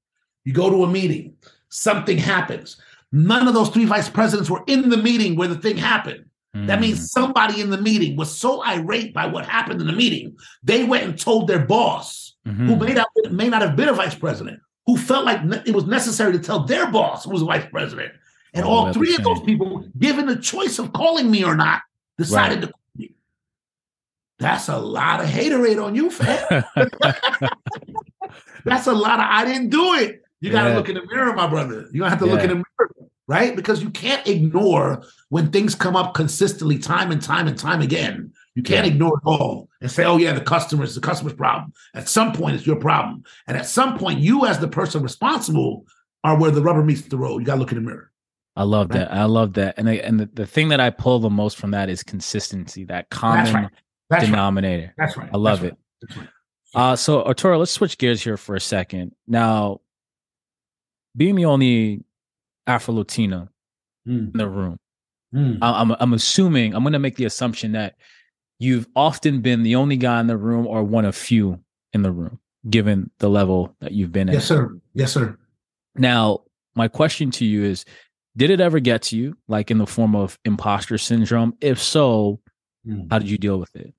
You 0.45 0.53
go 0.53 0.71
to 0.71 0.85
a 0.85 0.89
meeting, 0.89 1.35
something 1.69 2.19
happens. 2.19 2.81
None 3.13 3.49
of 3.49 3.55
those 3.55 3.71
three 3.71 3.85
vice 3.85 4.09
presidents 4.09 4.51
were 4.51 4.65
in 4.67 4.91
the 4.91 4.97
meeting 4.97 5.37
where 5.37 5.49
the 5.49 5.57
thing 5.57 5.77
happened. 5.77 6.25
That 6.55 6.79
Mhm. 6.79 6.81
means 6.81 7.11
somebody 7.13 7.61
in 7.61 7.71
the 7.71 7.81
meeting 7.81 8.17
was 8.17 8.37
so 8.37 8.65
irate 8.65 9.15
by 9.15 9.27
what 9.27 9.47
happened 9.47 9.81
in 9.81 9.87
the 9.87 9.93
meeting, 9.93 10.37
they 10.63 10.83
went 10.85 11.05
and 11.05 11.19
told 11.19 11.47
their 11.47 11.65
boss, 11.65 12.35
who 12.45 12.51
Mhm. 12.51 12.81
may 12.81 12.95
not 12.95 13.07
may 13.31 13.49
not 13.49 13.63
have 13.63 13.77
been 13.77 13.89
a 13.89 13.93
vice 13.93 14.15
president, 14.15 14.59
who 14.87 14.97
felt 14.97 15.25
like 15.27 15.41
it 15.67 15.75
was 15.75 15.85
necessary 15.87 16.33
to 16.33 16.39
tell 16.39 16.65
their 16.65 16.91
boss 16.91 17.25
who 17.25 17.31
was 17.31 17.43
a 17.43 17.45
vice 17.45 17.67
president. 17.71 18.13
And 18.59 18.67
All 18.67 18.87
all 18.87 18.93
three 18.93 19.15
of 19.15 19.23
those 19.23 19.41
people, 19.43 19.85
given 19.99 20.27
the 20.27 20.35
choice 20.37 20.81
of 20.81 20.93
calling 20.93 21.31
me 21.31 21.45
or 21.45 21.55
not, 21.55 21.81
decided 22.19 22.61
to 22.63 22.67
call 22.67 22.81
me. 22.97 23.15
That's 24.41 24.69
a 24.69 24.77
lot 24.79 25.21
of 25.21 25.27
haterade 25.29 25.83
on 25.83 25.95
you, 25.95 26.11
fam. 26.11 26.65
That's 28.65 28.89
a 28.89 28.93
lot 28.93 29.21
of 29.21 29.27
I 29.29 29.45
didn't 29.45 29.71
do 29.71 29.95
it. 29.95 30.23
You 30.41 30.51
got 30.51 30.65
to 30.65 30.71
Yeah. 30.71 30.75
look 30.77 30.89
in 30.89 30.97
the 30.97 31.07
mirror, 31.07 31.33
my 31.35 31.47
brother. 31.47 31.87
You 31.93 32.03
have 32.03 32.19
to 32.19 32.27
look 32.27 32.43
in 32.43 32.49
the 32.49 32.55
mirror, 32.57 32.91
right? 33.29 33.55
Because 33.55 33.81
you 33.83 33.91
can't 33.91 34.27
ignore 34.27 35.05
when 35.29 35.51
things 35.53 35.77
come 35.77 35.95
up 35.95 36.15
consistently, 36.15 36.79
time 36.79 37.13
and 37.13 37.23
time 37.23 37.47
and 37.47 37.57
time 37.57 37.81
again. 37.81 38.33
You 38.57 38.65
can't 38.65 38.87
Yeah. 38.87 38.93
ignore 38.93 39.19
it 39.19 39.25
all 39.25 39.69
and 39.81 39.89
say, 39.91 40.05
"Oh 40.05 40.17
yeah, 40.17 40.33
the 40.33 40.41
customer 40.41 40.83
is 40.83 40.97
the 40.97 41.01
customer's 41.01 41.35
problem." 41.35 41.73
At 41.95 42.09
some 42.09 42.33
point, 42.33 42.57
it's 42.57 42.67
your 42.67 42.77
problem, 42.77 43.23
and 43.47 43.57
at 43.57 43.67
some 43.67 43.97
point, 43.97 44.19
you 44.19 44.47
as 44.47 44.59
the 44.59 44.67
person 44.69 45.01
responsible 45.03 45.87
are 46.25 46.37
where 46.37 46.51
the 46.51 46.61
rubber 46.63 46.83
meets 46.85 47.03
the 47.03 47.17
road. 47.17 47.39
You 47.39 47.47
got 47.47 47.55
to 47.55 47.61
look 47.61 47.71
in 47.73 47.79
the 47.79 47.89
mirror. 47.89 48.11
I 48.59 48.65
love 48.65 48.91
Right. 48.91 48.99
that. 49.01 49.13
I 49.13 49.25
love 49.25 49.53
that. 49.55 49.75
And 49.79 49.89
I, 49.89 49.95
and 49.95 50.19
the, 50.21 50.27
the 50.35 50.47
thing 50.47 50.69
that 50.69 50.81
I 50.81 50.91
pull 50.91 51.21
the 51.21 51.31
most 51.31 51.57
from 51.57 51.71
that 51.71 51.89
is 51.89 52.03
consistency, 52.03 52.85
that 52.87 53.09
common 53.09 53.45
That's 53.45 53.55
right. 53.55 53.69
That's 54.11 54.23
right. 54.25 54.31
denominator. 54.31 54.95
That's 54.99 55.17
right. 55.17 55.31
I 55.33 55.37
love 55.37 55.61
That's 55.61 55.75
it. 56.13 56.17
right. 56.19 56.29
Uh, 56.75 56.97
so 56.97 57.23
Arturo, 57.25 57.57
let's 57.59 57.71
switch 57.71 57.97
gears 57.99 58.23
here 58.23 58.37
for 58.37 58.55
a 58.57 58.61
second. 58.61 59.13
Now, 59.27 59.81
being 61.17 61.35
the 61.37 61.45
only 61.47 62.05
Afro 62.67 62.95
Latina 62.95 63.49
Mm, 64.07 64.33
in 64.33 64.39
the 64.39 64.49
room, 64.49 64.79
mm. 65.35 65.59
I- 65.61 65.81
I'm 65.83 65.91
I'm 66.01 66.15
assuming 66.15 66.75
I'm 66.75 66.83
going 66.83 66.95
to 66.95 66.99
make 66.99 67.17
the 67.17 67.27
assumption 67.27 67.73
that 67.73 67.97
you've 68.59 68.87
often 68.97 69.41
been 69.43 69.63
the 69.63 69.75
only 69.77 69.97
guy 69.99 70.19
in 70.21 70.27
the 70.29 70.37
room 70.37 70.67
or 70.67 70.83
one 70.83 71.05
of 71.05 71.15
few 71.15 71.61
in 71.93 72.03
the 72.03 72.11
room, 72.11 72.39
given 72.71 73.11
the 73.19 73.29
level 73.29 73.77
that 73.81 73.93
you've 73.93 74.11
been 74.13 74.29
at. 74.31 74.35
Yes, 74.35 74.47
sir. 74.47 74.79
Yes, 74.95 75.13
sir. 75.13 75.37
Now, 75.95 76.41
my 76.75 76.89
question 76.89 77.31
to 77.33 77.45
you 77.45 77.65
is 77.65 77.85
Did 78.39 78.51
it 78.51 78.61
ever 78.61 78.79
get 78.79 79.03
to 79.03 79.17
you, 79.17 79.37
like 79.49 79.69
in 79.73 79.79
the 79.79 79.87
form 79.87 80.15
of 80.15 80.39
imposter 80.45 80.97
syndrome? 80.97 81.55
If 81.61 81.83
so, 81.83 82.41
Mm. 82.87 83.09
how 83.11 83.19
did 83.19 83.29
you 83.29 83.37
deal 83.37 83.59
with 83.59 83.75
it? 83.75 83.93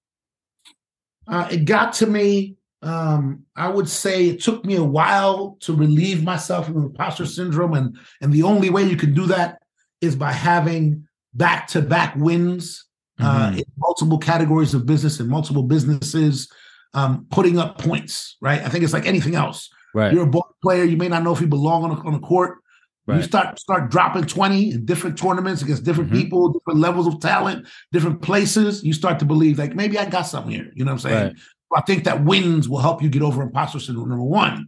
Uh, 1.27 1.47
it 1.51 1.65
got 1.65 1.91
to 1.93 2.07
me. 2.07 2.55
Um, 2.81 3.43
I 3.57 3.67
would 3.67 3.89
say 3.89 4.29
it 4.29 4.41
took 4.41 4.63
me 4.63 4.75
a 4.77 4.83
while 4.83 5.57
to 5.59 5.75
relieve 5.75 6.23
myself 6.23 6.69
of 6.69 6.77
imposter 6.77 7.25
syndrome, 7.25 7.73
and 7.73 7.97
and 8.21 8.31
the 8.31 8.43
only 8.43 8.69
way 8.69 8.83
you 8.89 8.95
can 8.95 9.13
do 9.13 9.25
that 9.27 9.61
is 9.99 10.15
by 10.15 10.31
having 10.31 11.05
back 11.33 11.67
to 11.67 11.81
back 11.81 12.15
wins 12.15 12.85
uh, 13.19 13.49
Mhm. 13.51 13.57
in 13.57 13.63
multiple 13.77 14.17
categories 14.17 14.73
of 14.73 14.85
business 14.85 15.19
and 15.19 15.27
multiple 15.27 15.63
businesses, 15.63 16.49
um, 16.93 17.25
putting 17.29 17.59
up 17.59 17.77
points. 17.77 18.37
Right. 18.39 18.61
I 18.61 18.69
think 18.69 18.85
it's 18.85 18.93
like 18.93 19.05
anything 19.05 19.35
else. 19.35 19.69
Right. 19.93 20.13
You're 20.13 20.23
a 20.23 20.29
ball 20.29 20.55
player. 20.63 20.85
You 20.85 20.95
may 20.95 21.09
not 21.09 21.23
know 21.23 21.33
if 21.33 21.41
you 21.41 21.47
belong 21.47 21.83
on 21.83 21.91
a, 21.91 21.99
on 22.07 22.13
a 22.13 22.19
court, 22.21 22.59
You 23.09 23.15
Right. 23.15 23.23
start 23.23 23.59
start 23.59 23.89
dropping 23.91 24.25
20 24.25 24.71
in 24.71 24.85
different 24.85 25.17
tournaments 25.17 25.61
against 25.61 25.83
different 25.83 26.11
Mhm. 26.11 26.21
people, 26.21 26.49
different 26.53 26.79
levels 26.79 27.07
of 27.07 27.19
talent, 27.19 27.65
different 27.91 28.21
places. 28.21 28.83
You 28.83 28.93
start 28.93 29.19
to 29.19 29.25
believe, 29.25 29.57
like, 29.57 29.75
maybe 29.75 29.97
I 29.97 30.05
got 30.05 30.23
something 30.27 30.51
here. 30.51 30.69
You 30.75 30.85
know 30.85 30.91
what 30.93 31.05
I'm 31.05 31.09
saying? 31.11 31.27
Right. 31.27 31.35
I 31.77 31.81
think 31.81 32.03
that 32.03 32.23
wins 32.23 32.67
will 32.69 32.79
help 32.79 33.01
you 33.01 33.09
get 33.09 33.21
over 33.21 33.41
imposter 33.41 33.79
syndrome, 33.79 34.09
number 34.09 34.23
one. 34.23 34.67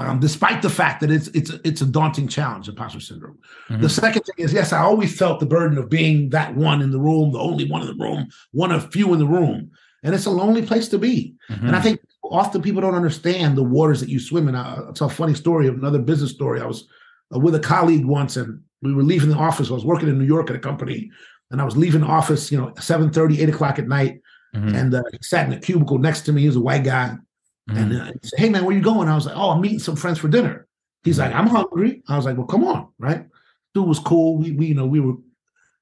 Um, 0.00 0.20
despite 0.20 0.62
the 0.62 0.70
fact 0.70 1.00
that 1.00 1.10
it's 1.10 1.28
it's 1.28 1.50
it's 1.64 1.80
a 1.82 1.86
daunting 1.86 2.28
challenge, 2.28 2.68
imposter 2.68 3.00
syndrome. 3.00 3.38
Mhm. 3.68 3.80
The 3.80 3.88
second 3.88 4.22
thing 4.22 4.44
is, 4.44 4.52
yes, 4.52 4.72
I 4.72 4.78
always 4.80 5.16
felt 5.16 5.40
the 5.40 5.46
burden 5.46 5.76
of 5.78 5.88
being 5.90 6.28
that 6.30 6.54
one 6.56 6.82
in 6.82 6.90
the 6.92 7.00
room, 7.00 7.32
the 7.32 7.38
only 7.40 7.64
one 7.68 7.82
in 7.82 7.88
the 7.88 8.04
room, 8.04 8.26
one 8.52 8.70
of 8.70 8.92
few 8.92 9.12
in 9.12 9.18
the 9.18 9.26
room. 9.26 9.70
And 10.04 10.14
it's 10.14 10.26
a 10.26 10.30
lonely 10.30 10.62
place 10.62 10.88
to 10.90 10.98
be. 10.98 11.34
And 11.48 11.74
I 11.74 11.80
Mhm. 11.80 11.82
think 11.82 12.00
often 12.22 12.62
people 12.62 12.80
don't 12.80 12.94
understand 12.94 13.56
the 13.56 13.64
waters 13.64 13.98
that 14.00 14.08
you 14.08 14.20
swim 14.20 14.46
in. 14.48 14.54
I- 14.54 14.74
I'll 14.76 14.92
tell 14.92 15.08
a 15.08 15.10
funny 15.10 15.34
story 15.34 15.66
of 15.66 15.74
another 15.74 15.98
business 15.98 16.30
story. 16.30 16.60
I 16.60 16.66
was 16.66 16.86
uh, 17.34 17.38
with 17.38 17.54
a 17.54 17.60
colleague 17.60 18.04
once, 18.04 18.36
and 18.36 18.60
we 18.82 18.94
were 18.94 19.02
leaving 19.02 19.30
the 19.30 19.36
office. 19.36 19.70
I 19.70 19.74
was 19.74 19.84
working 19.84 20.08
in 20.08 20.18
New 20.18 20.24
York 20.26 20.50
at 20.50 20.56
a 20.56 20.60
company, 20.60 21.10
and 21.50 21.60
I 21.60 21.64
was 21.64 21.76
leaving 21.76 22.02
the 22.02 22.06
office, 22.06 22.50
you 22.52 22.58
know, 22.58 22.72
7 22.78 23.10
30, 23.10 23.42
8 23.42 23.48
o'clock 23.48 23.78
at 23.78 23.88
night. 23.88 24.20
Mhm. 24.54 24.74
And 24.74 24.94
uh, 24.94 25.02
he 25.12 25.18
sat 25.20 25.46
in 25.46 25.52
a 25.52 25.60
cubicle 25.60 25.98
next 25.98 26.22
to 26.22 26.32
me. 26.32 26.40
He 26.42 26.46
was 26.46 26.56
a 26.56 26.60
white 26.60 26.84
guy. 26.84 27.16
And 27.68 27.92
Mhm. 27.92 28.00
uh, 28.00 28.12
he 28.22 28.28
said, 28.28 28.38
Hey, 28.38 28.48
man, 28.48 28.64
where 28.64 28.74
you 28.74 28.80
going? 28.82 29.08
I 29.08 29.14
was 29.14 29.26
like, 29.26 29.36
Oh, 29.36 29.50
I'm 29.50 29.60
meeting 29.60 29.78
some 29.78 29.96
friends 29.96 30.18
for 30.18 30.28
dinner. 30.28 30.66
He's 31.04 31.18
like, 31.18 31.34
I'm 31.34 31.46
hungry. 31.46 32.02
I 32.08 32.16
was 32.16 32.24
like, 32.24 32.38
Well, 32.38 32.46
come 32.46 32.64
on, 32.64 32.88
right? 32.98 33.26
Dude 33.74 33.86
was 33.86 33.98
cool. 33.98 34.38
We, 34.38 34.52
we 34.52 34.66
you 34.68 34.74
know, 34.74 34.86
we 34.86 35.00
were, 35.00 35.14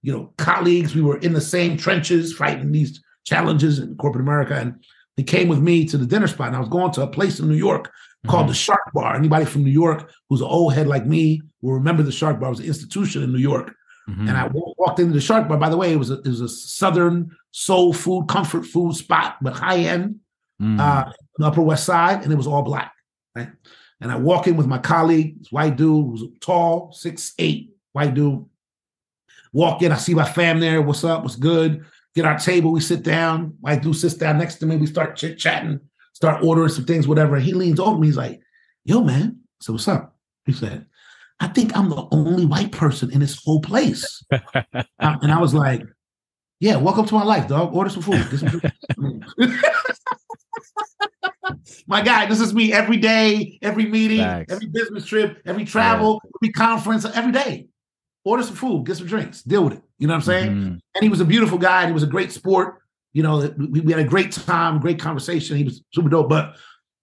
you 0.03 0.13
know, 0.13 0.33
colleagues. 0.37 0.97
We 0.97 1.03
were 1.03 1.19
in 1.19 1.33
the 1.33 1.41
same 1.41 1.77
trenches 1.77 2.33
fighting 2.35 2.73
these 2.73 3.01
challenges 3.25 3.79
in 3.79 3.95
corporate 3.97 4.23
America. 4.25 4.55
And 4.57 4.75
he 5.17 5.23
came 5.23 5.47
with 5.47 5.61
me 5.61 5.85
to 5.87 5.97
the 5.97 6.07
dinner 6.07 6.27
spot. 6.27 6.49
And 6.49 6.57
I 6.57 6.61
was 6.61 6.69
going 6.69 6.91
to 6.93 7.03
a 7.03 7.07
place 7.07 7.39
in 7.39 7.49
New 7.49 7.55
York 7.55 7.93
called 8.27 8.49
the 8.49 8.55
Shark 8.55 8.93
Bar. 8.95 9.15
Anybody 9.17 9.45
from 9.45 9.65
New 9.65 9.71
York 9.71 10.11
who's 10.29 10.41
an 10.41 10.47
old 10.47 10.75
head 10.75 10.87
like 10.87 11.07
me 11.07 11.41
will 11.63 11.75
remember 11.75 12.03
the 12.03 12.13
Shark 12.13 12.39
Bar. 12.41 12.49
It 12.49 12.51
was 12.51 12.61
an 12.61 12.67
institution 12.67 13.23
in 13.23 13.33
New 13.33 13.39
York. 13.39 13.75
Mhm. 14.09 14.29
And 14.29 14.37
I 14.37 14.49
walked 14.53 15.01
into 15.01 15.15
the 15.15 15.21
Shark 15.21 15.49
Bar. 15.49 15.59
By 15.59 15.69
the 15.69 15.77
way, 15.77 15.93
it 15.93 15.97
was 15.99 16.11
a, 16.11 16.21
it 16.21 16.29
was 16.29 16.41
a 16.41 16.49
southern 16.49 17.31
soul 17.51 17.93
food, 17.93 18.29
comfort 18.29 18.65
food 18.65 18.95
spot, 18.95 19.37
but 19.43 19.55
high 19.55 19.79
end 19.81 20.21
Mhm. 20.63 20.79
uh, 20.79 21.07
on 21.07 21.13
the 21.39 21.47
Upper 21.47 21.63
West 21.63 21.85
Side, 21.85 22.23
and 22.23 22.33
it 22.33 22.37
was 22.37 22.47
all 22.47 22.63
black. 22.63 22.93
Right. 23.35 23.51
And 24.01 24.13
I 24.13 24.17
walk 24.17 24.47
in 24.47 24.57
with 24.57 24.67
my 24.67 24.79
colleague, 24.79 25.39
this 25.39 25.51
white 25.53 25.77
dude, 25.77 26.05
who 26.05 26.11
was 26.13 26.23
tall, 26.41 26.93
six 26.93 27.33
eight, 27.39 27.75
white 27.93 28.15
dude. 28.15 28.45
Walk 29.53 29.83
in, 29.83 29.91
I 29.93 29.97
see 29.97 30.15
my 30.15 30.25
fam 30.25 30.61
there. 30.61 30.83
What's 30.83 31.03
up? 31.05 31.23
What's 31.23 31.37
good? 31.37 31.85
Get 32.15 32.25
our 32.27 32.39
table. 32.39 32.73
We 32.73 32.81
sit 32.81 33.03
down. 33.03 33.55
White 33.61 33.83
dude 33.83 33.97
sits 33.97 34.15
down 34.15 34.39
next 34.39 34.57
to 34.57 34.67
me. 34.67 34.77
We 34.77 34.87
start 34.87 35.17
chit 35.17 35.39
chatting, 35.39 35.81
start 36.17 36.43
ordering 36.43 36.71
some 36.71 36.87
things, 36.87 37.07
whatever. 37.07 37.39
He 37.39 37.53
leans 37.53 37.79
over 37.79 37.99
me. 37.99 38.07
He's 38.07 38.17
like, 38.17 38.41
"Yo, 38.85 39.05
man." 39.05 39.39
Said, 39.61 39.73
"What's 39.73 39.87
up?" 39.87 40.17
He 40.47 40.53
said, 40.53 40.87
"I 41.41 41.49
think 41.49 41.77
I'm 41.77 41.91
the 41.91 42.09
only 42.11 42.47
white 42.47 42.73
person 42.73 43.13
in 43.13 43.21
this 43.21 43.39
whole 43.45 43.61
place." 43.61 44.25
Uh, 44.99 45.17
and 45.23 45.31
I 45.31 45.39
was 45.39 45.53
like, 45.53 45.83
"Yeah, 46.59 46.77
welcome 46.77 47.05
to 47.07 47.15
my 47.15 47.23
life, 47.23 47.49
dog. 47.49 47.75
Order 47.77 47.91
some 47.91 48.03
food. 48.03 48.27
Get 48.31 48.41
some 48.41 48.49
drinks." 48.49 49.35
my 51.87 52.01
guy, 52.01 52.25
this 52.27 52.41
is 52.41 52.55
me 52.55 52.73
every 52.73 52.97
day, 52.97 53.59
every 53.61 53.85
meeting, 53.85 54.21
Facts. 54.21 54.53
every 54.55 54.67
business 54.69 55.05
trip, 55.05 55.43
every 55.45 55.67
travel, 55.67 56.23
every 56.43 56.53
conference, 56.53 57.05
every 57.05 57.33
day. 57.33 57.69
Order 58.25 58.43
some 58.43 58.57
food, 58.57 58.87
get 58.87 58.97
some 58.97 59.07
drinks, 59.07 59.43
deal 59.43 59.65
with 59.65 59.75
it. 59.75 59.83
You 59.99 60.09
know 60.09 60.15
what 60.15 60.21
I'm 60.21 60.33
saying? 60.33 60.51
Mhm. 60.51 60.81
And 60.95 61.03
he 61.03 61.09
was 61.09 61.21
a 61.21 61.25
beautiful 61.25 61.59
guy. 61.59 61.83
And 61.83 61.91
he 61.91 61.95
was 61.95 62.03
a 62.03 62.07
great 62.09 62.33
sport. 62.33 62.79
You 63.17 63.23
know, 63.23 63.51
we, 63.57 63.81
we 63.81 63.93
had 63.93 64.01
a 64.03 64.05
great 64.05 64.31
time, 64.31 64.79
great 64.79 64.99
conversation. 65.01 65.57
He 65.57 65.65
was 65.65 65.83
super 65.95 66.11
dope. 66.11 66.29
But 66.29 66.57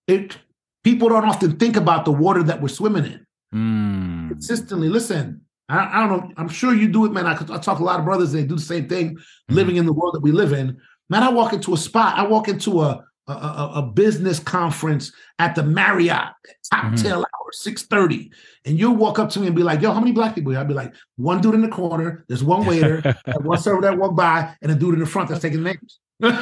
it 0.05 0.37
people 0.83 1.09
don't 1.09 1.25
often 1.25 1.57
think 1.57 1.75
about 1.75 2.05
the 2.05 2.11
water 2.11 2.43
that 2.43 2.61
we're 2.61 2.67
swimming 2.67 3.05
in 3.05 3.25
Mm. 3.55 4.29
consistently. 4.29 4.89
Listen, 4.89 5.41
I, 5.69 5.77
I 6.03 6.07
don't 6.07 6.09
know. 6.29 6.33
I'm 6.37 6.49
sure 6.49 6.73
you 6.75 6.87
do 6.87 7.05
it, 7.05 7.11
man. 7.13 7.25
I, 7.25 7.33
I 7.33 7.57
talk 7.57 7.77
to 7.77 7.83
a 7.83 7.89
lot 7.91 7.99
of 7.99 8.05
brothers. 8.05 8.31
They 8.31 8.43
do 8.43 8.55
the 8.55 8.61
same 8.61 8.87
thing, 8.87 9.17
living 9.49 9.77
in 9.77 9.87
the 9.87 9.93
world 9.93 10.13
that 10.13 10.21
we 10.21 10.31
live 10.31 10.53
in. 10.53 10.77
Man, 11.09 11.23
I 11.23 11.29
walk 11.29 11.53
into 11.53 11.73
a 11.73 11.77
spot. 11.77 12.17
I 12.17 12.27
walk 12.27 12.47
into 12.47 12.81
a 12.81 13.03
a, 13.27 13.31
a, 13.31 13.71
a 13.75 13.81
business 13.81 14.39
conference 14.39 15.11
at 15.39 15.55
the 15.55 15.63
Marriott 15.63 16.33
cocktail 16.71 17.19
hour, 17.19 17.51
six 17.51 17.83
thirty, 17.83 18.31
and 18.65 18.77
you'll 18.77 18.95
walk 18.95 19.19
up 19.19 19.29
to 19.31 19.39
me 19.39 19.47
and 19.47 19.55
be 19.55 19.63
like, 19.63 19.81
"Yo, 19.81 19.91
how 19.91 19.99
many 19.99 20.11
black 20.11 20.35
people?" 20.35 20.51
here?" 20.51 20.59
I'll 20.59 20.67
be 20.67 20.73
like, 20.73 20.93
"One 21.17 21.41
dude 21.41 21.55
in 21.55 21.61
the 21.61 21.69
corner. 21.69 22.25
There's 22.27 22.43
one 22.43 22.65
waiter, 22.65 23.01
and 23.25 23.45
one 23.45 23.57
server 23.59 23.81
that 23.81 23.97
walked 23.97 24.15
by, 24.17 24.53
and 24.61 24.71
a 24.71 24.75
dude 24.75 24.93
in 24.95 24.99
the 24.99 25.05
front 25.05 25.29
that's 25.29 25.41
taking 25.41 25.63
names." 25.63 25.99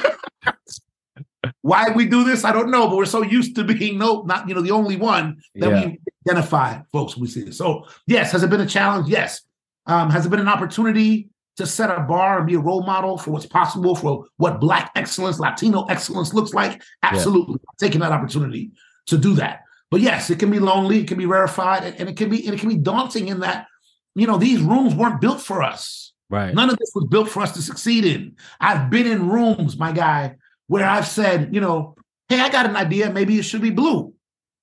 Why 1.62 1.90
we 1.90 2.06
do 2.06 2.24
this, 2.24 2.44
I 2.44 2.52
don't 2.52 2.70
know, 2.70 2.88
but 2.88 2.98
we're 2.98 3.06
so 3.06 3.24
used 3.24 3.56
to 3.56 3.64
being 3.64 3.98
no, 3.98 4.22
not 4.24 4.48
you 4.48 4.54
know, 4.54 4.62
the 4.62 4.72
only 4.72 4.96
one 4.96 5.42
that 5.56 5.70
Yeah. 5.70 5.86
we 5.88 6.00
identify 6.28 6.82
folks 6.92 7.18
we 7.18 7.28
see. 7.28 7.52
So, 7.52 7.88
yes, 8.06 8.32
has 8.32 8.44
it 8.44 8.50
been 8.50 8.62
a 8.62 8.68
challenge? 8.68 9.08
Yes. 9.10 9.42
Um, 9.88 10.12
has 10.12 10.26
it 10.26 10.30
been 10.30 10.40
an 10.40 10.48
opportunity 10.48 11.31
to 11.62 11.68
set 11.68 11.90
a 11.90 12.02
bar 12.02 12.40
and 12.40 12.48
be 12.48 12.56
a 12.56 12.60
role 12.60 12.84
model 12.84 13.18
for 13.18 13.32
what's 13.32 13.46
possible 13.46 13.96
for 13.96 14.26
what 14.38 14.60
Black 14.60 14.92
excellence, 14.96 15.40
Latino 15.40 15.86
excellence 15.86 16.34
looks 16.34 16.54
like? 16.54 16.82
Absolutely, 17.04 17.56
I'm 17.56 17.78
taking 17.80 18.02
that 18.02 18.12
opportunity 18.12 18.72
to 19.08 19.18
do 19.18 19.36
that. 19.36 19.62
But 19.90 20.02
yes, 20.02 20.30
it 20.30 20.40
can 20.40 20.50
be 20.50 20.60
lonely, 20.60 21.00
it 21.00 21.08
can 21.08 21.18
be 21.18 21.26
rarefied, 21.26 21.84
and, 21.84 22.00
and 22.00 22.10
it 22.10 22.18
can 22.18 22.30
be 22.30 22.46
and 22.46 22.56
it 22.56 22.60
can 22.60 22.70
be 22.70 22.78
daunting 22.78 23.28
in 23.28 23.42
that 23.42 23.68
you 24.16 24.28
know 24.28 24.38
these 24.38 24.62
rooms 24.62 24.96
weren't 24.96 25.22
built 25.22 25.42
for 25.42 25.62
us. 25.62 26.14
Right. 26.30 26.54
None 26.54 26.70
of 26.70 26.78
this 26.78 26.92
was 26.96 27.06
built 27.10 27.30
for 27.30 27.42
us 27.42 27.52
to 27.54 27.62
succeed 27.62 28.06
in. 28.06 28.36
I've 28.60 28.90
been 28.90 29.06
in 29.06 29.30
rooms, 29.30 29.78
my 29.78 29.92
guy, 29.92 30.36
where 30.68 30.88
I've 30.88 31.08
said, 31.08 31.54
you 31.54 31.60
know, 31.60 31.96
hey, 32.30 32.40
I 32.40 32.50
got 32.50 32.66
an 32.66 32.78
idea. 32.78 33.12
Maybe 33.12 33.38
it 33.38 33.44
should 33.44 33.62
be 33.62 33.70
blue. 33.70 34.14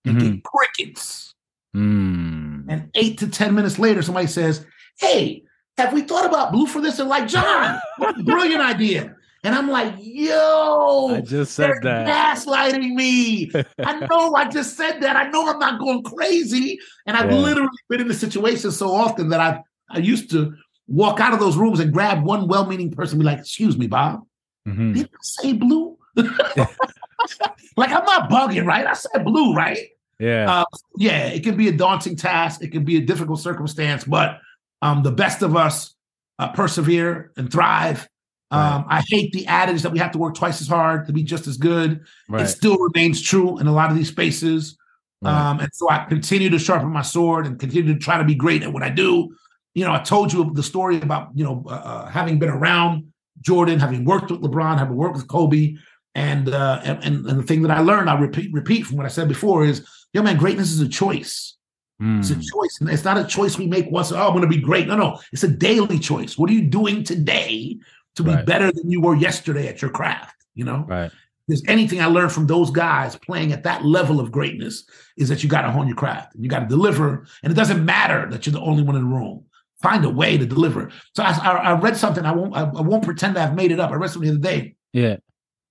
And 0.06 0.18
get 0.18 0.42
crickets. 0.42 1.34
Mm. 1.76 2.64
And 2.68 2.90
eight 2.94 3.18
to 3.18 3.28
10 3.28 3.54
minutes 3.54 3.78
later, 3.78 4.00
somebody 4.00 4.26
says, 4.26 4.64
hey, 4.98 5.42
have 5.78 5.92
we 5.92 6.02
thought 6.02 6.26
about 6.26 6.52
blue 6.52 6.66
for 6.66 6.80
this? 6.80 6.98
And 6.98 7.08
like, 7.08 7.28
John, 7.28 7.78
what 7.96 8.18
a 8.18 8.22
brilliant 8.24 8.60
idea. 8.60 9.14
And 9.44 9.54
I'm 9.54 9.68
like, 9.70 9.94
yo, 9.98 11.14
I 11.14 11.20
just 11.20 11.54
said 11.54 11.76
that. 11.82 12.08
gaslighting 12.08 12.94
me. 12.94 13.52
I 13.78 14.00
know 14.10 14.34
I 14.34 14.48
just 14.48 14.76
said 14.76 15.00
that. 15.02 15.16
I 15.16 15.30
know 15.30 15.48
I'm 15.48 15.60
not 15.60 15.78
going 15.78 16.02
crazy. 16.02 16.80
And 17.06 17.16
I've 17.16 17.30
Yeah. 17.30 17.36
literally 17.38 17.68
been 17.88 18.00
in 18.00 18.08
the 18.08 18.14
situation 18.14 18.72
so 18.72 18.92
often 18.92 19.28
that 19.30 19.40
I've 19.40 19.60
I 19.90 19.98
used 20.00 20.30
to 20.32 20.52
walk 20.88 21.18
out 21.20 21.32
of 21.32 21.40
those 21.40 21.56
rooms 21.56 21.80
and 21.80 21.92
grab 21.92 22.22
one 22.24 22.46
well-meaning 22.48 22.90
person 22.90 23.14
and 23.14 23.20
be 23.20 23.24
like, 23.26 23.38
excuse 23.38 23.78
me, 23.78 23.86
Bob, 23.86 24.20
Mhm. 24.66 24.92
did 24.94 25.06
I 25.06 25.18
say 25.22 25.52
blue? 25.54 25.96
like 26.16 27.90
I'm 27.90 28.04
not 28.04 28.28
bugging, 28.28 28.66
right? 28.66 28.86
I 28.86 28.92
said 28.94 29.24
blue, 29.24 29.54
right? 29.54 29.78
Yeah. 30.18 30.60
Uh, 30.60 30.64
yeah, 30.96 31.26
it 31.28 31.44
can 31.44 31.56
be 31.56 31.68
a 31.68 31.72
daunting 31.72 32.16
task. 32.16 32.62
It 32.62 32.72
can 32.72 32.84
be 32.84 32.96
a 32.96 33.00
difficult 33.00 33.40
circumstance, 33.40 34.04
but 34.04 34.40
um, 34.82 35.02
the 35.02 35.12
best 35.12 35.42
of 35.42 35.56
us 35.56 35.94
uh, 36.38 36.52
persevere 36.52 37.32
and 37.36 37.50
thrive. 37.50 38.08
Um, 38.50 38.86
I 38.88 39.02
hate 39.06 39.32
the 39.32 39.46
adage 39.46 39.82
that 39.82 39.92
we 39.92 39.98
have 39.98 40.12
to 40.12 40.18
work 40.18 40.34
twice 40.34 40.62
as 40.62 40.68
hard 40.68 41.06
to 41.06 41.12
be 41.12 41.22
just 41.22 41.46
as 41.46 41.58
good. 41.58 42.00
right. 42.30 42.42
It 42.42 42.48
still 42.48 42.78
remains 42.78 43.20
true 43.20 43.58
in 43.58 43.66
a 43.66 43.72
lot 43.72 43.90
of 43.90 43.96
these 43.96 44.08
spaces. 44.08 44.78
Right. 45.20 45.50
Um, 45.50 45.60
and 45.60 45.68
so 45.74 45.90
I 45.90 46.06
continue 46.08 46.48
to 46.48 46.58
sharpen 46.58 46.88
my 46.88 47.02
sword 47.02 47.46
and 47.46 47.58
continue 47.58 47.92
to 47.92 47.98
try 47.98 48.16
to 48.16 48.24
be 48.24 48.34
great 48.34 48.62
at 48.62 48.72
what 48.72 48.82
I 48.82 48.88
do. 48.88 49.36
You 49.74 49.84
know, 49.84 49.92
I 49.92 49.98
told 49.98 50.32
you 50.32 50.50
the 50.54 50.62
story 50.62 50.96
about, 50.96 51.28
you 51.34 51.44
know, 51.44 51.62
uh, 51.66 51.72
uh, 51.72 52.06
having 52.06 52.38
been 52.38 52.48
around 52.48 53.12
Jordan, 53.42 53.80
having 53.80 54.04
worked 54.04 54.30
with 54.30 54.40
LeBron, 54.40 54.78
having 54.78 54.96
worked 54.96 55.16
with 55.16 55.28
Kobe. 55.28 55.76
And, 56.14 56.48
uh, 56.48 56.80
and, 56.84 57.04
and 57.04 57.26
and 57.26 57.38
the 57.38 57.42
thing 57.42 57.62
that 57.62 57.70
I 57.70 57.80
learned, 57.80 58.08
I 58.08 58.18
repeat, 58.18 58.50
repeat 58.52 58.86
from 58.86 58.96
what 58.96 59.04
I 59.06 59.10
said 59.10 59.28
before 59.28 59.64
is, 59.64 59.86
yo, 60.14 60.22
man, 60.22 60.38
greatness 60.38 60.72
is 60.72 60.80
a 60.80 60.88
choice. 60.88 61.57
It's 62.00 62.30
a 62.30 62.36
Mm. 62.36 62.42
choice. 62.52 62.78
It's 62.92 63.04
not 63.04 63.18
a 63.18 63.24
choice 63.24 63.58
we 63.58 63.66
make 63.66 63.90
once, 63.90 64.12
oh, 64.12 64.16
I'm 64.18 64.30
going 64.32 64.42
to 64.42 64.46
be 64.48 64.60
great. 64.60 64.86
No, 64.86 64.96
no. 64.96 65.18
It's 65.32 65.42
a 65.42 65.48
daily 65.48 65.98
choice. 65.98 66.38
What 66.38 66.48
are 66.48 66.52
you 66.52 66.62
doing 66.62 67.02
today 67.02 67.76
to 68.14 68.22
be 68.22 68.30
Right. 68.30 68.46
better 68.46 68.70
than 68.70 68.88
you 68.90 69.00
were 69.00 69.16
yesterday 69.16 69.66
at 69.66 69.82
your 69.82 69.90
craft? 69.90 70.36
You 70.54 70.64
know? 70.64 70.84
Right. 70.86 71.06
If 71.06 71.12
there's 71.48 71.62
anything 71.66 72.00
I 72.00 72.06
learned 72.06 72.30
from 72.30 72.46
those 72.46 72.70
guys 72.70 73.16
playing 73.16 73.52
at 73.52 73.64
that 73.64 73.84
level 73.84 74.20
of 74.20 74.30
greatness 74.30 74.84
is 75.16 75.28
that 75.28 75.42
you 75.42 75.48
got 75.48 75.62
to 75.62 75.72
hone 75.72 75.88
your 75.88 75.96
craft 75.96 76.34
and 76.36 76.44
you 76.44 76.50
got 76.50 76.60
to 76.60 76.66
deliver. 76.66 77.26
And 77.42 77.50
it 77.50 77.56
doesn't 77.56 77.84
matter 77.84 78.28
that 78.30 78.46
you're 78.46 78.52
the 78.52 78.60
only 78.60 78.82
one 78.84 78.94
in 78.96 79.02
the 79.02 79.08
room. 79.16 79.44
Find 79.82 80.04
a 80.04 80.10
way 80.10 80.38
to 80.38 80.46
deliver. 80.46 80.90
So 81.16 81.22
I, 81.24 81.30
I, 81.32 81.50
I 81.56 81.72
read 81.80 81.96
something. 81.96 82.24
I 82.24 82.32
won't. 82.32 82.54
I, 82.56 82.62
I 82.62 82.80
won't 82.82 83.04
pretend 83.04 83.36
I've 83.38 83.54
made 83.54 83.70
it 83.72 83.80
up. 83.80 83.90
I 83.90 83.94
read 83.94 84.10
something 84.10 84.28
the 84.30 84.36
other 84.36 84.42
day. 84.56 84.74
Yeah. 84.92 85.16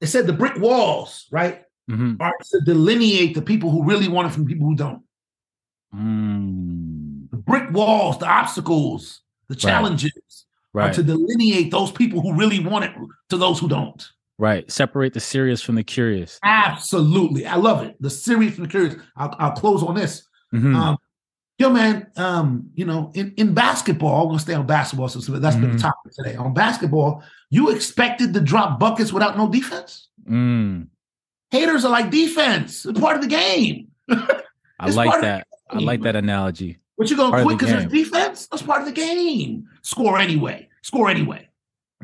It 0.01 0.07
said 0.07 0.27
the 0.27 0.33
brick 0.33 0.57
walls, 0.57 1.25
right, 1.31 1.61
Mhm. 1.89 2.17
are 2.19 2.33
to 2.51 2.59
delineate 2.65 3.33
the 3.35 3.41
people 3.41 3.69
who 3.71 3.83
really 3.83 4.07
want 4.07 4.27
it 4.27 4.31
from 4.31 4.45
people 4.45 4.67
who 4.67 4.75
don't. 4.75 5.01
Mm. 5.95 7.29
The 7.31 7.37
brick 7.37 7.71
walls, 7.71 8.17
the 8.19 8.27
obstacles, 8.27 9.21
the 9.49 9.55
challenges 9.55 10.11
are 10.75 10.81
Right. 10.81 10.93
to 10.93 11.01
delineate 11.03 11.71
those 11.71 11.91
people 11.91 12.21
who 12.21 12.33
really 12.35 12.59
want 12.59 12.85
it 12.85 12.91
to 13.29 13.37
those 13.37 13.59
who 13.59 13.67
don't. 13.67 14.05
Right. 14.37 14.69
Separate 14.71 15.13
the 15.13 15.19
serious 15.19 15.61
from 15.61 15.75
the 15.75 15.83
curious. 15.83 16.39
Absolutely. 16.43 17.47
I 17.47 17.55
love 17.55 17.83
it. 17.83 17.95
The 17.99 18.09
serious 18.11 18.57
and 18.57 18.65
the 18.65 18.69
curious. 18.69 18.95
I'll, 19.15 19.33
I'll 19.39 19.51
close 19.53 19.81
on 19.81 19.95
this. 19.95 20.27
Mhm. 20.53 20.75
Um, 20.75 20.97
yo, 21.57 21.71
man, 21.71 22.07
um, 22.17 22.69
you 22.75 22.85
know, 22.85 23.11
in, 23.15 23.33
in 23.37 23.53
basketball, 23.55 24.21
I'm 24.23 24.27
gonna 24.29 24.39
stay 24.39 24.53
on 24.53 24.67
basketball 24.67 25.07
since 25.09 25.25
that's 25.25 25.55
been 25.55 25.71
the 25.71 25.77
Mhm. 25.77 25.81
topic 25.81 26.13
today. 26.13 26.35
On 26.35 26.53
basketball, 26.53 27.23
you 27.49 27.71
expected 27.71 28.33
to 28.35 28.39
drop 28.39 28.79
buckets 28.79 29.11
without 29.11 29.35
no 29.37 29.49
defense. 29.49 30.09
Mm. 30.29 30.87
Haters 31.49 31.83
are 31.85 31.91
like 31.91 32.11
defense, 32.11 32.85
it's 32.85 32.99
part 32.99 33.15
of 33.15 33.23
the 33.23 33.27
game. 33.29 33.87
I 34.79 34.89
like 34.91 35.19
that. 35.21 35.46
I 35.69 35.79
like 35.79 36.01
that 36.01 36.15
mm-hmm. 36.15 36.25
analogy. 36.25 36.77
But 36.97 37.09
you're 37.09 37.17
gonna 37.17 37.43
quit 37.43 37.59
because 37.59 37.73
there's 37.73 37.91
defense? 37.91 38.47
That's 38.47 38.63
part 38.63 38.81
of 38.81 38.87
the 38.87 38.93
game. 38.93 39.67
Score 39.81 40.17
anyway. 40.17 40.67
Score 40.81 41.09
anyway. 41.09 41.47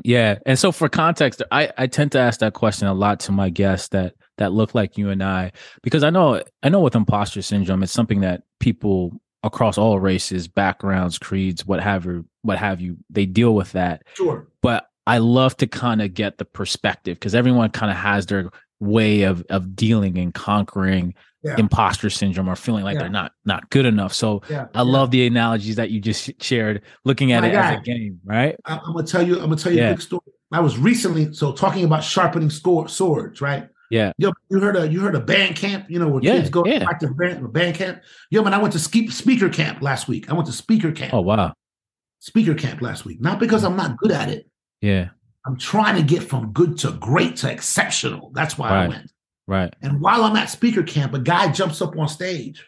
Yeah, 0.02 0.38
and 0.44 0.58
so 0.58 0.72
for 0.72 0.88
context, 0.88 1.42
I 1.52 1.70
I 1.76 1.86
tend 1.86 2.12
to 2.12 2.18
ask 2.18 2.40
that 2.40 2.54
question 2.54 2.88
a 2.88 2.94
lot 2.94 3.20
to 3.20 3.32
my 3.32 3.50
guests 3.50 3.88
that 3.88 4.14
that 4.38 4.52
look 4.52 4.74
like 4.74 4.98
you 4.98 5.10
and 5.10 5.22
I 5.22 5.52
because 5.82 6.02
I 6.02 6.10
know 6.10 6.42
I 6.62 6.68
know 6.68 6.80
with 6.80 6.96
imposter 6.96 7.42
syndrome, 7.42 7.82
it's 7.82 7.92
something 7.92 8.20
that 8.20 8.42
people 8.60 9.20
across 9.44 9.78
all 9.78 10.00
races, 10.00 10.48
backgrounds, 10.48 11.18
creeds, 11.18 11.66
what 11.66 11.80
have 11.80 12.06
you, 12.06 12.26
what 12.42 12.58
have 12.58 12.80
you, 12.80 12.96
they 13.10 13.26
deal 13.26 13.54
with 13.54 13.72
that. 13.72 14.02
Sure. 14.14 14.48
But 14.62 14.88
I 15.06 15.18
love 15.18 15.54
to 15.58 15.66
kind 15.66 16.00
of 16.00 16.14
get 16.14 16.38
the 16.38 16.46
perspective 16.46 17.18
because 17.18 17.34
everyone 17.34 17.70
kind 17.70 17.92
of 17.92 17.98
has 17.98 18.26
their 18.26 18.50
way 18.80 19.22
of 19.22 19.44
of 19.50 19.76
dealing 19.76 20.18
and 20.18 20.34
conquering 20.34 21.14
Yeah. 21.44 21.56
imposter 21.58 22.08
syndrome 22.08 22.48
or 22.48 22.56
feeling 22.56 22.84
like 22.84 22.94
Yeah. 22.94 23.00
they're 23.02 23.10
not 23.10 23.32
not 23.44 23.68
good 23.68 23.84
enough. 23.84 24.14
So 24.14 24.40
Yeah. 24.48 24.66
I 24.74 24.80
love 24.82 25.10
the 25.10 25.26
analogies 25.26 25.76
that 25.76 25.90
you 25.90 26.00
just 26.00 26.30
shared, 26.42 26.80
looking 27.04 27.32
at 27.32 27.42
My 27.42 27.48
it 27.48 27.54
as 27.54 27.78
a 27.78 27.82
game, 27.82 28.18
right? 28.24 28.56
I- 28.64 28.80
I'm 28.84 28.94
gonna 28.94 29.06
tell 29.06 29.22
you. 29.26 29.34
I'm 29.34 29.44
gonna 29.50 29.56
tell 29.56 29.72
you 29.72 29.84
a 29.84 29.90
big 29.90 30.00
story. 30.00 30.22
I 30.52 30.60
was 30.60 30.78
recently 30.78 31.34
so 31.34 31.52
talking 31.52 31.84
about 31.84 32.02
sharpening 32.02 32.48
score, 32.48 32.88
swords, 32.88 33.40
right? 33.40 33.68
Yeah. 33.90 34.12
Yo, 34.18 34.32
you 34.50 34.58
heard 34.60 34.76
a 34.76 34.88
you 34.90 35.00
heard 35.00 35.14
a 35.14 35.20
band 35.20 35.56
camp, 35.56 35.86
you 35.88 35.98
know, 35.98 36.08
where 36.08 36.20
kids 36.20 36.48
go 36.48 36.64
yeah. 36.64 36.78
to 36.78 36.84
practice 36.86 37.10
band, 37.16 37.52
band 37.52 37.76
camp. 37.76 38.02
Yo, 38.30 38.42
man, 38.42 38.54
I 38.54 38.58
went 38.58 38.72
to 38.72 38.78
ski, 38.78 39.08
speaker 39.08 39.48
camp 39.48 39.82
last 39.82 40.08
week. 40.08 40.30
I 40.30 40.34
went 40.34 40.46
to 40.46 40.52
speaker 40.52 40.92
camp, 40.92 41.12
Oh 41.12 41.20
wow, 41.20 41.52
speaker 42.20 42.54
camp 42.54 42.80
last 42.80 43.04
week. 43.04 43.20
Not 43.20 43.38
because 43.38 43.62
mm. 43.62 43.66
I'm 43.66 43.76
not 43.76 43.98
good 43.98 44.10
at 44.10 44.30
it. 44.30 44.48
yeah, 44.80 45.10
I'm 45.46 45.58
trying 45.58 45.96
to 45.96 46.02
get 46.02 46.22
from 46.22 46.52
good 46.52 46.78
to 46.78 46.92
great 46.92 47.36
to 47.36 47.50
exceptional. 47.50 48.30
That's 48.32 48.56
why 48.56 48.70
I 48.70 48.88
went. 48.88 49.12
Right. 49.46 49.74
And 49.82 50.00
while 50.00 50.24
I'm 50.24 50.36
at 50.36 50.50
speaker 50.50 50.82
camp, 50.82 51.14
a 51.14 51.18
guy 51.18 51.50
jumps 51.52 51.80
up 51.82 51.96
on 51.98 52.08
stage, 52.08 52.64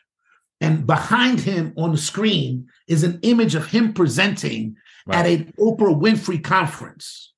and 0.60 0.86
behind 0.86 1.40
him 1.40 1.72
on 1.76 1.92
the 1.92 1.98
screen 1.98 2.68
is 2.88 3.04
an 3.04 3.18
image 3.22 3.54
of 3.54 3.66
him 3.66 3.92
presenting 3.92 4.76
at 5.10 5.24
Right. 5.24 5.40
an 5.40 5.52
Oprah 5.58 5.98
Winfrey 6.00 6.42
conference. 6.42 7.32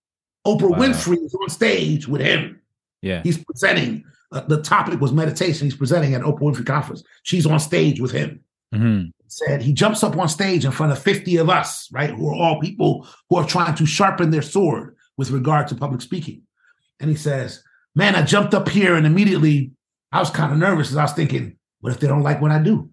Oprah 0.47 0.70
Wow. 0.70 0.78
Winfrey 0.78 1.22
is 1.24 1.34
on 1.34 1.49
stage 1.51 2.09
with 2.09 2.20
him. 2.22 2.61
Yeah. 3.03 3.22
He's 3.22 3.43
presenting. 3.43 4.05
uh, 4.30 4.43
the 4.43 4.61
topic 4.61 5.01
was 5.01 5.11
meditation. 5.11 5.66
He's 5.66 5.74
presenting 5.76 6.12
at 6.14 6.20
Oprah 6.20 6.41
Winfrey 6.41 6.66
conference. 6.66 7.03
She's 7.22 7.47
on 7.47 7.59
stage 7.61 7.99
with 8.01 8.11
him. 8.12 8.41
hmm 8.74 9.05
Said 9.26 9.61
he 9.62 9.72
jumps 9.74 10.03
up 10.03 10.16
on 10.16 10.28
stage 10.28 10.64
in 10.64 10.70
front 10.70 10.93
of 10.93 10.99
50 10.99 11.36
of 11.39 11.49
us, 11.51 11.89
right? 11.93 12.11
Who 12.11 12.28
are 12.28 12.34
all 12.34 12.61
people 12.61 13.07
who 13.30 13.36
are 13.36 13.47
trying 13.47 13.74
to 13.76 13.84
sharpen 13.86 14.30
their 14.30 14.43
sword 14.43 14.97
with 15.18 15.30
regard 15.30 15.68
to 15.68 15.74
public 15.74 16.01
speaking. 16.03 16.43
And 17.01 17.09
he 17.11 17.16
says, 17.16 17.62
Man, 17.99 18.14
I 18.14 18.22
jumped 18.22 18.55
up 18.55 18.68
here 18.68 18.94
and 18.94 19.05
immediately 19.05 19.72
I 20.12 20.20
was 20.20 20.30
kind 20.30 20.53
of 20.53 20.59
nervous 20.59 20.92
as 20.92 20.96
I 20.96 21.03
was 21.03 21.14
thinking, 21.14 21.57
what 21.80 21.92
if 21.92 21.99
they 21.99 22.07
don't 22.07 22.22
like 22.22 22.40
what 22.40 22.53
I 22.53 22.62
do? 22.62 22.90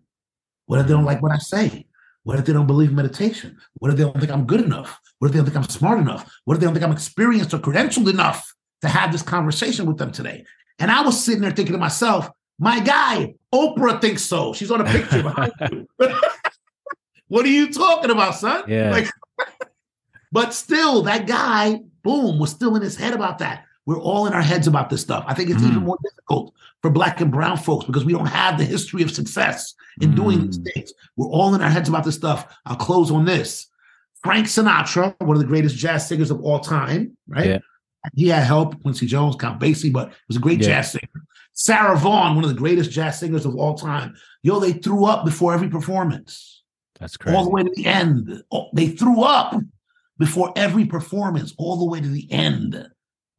What 0.65 0.79
if 0.79 0.87
they 0.87 0.93
don't 0.93 1.05
like 1.05 1.21
what 1.21 1.31
I 1.31 1.37
say? 1.37 1.85
What 2.23 2.39
if 2.39 2.45
they 2.45 2.53
don't 2.53 2.65
believe 2.65 2.91
meditation? 2.91 3.55
What 3.75 3.91
if 3.91 3.97
they 3.97 4.03
don't 4.03 4.19
think 4.19 4.31
I'm 4.31 4.47
good 4.47 4.61
enough? 4.61 4.99
What 5.19 5.27
if 5.27 5.33
they 5.33 5.37
don't 5.37 5.45
think 5.45 5.57
I'm 5.57 5.69
smart 5.69 5.99
enough? 5.99 6.27
What 6.45 6.55
if 6.55 6.59
they 6.59 6.65
don't 6.65 6.73
think 6.73 6.83
I'm 6.83 6.91
experienced 6.91 7.53
or 7.53 7.59
credentialed 7.59 8.09
enough 8.09 8.51
to 8.81 8.87
have 8.87 9.11
this 9.11 9.21
conversation 9.21 9.85
with 9.85 9.99
them 9.99 10.11
today? 10.11 10.43
And 10.79 10.89
I 10.89 11.01
was 11.01 11.23
sitting 11.23 11.41
there 11.41 11.51
thinking 11.51 11.73
to 11.73 11.79
myself, 11.79 12.27
my 12.57 12.79
guy, 12.79 13.35
Oprah 13.53 14.01
thinks 14.01 14.23
so. 14.23 14.53
She's 14.53 14.71
on 14.71 14.81
a 14.81 14.85
picture 14.85 15.21
behind 15.21 15.53
you. 15.71 15.87
what 17.27 17.45
are 17.45 17.49
you 17.49 17.71
talking 17.71 18.09
about, 18.09 18.33
son? 18.33 18.63
Yeah. 18.67 18.89
Like, 18.89 19.07
but 20.31 20.51
still, 20.55 21.03
that 21.03 21.27
guy, 21.27 21.81
boom, 22.01 22.39
was 22.39 22.49
still 22.49 22.75
in 22.75 22.81
his 22.81 22.95
head 22.95 23.13
about 23.13 23.37
that. 23.37 23.65
We're 23.85 23.99
all 23.99 24.25
in 24.25 24.33
our 24.33 24.41
heads 24.41 24.67
about 24.67 24.89
this 24.89 25.01
stuff. 25.01 25.23
I 25.27 25.33
think 25.33 25.49
it's 25.49 25.61
even 25.63 25.81
Mm. 25.81 25.85
more 25.85 25.97
difficult 26.03 26.53
for 26.81 26.89
black 26.89 27.21
and 27.21 27.31
brown 27.31 27.57
folks 27.57 27.85
because 27.85 28.03
we 28.05 28.13
don't 28.13 28.25
have 28.25 28.57
the 28.57 28.63
history 28.65 29.03
of 29.03 29.11
success 29.11 29.73
in 30.01 30.15
doing 30.15 30.45
these 30.45 30.57
Mm. 30.59 30.73
things. 30.73 30.93
We're 31.15 31.27
all 31.27 31.53
in 31.55 31.61
our 31.61 31.69
heads 31.69 31.87
about 31.89 32.03
this 32.03 32.15
stuff. 32.15 32.47
I'll 32.65 32.75
close 32.75 33.11
on 33.11 33.25
this. 33.25 33.67
Frank 34.23 34.47
Sinatra, 34.47 35.13
one 35.19 35.35
of 35.35 35.41
the 35.41 35.47
greatest 35.47 35.75
jazz 35.77 36.07
singers 36.07 36.31
of 36.31 36.41
all 36.41 36.59
time, 36.59 37.15
right? 37.27 37.45
Yeah. 37.47 37.57
He 38.15 38.27
had 38.29 38.43
help, 38.43 38.81
Quincy 38.81 39.05
Jones, 39.05 39.35
Count 39.35 39.59
Basie, 39.59 39.93
but 39.93 40.09
he 40.09 40.13
was 40.27 40.37
a 40.37 40.39
great 40.39 40.59
Yeah. 40.61 40.67
jazz 40.81 40.91
singer. 40.91 41.23
Sarah 41.53 41.97
Vaughan, 41.97 42.35
one 42.35 42.43
of 42.43 42.49
the 42.49 42.55
greatest 42.59 42.91
jazz 42.91 43.19
singers 43.19 43.45
of 43.45 43.55
all 43.55 43.75
time. 43.75 44.15
Yo, 44.43 44.59
they 44.59 44.73
threw 44.73 45.05
up 45.05 45.25
before 45.25 45.53
every 45.53 45.69
performance 45.69 46.63
That's 46.99 47.17
crazy. 47.17 47.35
all 47.37 47.43
the 47.45 47.49
way 47.51 47.63
to 47.63 47.71
the 47.75 47.85
end. 47.85 48.43
Oh, 48.51 48.67
They 48.73 48.87
threw 48.87 49.21
up 49.21 49.55
before 50.17 50.51
every 50.55 50.85
performance, 50.85 51.53
all 51.57 51.77
the 51.77 51.85
way 51.85 52.01
to 52.01 52.07
the 52.07 52.31
end. 52.31 52.87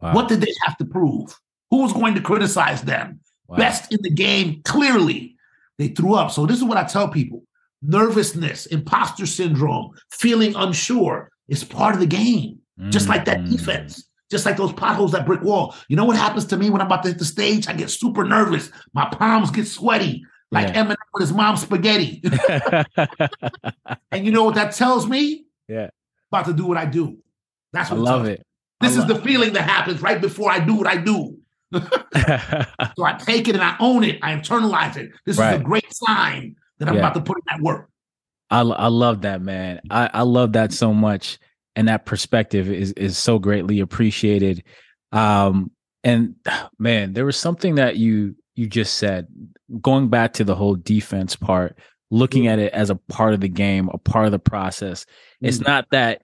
Wow. 0.01 0.15
What 0.15 0.29
did 0.29 0.41
they 0.41 0.53
have 0.65 0.77
to 0.79 0.85
prove? 0.85 1.35
Who 1.71 1.83
was 1.83 1.93
going 1.93 2.15
to 2.15 2.21
criticize 2.21 2.83
them? 2.83 3.21
Wow. 3.49 3.57
Best 3.57 3.93
in 3.93 4.01
the 4.03 4.11
game, 4.11 4.63
clearly. 4.65 5.37
They 5.79 5.89
threw 5.89 6.15
up. 6.15 6.31
So, 6.31 6.47
this 6.47 6.57
is 6.59 6.65
what 6.65 6.79
I 6.79 6.85
tell 6.85 7.09
people 7.09 7.43
nervousness, 7.83 8.67
imposter 8.67 9.27
syndrome, 9.27 9.93
feeling 10.11 10.55
unsure 10.57 11.31
is 11.49 11.63
part 11.63 11.95
of 11.95 12.01
the 12.01 12.07
game, 12.07 12.59
just 12.89 13.09
like 13.09 13.25
that 13.27 13.41
Mm. 13.41 13.51
defense. 13.51 14.09
Just 14.31 14.45
like 14.45 14.57
those 14.57 14.73
potholes, 14.73 15.13
that 15.13 15.25
brick 15.27 15.43
wall. 15.43 15.75
You 15.89 15.95
know 15.97 16.05
what 16.05 16.17
happens 16.17 16.47
to 16.47 16.57
me 16.57 16.69
when 16.69 16.81
I'm 16.81 16.89
about 16.89 17.03
to 17.05 17.11
hit 17.11 17.19
the 17.19 17.25
stage? 17.25 17.69
I 17.69 17.75
get 17.75 17.91
super 17.91 18.25
nervous. 18.25 18.71
My 18.93 19.05
palms 19.09 19.51
get 19.53 19.69
sweaty, 19.69 20.25
like 20.51 20.69
Yeah. 20.69 20.85
Eminem 20.85 20.97
with 21.15 21.21
his 21.21 21.33
mom's 21.33 21.61
spaghetti. 21.63 22.23
and 24.11 24.25
you 24.27 24.33
know 24.33 24.45
what 24.45 24.55
that 24.57 24.73
tells 24.75 25.07
me? 25.07 25.45
Yeah. 25.69 25.91
About 26.33 26.47
to 26.47 26.53
do 26.53 26.67
what 26.67 26.77
I 26.77 26.87
do. 26.87 27.19
That's 27.73 27.91
what 27.91 27.99
I 27.99 28.03
love 28.03 28.27
it. 28.27 28.46
This 28.81 28.97
is 28.97 29.07
the 29.07 29.17
feeling 29.17 29.53
that 29.55 29.63
happens 29.63 30.03
right 30.03 30.21
before 30.21 30.51
I 30.51 30.61
do 30.61 30.75
what 30.75 30.87
I 30.87 30.97
do. 30.97 31.39
So 32.97 33.05
I 33.05 33.13
take 33.19 33.49
it 33.49 33.55
and 33.55 33.63
I 33.65 33.77
own 33.81 34.05
it. 34.05 34.19
I 34.23 34.35
internalize 34.35 34.97
it. 34.97 35.11
This 35.27 35.37
is 35.39 35.45
a 35.45 35.59
great 35.59 35.93
sign 35.93 36.57
that 36.79 36.89
I'm 36.89 36.95
Yeah. 36.95 37.01
about 37.01 37.15
to 37.15 37.21
put 37.21 37.37
in 37.39 37.43
that 37.51 37.61
work. 37.63 37.91
I 38.51 38.61
I 38.61 38.87
love 38.89 39.23
that 39.23 39.43
man. 39.43 39.81
I 39.91 40.09
I 40.13 40.23
love 40.23 40.53
that 40.53 40.73
so 40.73 40.95
much, 40.95 41.39
and 41.75 41.89
that 41.89 42.07
perspective 42.07 42.69
is 42.71 42.93
is 42.93 43.19
so 43.19 43.39
greatly 43.39 43.81
appreciated. 43.81 44.63
Um, 45.13 45.71
and 46.05 46.37
man, 46.79 47.13
there 47.13 47.25
was 47.27 47.37
something 47.37 47.75
that 47.77 47.97
you 47.97 48.37
you 48.55 48.67
just 48.69 48.95
said, 48.95 49.27
going 49.83 50.09
back 50.09 50.33
to 50.35 50.45
the 50.45 50.55
whole 50.55 50.77
defense 50.77 51.37
part, 51.37 51.77
looking 52.11 52.47
at 52.47 52.59
it 52.59 52.73
as 52.73 52.89
a 52.89 52.95
part 52.97 53.35
of 53.35 53.41
the 53.41 53.49
game, 53.49 53.91
a 53.93 53.99
part 53.99 54.27
of 54.27 54.33
the 54.33 54.39
process. 54.39 55.05
It's 55.43 55.59
Mm. 55.59 55.67
not 55.67 55.87
that 55.91 56.23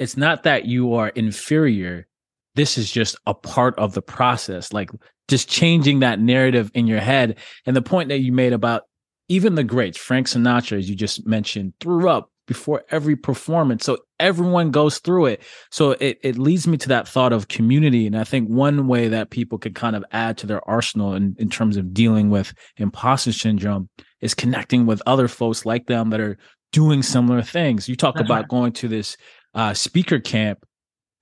it's 0.00 0.16
not 0.16 0.42
that 0.44 0.64
you 0.64 0.94
are 0.94 1.10
inferior. 1.10 2.08
This 2.56 2.78
is 2.78 2.90
just 2.90 3.16
a 3.26 3.34
part 3.34 3.78
of 3.78 3.92
the 3.92 4.02
process. 4.02 4.72
Like 4.72 4.90
just 5.28 5.48
changing 5.48 6.00
that 6.00 6.18
narrative 6.18 6.70
in 6.74 6.86
your 6.86 7.00
head. 7.00 7.36
And 7.66 7.76
the 7.76 7.82
point 7.82 8.08
that 8.08 8.20
you 8.20 8.32
made 8.32 8.54
about 8.54 8.84
even 9.28 9.54
the 9.54 9.62
greats, 9.62 9.98
Frank 9.98 10.26
Sinatra, 10.26 10.78
as 10.78 10.88
you 10.88 10.96
just 10.96 11.26
mentioned, 11.26 11.74
threw 11.80 12.08
up 12.08 12.32
before 12.48 12.82
every 12.90 13.14
performance. 13.14 13.84
So 13.84 13.98
everyone 14.18 14.72
goes 14.72 14.98
through 14.98 15.26
it. 15.26 15.42
So 15.70 15.92
it, 15.92 16.18
it 16.22 16.38
leads 16.38 16.66
me 16.66 16.78
to 16.78 16.88
that 16.88 17.06
thought 17.06 17.32
of 17.32 17.46
community. 17.46 18.06
And 18.06 18.18
I 18.18 18.24
think 18.24 18.48
one 18.48 18.88
way 18.88 19.06
that 19.06 19.30
people 19.30 19.58
could 19.58 19.74
kind 19.74 19.94
of 19.94 20.04
add 20.10 20.38
to 20.38 20.46
their 20.46 20.66
arsenal 20.68 21.14
in, 21.14 21.36
in 21.38 21.50
terms 21.50 21.76
of 21.76 21.94
dealing 21.94 22.30
with 22.30 22.52
imposter 22.78 23.32
syndrome 23.32 23.88
is 24.20 24.34
connecting 24.34 24.86
with 24.86 25.02
other 25.06 25.28
folks 25.28 25.64
like 25.64 25.86
them 25.86 26.10
that 26.10 26.20
are 26.20 26.38
doing 26.72 27.02
similar 27.02 27.42
things. 27.42 27.88
You 27.88 27.96
talk 27.96 28.16
That's 28.16 28.26
about 28.26 28.48
going 28.48 28.72
to 28.72 28.88
this 28.88 29.16
uh, 29.54 29.74
speaker 29.74 30.18
camp, 30.20 30.64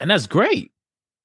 and 0.01 0.11
that's 0.11 0.27
great, 0.27 0.73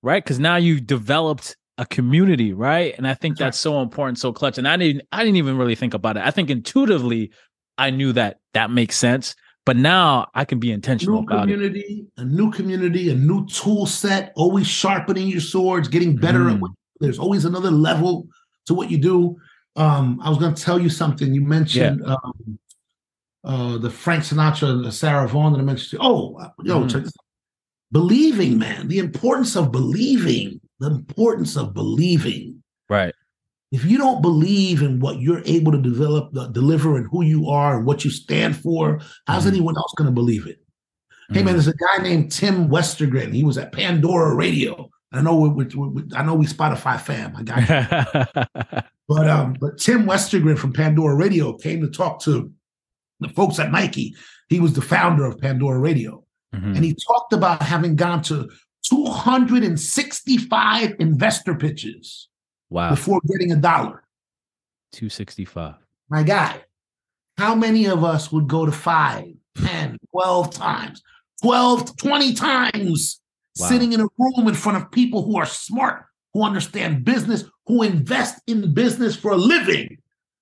right? 0.02 0.24
Because 0.24 0.40
now 0.40 0.56
you've 0.58 0.86
developed 0.88 1.56
a 1.78 1.86
community, 1.86 2.54
right? 2.54 2.94
And 2.98 3.08
I 3.08 3.14
think 3.16 3.38
That's 3.38 3.58
right. 3.58 3.62
so 3.74 3.82
important, 3.82 4.20
so 4.20 4.32
clutch. 4.32 4.58
And 4.60 4.68
I 4.68 4.78
didn't, 4.78 5.04
I 5.12 5.24
didn't 5.24 5.38
even 5.38 5.58
really 5.58 5.76
think 5.76 5.94
about 5.96 6.18
it. 6.18 6.24
I 6.24 6.30
think 6.32 6.50
intuitively, 6.52 7.32
I 7.80 7.90
knew 7.90 8.14
that 8.14 8.40
that 8.54 8.70
makes 8.70 8.96
sense, 8.96 9.36
but 9.66 9.76
now 9.76 10.28
I 10.36 10.46
can 10.46 10.60
be 10.60 10.72
intentional 10.72 11.22
New 11.22 11.28
about 11.28 11.50
it. 11.50 11.54
community, 11.54 12.06
a 12.18 12.26
new 12.26 12.52
community, 12.52 13.10
a 13.10 13.16
new 13.16 13.48
tool 13.48 13.88
set, 13.88 14.32
always 14.36 14.68
sharpening 14.68 15.28
your 15.28 15.42
swords, 15.42 15.88
getting 15.88 16.16
better 16.16 16.48
at 16.50 16.58
Mm. 16.58 16.60
what 16.60 16.72
there's 17.00 17.18
always 17.20 17.44
another 17.44 17.72
level 17.72 18.28
to 18.68 18.74
what 18.76 18.92
you 18.92 18.98
do. 19.00 19.36
Um, 19.76 20.20
I 20.24 20.30
was 20.30 20.38
gonna 20.38 20.56
tell 20.56 20.80
you 20.80 20.90
something. 20.90 21.34
You 21.34 21.42
mentioned 21.42 22.04
um, 22.06 22.60
uh, 23.44 23.78
the 23.78 23.90
Frank 23.90 24.24
Sinatra 24.24 24.70
and 24.70 24.86
the 24.86 24.92
Sarah 24.92 25.28
Vaughan 25.28 25.54
that 25.54 25.60
I 25.60 25.64
mentioned. 25.64 25.90
to 25.92 25.96
you. 25.98 26.02
Oh, 26.02 26.40
yo, 26.64 26.82
Mhm. 26.82 26.90
check 26.92 27.04
this 27.04 27.14
out. 27.20 27.26
Believing, 27.92 28.58
man, 28.58 28.88
the 28.88 29.00
importance 29.00 29.56
of 29.56 29.72
believing, 29.72 30.60
the 30.80 30.88
importance 30.88 31.56
of 31.58 31.74
believing. 31.74 32.62
Right. 32.90 33.14
if 33.72 33.84
you 33.86 33.98
don't 33.98 34.22
believe 34.22 34.84
in 34.84 35.00
what 35.00 35.20
you're 35.20 35.42
able 35.46 35.72
to 35.72 35.82
develop, 35.82 36.30
uh, 36.38 36.46
deliver, 36.50 36.96
and 36.96 37.08
who 37.10 37.24
you 37.24 37.50
are 37.50 37.76
and 37.78 37.88
what 37.88 38.06
you 38.06 38.12
stand 38.12 38.56
for, 38.56 39.00
how's 39.26 39.46
Mhm. 39.46 39.54
anyone 39.54 39.76
else 39.76 39.92
going 39.98 40.06
to 40.06 40.12
believe 40.14 40.46
it? 40.46 40.60
Hey 41.32 41.42
man, 41.42 41.54
there's 41.56 41.68
a 41.68 41.74
guy 41.74 42.04
named 42.04 42.32
Tim 42.32 42.68
Westergren. 42.70 43.34
He 43.34 43.44
was 43.44 43.58
at 43.58 43.72
Pandora 43.72 44.36
Radio. 44.36 44.92
I 45.12 45.22
know 45.24 45.36
we, 45.38 45.50
we, 45.50 45.66
we- 45.88 46.04
I 46.16 46.22
know 46.24 46.36
we 46.36 46.46
Spotify 46.46 47.00
fam. 47.02 47.36
I 47.36 47.42
got 47.42 47.68
you. 47.68 48.82
But 49.10 49.28
um, 49.30 49.56
but 49.60 49.80
Tim 49.80 50.06
Westergren 50.06 50.58
from 50.58 50.72
Pandora 50.72 51.16
Radio 51.16 51.54
came 51.54 51.82
to 51.82 51.88
talk 51.90 52.22
to 52.24 52.52
the 53.20 53.30
folks 53.30 53.60
at 53.60 53.72
Nike. 53.72 54.16
He 54.50 54.60
was 54.60 54.74
the 54.74 54.82
founder 54.82 55.26
of 55.26 55.40
Pandora 55.40 55.80
Radio, 55.80 56.24
Mhm. 56.54 56.76
and 56.76 56.84
he 56.86 56.96
talked 57.08 57.34
about 57.34 57.62
having 57.62 57.96
gone 57.96 58.22
to 58.24 58.50
265 58.84 60.96
investor 61.00 61.56
pitches 61.56 62.28
wow. 62.70 62.90
before 62.92 63.20
getting 63.28 63.52
a 63.52 63.56
dollar. 63.56 64.04
265. 64.92 65.76
my 66.10 66.22
guy. 66.24 66.62
how 67.40 67.56
many 67.56 67.88
of 67.88 68.04
us 68.04 68.32
would 68.32 68.48
go 68.48 68.64
to 68.64 68.72
five, 68.72 69.26
10, 69.58 69.98
12 70.12 70.54
times, 70.54 71.02
12, 71.42 71.98
20 71.98 72.34
times 72.34 73.20
Wow. 73.60 73.68
sitting 73.70 73.94
in 73.94 74.02
a 74.02 74.08
room 74.20 74.48
in 74.48 74.54
front 74.54 74.78
of 74.80 74.92
people 74.92 75.24
who 75.24 75.38
are 75.38 75.46
smart, 75.48 76.06
who 76.34 76.44
understand 76.44 77.04
business, 77.06 77.44
who 77.68 77.82
invest 77.84 78.40
in 78.48 78.72
business 78.74 79.16
for 79.16 79.32
a 79.32 79.36
living, 79.38 79.98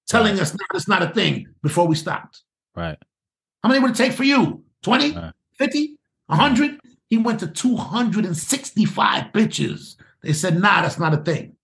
telling 0.07 0.37
us 0.39 0.53
no, 0.53 0.59
it's 0.73 0.87
not 0.89 1.01
a 1.01 1.09
thing 1.13 1.47
before 1.63 1.87
we 1.87 1.95
stopped? 1.95 2.41
Right. 2.75 2.97
How 3.63 3.69
many 3.69 3.81
would 3.81 3.91
it 3.91 3.97
take 3.97 4.13
for 4.13 4.23
you? 4.23 4.63
20, 4.83 5.11
Right. 5.11 5.33
50, 5.57 5.97
100? 6.27 6.79
He 7.09 7.17
went 7.17 7.39
to 7.41 7.47
265 7.47 9.23
bitches. 9.33 9.95
They 10.23 10.33
said, 10.33 10.59
nah, 10.59 10.81
that's 10.81 10.97
not 10.99 11.13
a 11.13 11.17
thing. 11.17 11.55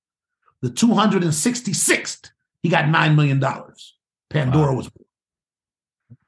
The 0.62 0.70
266th, 0.70 2.32
he 2.64 2.70
got 2.70 2.86
$9 2.86 3.16
million. 3.16 3.39
Pandora 4.30 4.72
Wow. 4.72 4.78
was. 4.78 4.89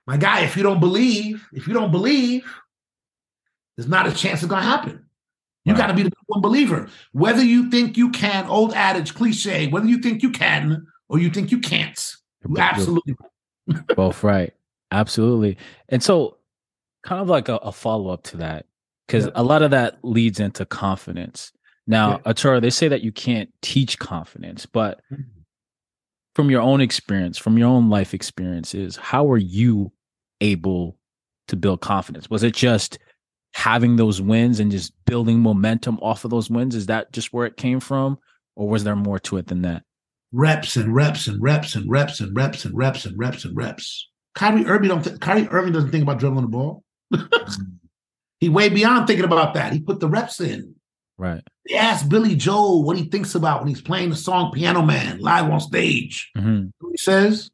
My 0.07 0.17
guy, 0.17 0.41
if 0.41 0.55
you 0.57 0.63
don't 0.63 0.79
believe, 0.79 1.47
if 1.53 1.67
you 1.67 1.73
don't 1.73 1.91
believe, 1.91 2.43
there's 3.77 3.89
not 3.89 4.07
a 4.07 4.11
chance 4.11 4.41
it's 4.41 4.49
going 4.49 4.61
to 4.63 4.67
happen. 4.67 5.05
You 5.65 5.73
Right. 5.73 5.79
got 5.79 5.87
to 5.87 5.93
be 5.93 6.03
the 6.03 6.11
one 6.27 6.41
believer. 6.41 6.87
Whether 7.11 7.43
you 7.43 7.69
think 7.69 7.97
you 7.97 8.09
can, 8.11 8.47
old 8.47 8.73
adage, 8.73 9.13
cliche, 9.13 9.67
whether 9.67 9.85
you 9.85 9.99
think 9.99 10.23
you 10.23 10.31
can 10.31 10.87
or 11.09 11.19
you 11.19 11.29
think 11.29 11.51
you 11.51 11.59
can't, 11.59 12.15
you 12.47 12.57
absolutely 12.57 13.15
both 13.95 14.23
right. 14.23 14.53
Absolutely. 14.91 15.57
And 15.89 16.01
so, 16.01 16.37
kind 17.03 17.21
of 17.21 17.29
like 17.29 17.47
a, 17.47 17.55
a 17.57 17.71
follow 17.71 18.09
up 18.09 18.23
to 18.23 18.37
that, 18.37 18.65
because 19.07 19.25
Yeah. 19.25 19.31
a 19.35 19.43
lot 19.43 19.61
of 19.61 19.71
that 19.71 19.97
leads 20.03 20.39
into 20.39 20.65
confidence. 20.65 21.51
Now, 21.87 22.21
Arturo, 22.25 22.59
they 22.59 22.69
say 22.69 22.87
that 22.87 23.01
you 23.01 23.11
can't 23.11 23.49
teach 23.61 23.97
confidence, 23.99 24.65
but 24.65 25.01
Mhm. 25.11 25.25
from 26.35 26.49
your 26.51 26.61
own 26.61 26.81
experience, 26.81 27.37
from 27.37 27.57
your 27.57 27.67
own 27.67 27.89
life 27.89 28.13
experiences, 28.13 28.95
how 28.95 29.23
were 29.23 29.37
you 29.37 29.91
able 30.41 30.97
to 31.47 31.55
build 31.55 31.81
confidence? 31.81 32.29
Was 32.29 32.43
it 32.43 32.53
just 32.53 32.99
having 33.53 33.95
those 33.95 34.21
wins 34.21 34.59
and 34.59 34.69
just 34.71 34.93
building 35.05 35.39
momentum 35.39 35.97
off 36.01 36.23
of 36.23 36.29
those 36.31 36.49
wins? 36.49 36.75
Is 36.75 36.85
that 36.85 37.11
just 37.11 37.33
where 37.33 37.47
it 37.47 37.57
came 37.57 37.79
from? 37.79 38.19
Or 38.55 38.67
was 38.69 38.83
there 38.83 38.95
more 38.95 39.19
to 39.19 39.37
it 39.37 39.47
than 39.47 39.61
that? 39.63 39.83
reps 40.31 40.75
and 40.77 40.93
reps 40.93 41.25
and 41.27 41.41
reps 41.41 41.73
and 41.75 41.89
reps 41.89 42.19
and 42.19 42.35
reps 42.35 42.63
and 42.63 42.77
reps 42.77 43.05
and 43.07 43.17
reps 43.17 43.45
and 43.45 43.57
reps. 43.57 44.09
Kyrie 44.39 44.65
Irving 44.65 44.87
don't 44.87 45.03
think 45.03 45.19
Kyrie 45.19 45.49
Irving 45.51 45.73
doesn't 45.73 45.91
think 45.91 46.03
about 46.03 46.17
dribbling 46.17 46.45
the 46.45 46.47
ball. 46.49 46.83
he 48.39 48.47
way 48.47 48.69
beyond 48.69 49.05
thinking 49.05 49.25
about 49.25 49.53
that. 49.55 49.73
He 49.73 49.81
put 49.81 49.99
the 49.99 50.07
reps 50.07 50.39
in. 50.39 50.75
Right. 51.17 51.43
They 51.67 51.75
asked 51.75 52.07
Billy 52.07 52.35
Joel 52.35 52.83
what 52.85 52.95
he 52.97 53.03
thinks 53.09 53.35
about 53.35 53.59
when 53.59 53.67
he's 53.67 53.81
playing 53.81 54.09
the 54.11 54.15
song 54.15 54.53
Piano 54.53 54.81
Man 54.81 55.19
live 55.19 55.49
on 55.51 55.59
stage. 55.59 56.31
hmm 56.37 56.67
what 56.79 56.91
He 56.91 56.97
says, 56.97 57.51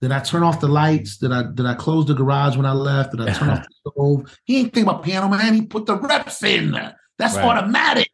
Did 0.00 0.10
I 0.10 0.18
turn 0.18 0.42
off 0.42 0.58
the 0.58 0.66
lights? 0.66 1.18
Did 1.18 1.30
I 1.30 1.44
did 1.44 1.64
I 1.64 1.74
close 1.74 2.06
the 2.06 2.14
garage 2.14 2.56
when 2.56 2.66
I 2.66 2.72
left? 2.72 3.12
Did 3.12 3.20
I 3.20 3.32
turn 3.32 3.50
off 3.50 3.64
the 3.84 3.90
stove? 3.92 4.38
He 4.46 4.58
ain't 4.58 4.74
think 4.74 4.88
about 4.88 5.04
Piano 5.04 5.28
Man. 5.28 5.54
He 5.54 5.62
put 5.62 5.86
the 5.86 5.96
reps 5.96 6.42
in. 6.42 6.72
That's 7.18 7.36
Right. 7.36 7.44
automatic. 7.44 8.10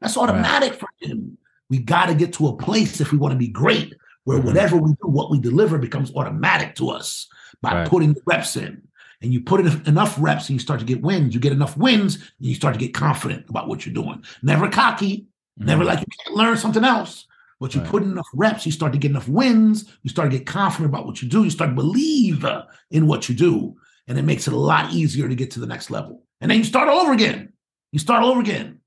That's 0.00 0.16
automatic 0.16 0.74
for 0.74 0.88
him. 1.00 1.38
We 1.68 1.78
got 1.78 2.06
to 2.06 2.14
get 2.14 2.34
to 2.34 2.46
a 2.46 2.56
place 2.56 3.00
if 3.00 3.10
we 3.10 3.18
want 3.18 3.32
to 3.32 3.38
be 3.38 3.48
great, 3.48 3.92
where 4.26 4.38
Mhm. 4.38 4.44
whatever 4.44 4.76
we 4.76 4.90
do, 4.90 5.08
what 5.08 5.30
we 5.30 5.38
deliver 5.38 5.78
becomes 5.78 6.12
automatic 6.14 6.74
to 6.74 6.90
us 6.90 7.28
by 7.62 7.72
Right. 7.72 7.88
putting 7.88 8.12
the 8.12 8.22
reps 8.26 8.56
in. 8.56 8.82
And 9.22 9.32
you 9.32 9.40
put 9.40 9.60
in 9.60 9.82
enough 9.86 10.16
reps 10.18 10.48
and 10.48 10.56
you 10.56 10.58
start 10.58 10.80
to 10.80 10.86
get 10.86 11.00
wins. 11.00 11.32
You 11.32 11.40
get 11.40 11.52
enough 11.52 11.76
wins 11.76 12.16
and 12.16 12.46
you 12.46 12.54
start 12.54 12.74
to 12.74 12.80
get 12.80 12.92
confident 12.92 13.48
about 13.48 13.68
what 13.68 13.86
you're 13.86 13.94
doing. 13.94 14.22
Never 14.42 14.68
cocky, 14.68 15.26
never 15.56 15.84
like 15.84 16.00
you 16.00 16.06
can't 16.24 16.36
learn 16.36 16.56
something 16.56 16.84
else. 16.84 17.26
But 17.60 17.74
you 17.74 17.80
Right. 17.80 17.90
put 17.90 18.02
in 18.02 18.10
enough 18.10 18.26
reps, 18.34 18.66
you 18.66 18.72
start 18.72 18.92
to 18.92 18.98
get 18.98 19.12
enough 19.12 19.28
wins, 19.28 19.86
you 20.02 20.10
start 20.10 20.30
to 20.30 20.36
get 20.36 20.44
confident 20.44 20.90
about 20.92 21.06
what 21.06 21.22
you 21.22 21.28
do, 21.28 21.44
you 21.44 21.50
start 21.50 21.70
to 21.70 21.74
believe 21.76 22.44
in 22.90 23.06
what 23.06 23.28
you 23.28 23.34
do, 23.34 23.76
and 24.08 24.18
it 24.18 24.22
makes 24.22 24.46
it 24.48 24.52
a 24.52 24.58
lot 24.58 24.92
easier 24.92 25.28
to 25.28 25.34
get 25.36 25.52
to 25.52 25.60
the 25.60 25.66
next 25.66 25.88
level. 25.90 26.24
And 26.40 26.50
then 26.50 26.58
you 26.58 26.64
start 26.64 26.88
all 26.88 26.98
over 26.98 27.12
again. 27.12 27.52
You 27.92 28.00
start 28.00 28.22
all 28.24 28.30
over 28.30 28.40
again. 28.40 28.80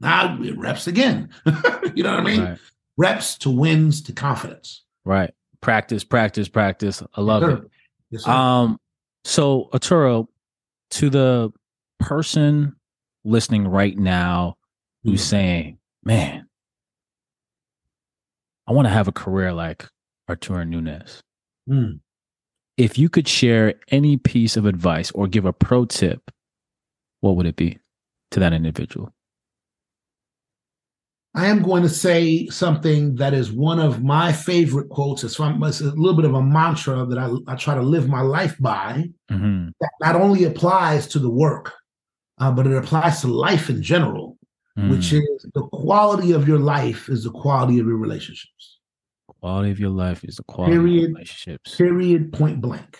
Now 0.00 0.38
it 0.42 0.58
reps 0.58 0.86
again. 0.86 1.28
you 1.94 2.02
know 2.02 2.12
what 2.12 2.20
I 2.20 2.24
mean? 2.24 2.40
Right. 2.42 2.58
Reps 2.98 3.38
to 3.38 3.50
wins 3.50 4.02
to 4.02 4.12
confidence. 4.12 4.84
Right. 5.06 5.32
Practice, 5.62 6.04
practice, 6.04 6.48
practice. 6.48 7.02
I 7.14 7.20
love 7.22 7.42
Sure. 7.42 7.50
it. 7.52 7.70
Yes. 8.10 8.26
Um, 8.28 8.78
so 9.24 9.70
Arturo, 9.72 10.28
to 10.90 11.08
the 11.10 11.50
person 12.00 12.74
listening 13.24 13.66
right 13.66 13.96
now 13.96 14.56
who's 15.04 15.22
Mhm. 15.22 15.28
saying, 15.28 15.78
Man, 16.04 16.48
I 18.66 18.72
want 18.72 18.86
to 18.86 18.90
have 18.90 19.08
a 19.08 19.12
career 19.12 19.52
like 19.52 19.86
Arturo 20.28 20.64
Nunez. 20.64 21.22
Mm. 21.68 22.00
If 22.76 22.96
you 22.98 23.08
could 23.08 23.26
share 23.28 23.74
any 23.88 24.16
piece 24.16 24.56
of 24.56 24.64
advice 24.66 25.10
or 25.12 25.26
give 25.26 25.44
a 25.44 25.52
pro 25.52 25.84
tip, 25.84 26.30
what 27.20 27.36
would 27.36 27.46
it 27.46 27.56
be 27.56 27.78
to 28.30 28.40
that 28.40 28.52
individual? 28.52 29.12
I 31.34 31.46
am 31.46 31.62
going 31.62 31.82
to 31.82 31.88
say 31.88 32.46
something 32.48 33.14
that 33.16 33.34
is 33.34 33.52
one 33.52 33.78
of 33.78 34.02
my 34.02 34.32
favorite 34.32 34.88
quotes. 34.88 35.22
It's, 35.24 35.36
from, 35.36 35.62
it's 35.62 35.80
a 35.80 35.84
little 35.92 36.14
bit 36.14 36.24
of 36.24 36.34
a 36.34 36.42
mantra 36.42 37.04
that 37.06 37.18
I, 37.18 37.30
I 37.46 37.54
try 37.54 37.74
to 37.74 37.82
live 37.82 38.08
my 38.08 38.22
life 38.22 38.56
by. 38.58 39.04
hmm 39.30 39.68
That 39.80 39.90
not 40.00 40.16
only 40.16 40.44
applies 40.44 41.06
to 41.08 41.18
the 41.18 41.30
work, 41.30 41.72
uh, 42.38 42.50
but 42.50 42.66
it 42.66 42.76
applies 42.76 43.20
to 43.20 43.28
life 43.28 43.68
in 43.70 43.82
general, 43.82 44.36
Mm. 44.78 44.90
which 44.90 45.12
is 45.12 45.44
the 45.54 45.62
quality 45.72 46.30
of 46.30 46.46
your 46.46 46.60
life 46.60 47.08
is 47.08 47.24
the 47.24 47.32
quality 47.32 47.80
of 47.80 47.86
your 47.88 47.96
relationships. 47.96 48.78
quality 49.40 49.72
of 49.72 49.80
your 49.80 49.90
life 49.90 50.22
is 50.24 50.36
the 50.36 50.44
quality 50.44 50.76
of 50.76 50.82
Period. 50.84 51.00
your 51.00 51.08
relationships. 51.10 51.74
Period. 51.74 52.32
Point 52.32 52.60
blank. 52.60 52.96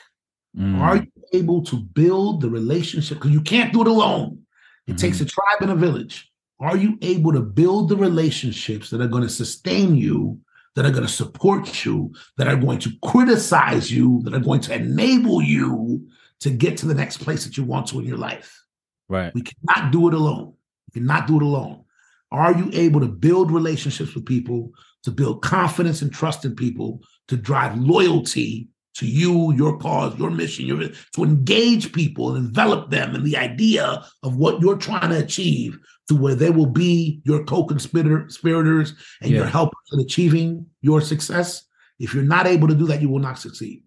Mm. 0.56 0.78
Are 0.80 0.96
you 0.96 1.06
able 1.32 1.62
to 1.62 1.76
build 1.76 2.40
the 2.40 2.50
relationship? 2.50 3.18
Because 3.18 3.30
you 3.30 3.40
can't 3.42 3.72
do 3.72 3.80
it 3.82 3.86
alone. 3.86 4.40
It 4.88 4.98
takes 4.98 5.20
a 5.20 5.24
tribe 5.24 5.60
and 5.60 5.70
a 5.70 5.76
village. 5.76 6.27
Are 6.60 6.76
you 6.76 6.98
able 7.02 7.32
to 7.32 7.40
build 7.40 7.88
the 7.88 7.96
relationships 7.96 8.90
that 8.90 9.00
are 9.00 9.08
going 9.08 9.22
to 9.22 9.28
sustain 9.28 9.94
you, 9.94 10.40
that 10.74 10.84
are 10.84 10.90
going 10.90 11.06
to 11.06 11.12
support 11.12 11.84
you, 11.84 12.12
that 12.36 12.48
are 12.48 12.56
going 12.56 12.78
to 12.80 12.90
criticize 13.04 13.90
you, 13.90 14.20
that 14.24 14.34
are 14.34 14.40
going 14.40 14.60
to 14.62 14.74
enable 14.74 15.40
you 15.40 16.08
to 16.40 16.50
get 16.50 16.76
to 16.78 16.86
the 16.86 16.94
next 16.94 17.18
place 17.18 17.44
that 17.44 17.56
you 17.56 17.64
want 17.64 17.86
to 17.88 18.00
in 18.00 18.06
your 18.06 18.18
life? 18.18 18.64
right. 19.08 19.32
We 19.34 19.42
cannot 19.42 19.92
do 19.92 20.08
it 20.08 20.14
alone. 20.14 20.54
We 20.88 21.00
cannot 21.00 21.26
do 21.26 21.36
it 21.36 21.42
alone. 21.42 21.84
Are 22.30 22.56
you 22.56 22.70
able 22.72 23.00
to 23.00 23.08
build 23.08 23.50
relationships 23.50 24.14
with 24.14 24.26
people, 24.26 24.70
to 25.04 25.10
build 25.10 25.42
confidence 25.42 26.02
and 26.02 26.12
trust 26.12 26.44
in 26.44 26.54
people, 26.54 27.00
to 27.28 27.36
drive 27.36 27.78
loyalty 27.78 28.68
to 28.96 29.06
you, 29.06 29.52
your 29.54 29.78
cause, 29.78 30.18
your 30.18 30.30
mission, 30.30 30.66
your 30.66 30.88
to 31.14 31.24
engage 31.24 31.92
people 31.92 32.34
and 32.34 32.46
envelop 32.46 32.90
them 32.90 33.14
in 33.14 33.24
the 33.24 33.36
idea 33.36 34.04
of 34.22 34.36
what 34.36 34.60
you're 34.60 34.76
trying 34.76 35.10
to 35.10 35.18
achieve 35.18 35.78
to 36.08 36.16
where 36.16 36.34
they 36.34 36.50
will 36.50 36.66
be 36.66 37.20
your 37.24 37.44
co-conspirators 37.44 38.94
and 39.22 39.30
your 39.30 39.46
helpers 39.46 39.78
in 39.92 40.00
achieving 40.00 40.66
your 40.80 41.00
success. 41.00 41.64
If 41.98 42.14
you're 42.14 42.22
not 42.22 42.46
able 42.46 42.68
to 42.68 42.74
do 42.74 42.86
that, 42.86 43.02
you 43.02 43.08
will 43.08 43.18
not 43.18 43.38
succeed 43.38 43.82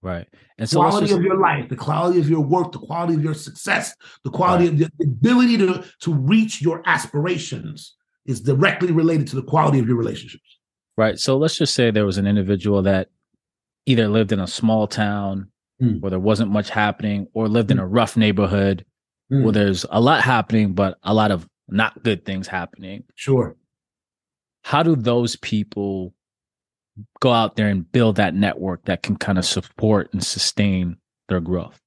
Right. 0.00 0.28
And 0.58 0.68
so 0.68 0.78
quality 0.78 1.12
of 1.12 1.22
your 1.22 1.38
life, 1.38 1.68
the 1.68 1.76
quality 1.76 2.20
of 2.20 2.30
your 2.30 2.40
work, 2.40 2.72
the 2.72 2.78
quality 2.78 3.14
of 3.14 3.24
your 3.24 3.34
success, 3.34 3.94
the 4.22 4.30
quality 4.30 4.68
of 4.68 4.78
the 4.78 4.88
ability 5.02 5.58
to, 5.58 5.84
to 6.02 6.14
reach 6.14 6.62
your 6.62 6.82
aspirations 6.86 7.96
is 8.26 8.40
directly 8.40 8.92
related 8.92 9.26
to 9.28 9.36
the 9.36 9.42
quality 9.42 9.78
of 9.78 9.88
your 9.88 9.96
relationships. 9.96 10.58
Right. 10.96 11.18
So 11.18 11.36
let's 11.36 11.58
just 11.58 11.74
say 11.74 11.90
there 11.90 12.06
was 12.06 12.18
an 12.18 12.26
individual 12.26 12.82
that 12.82 13.08
either 13.86 14.08
lived 14.08 14.32
in 14.32 14.40
a 14.40 14.46
small 14.46 14.86
town 14.86 15.50
Mm. 15.80 16.00
where 16.00 16.10
there 16.10 16.18
wasn't 16.18 16.50
much 16.50 16.70
happening 16.70 17.28
or 17.34 17.46
lived 17.46 17.70
in 17.70 17.78
a 17.78 17.86
rough 17.86 18.16
neighborhood 18.16 18.84
Mm. 19.30 19.42
where 19.42 19.52
there's 19.52 19.84
a 19.90 20.00
lot 20.00 20.22
happening, 20.22 20.72
but 20.72 20.96
a 21.02 21.12
lot 21.12 21.30
of 21.30 21.46
not 21.68 22.02
good 22.02 22.24
things 22.24 22.46
happening. 22.48 23.04
Sure. 23.14 23.56
How 24.64 24.82
do 24.82 24.96
those 24.96 25.36
people 25.36 26.14
go 27.20 27.32
out 27.32 27.56
there 27.56 27.68
and 27.68 27.90
build 27.92 28.16
that 28.16 28.34
network 28.34 28.84
that 28.86 29.02
can 29.02 29.16
kind 29.16 29.36
of 29.38 29.44
support 29.44 30.08
and 30.12 30.24
sustain 30.24 30.96
their 31.28 31.40
growth? 31.40 31.78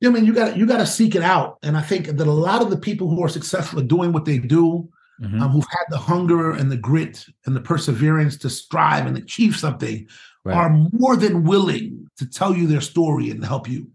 Yeah, 0.00 0.08
I 0.10 0.12
mean, 0.12 0.24
you 0.24 0.32
got 0.34 0.56
you 0.56 0.66
got 0.66 0.78
to 0.78 0.86
seek 0.86 1.14
it 1.14 1.22
out, 1.22 1.58
and 1.62 1.76
I 1.76 1.80
think 1.82 2.06
that 2.06 2.26
a 2.26 2.30
lot 2.32 2.60
of 2.62 2.70
the 2.70 2.76
people 2.76 3.08
who 3.08 3.22
are 3.24 3.28
successful 3.28 3.80
at 3.80 3.88
doing 3.88 4.12
what 4.12 4.24
they 4.24 4.38
do, 4.38 4.88
Mhm. 5.20 5.40
um, 5.40 5.50
who've 5.50 5.66
had 5.70 5.86
the 5.90 5.98
hunger 5.98 6.52
and 6.52 6.70
the 6.70 6.76
grit 6.76 7.26
and 7.46 7.54
the 7.56 7.60
perseverance 7.60 8.36
to 8.38 8.50
strive 8.50 9.06
and 9.06 9.16
achieve 9.16 9.56
something, 9.56 10.06
Right. 10.44 10.56
are 10.56 10.70
more 10.92 11.16
than 11.16 11.42
willing 11.44 12.06
to 12.18 12.26
tell 12.26 12.54
you 12.56 12.66
their 12.68 12.80
story 12.80 13.30
and 13.30 13.44
help 13.44 13.68
you. 13.68 13.90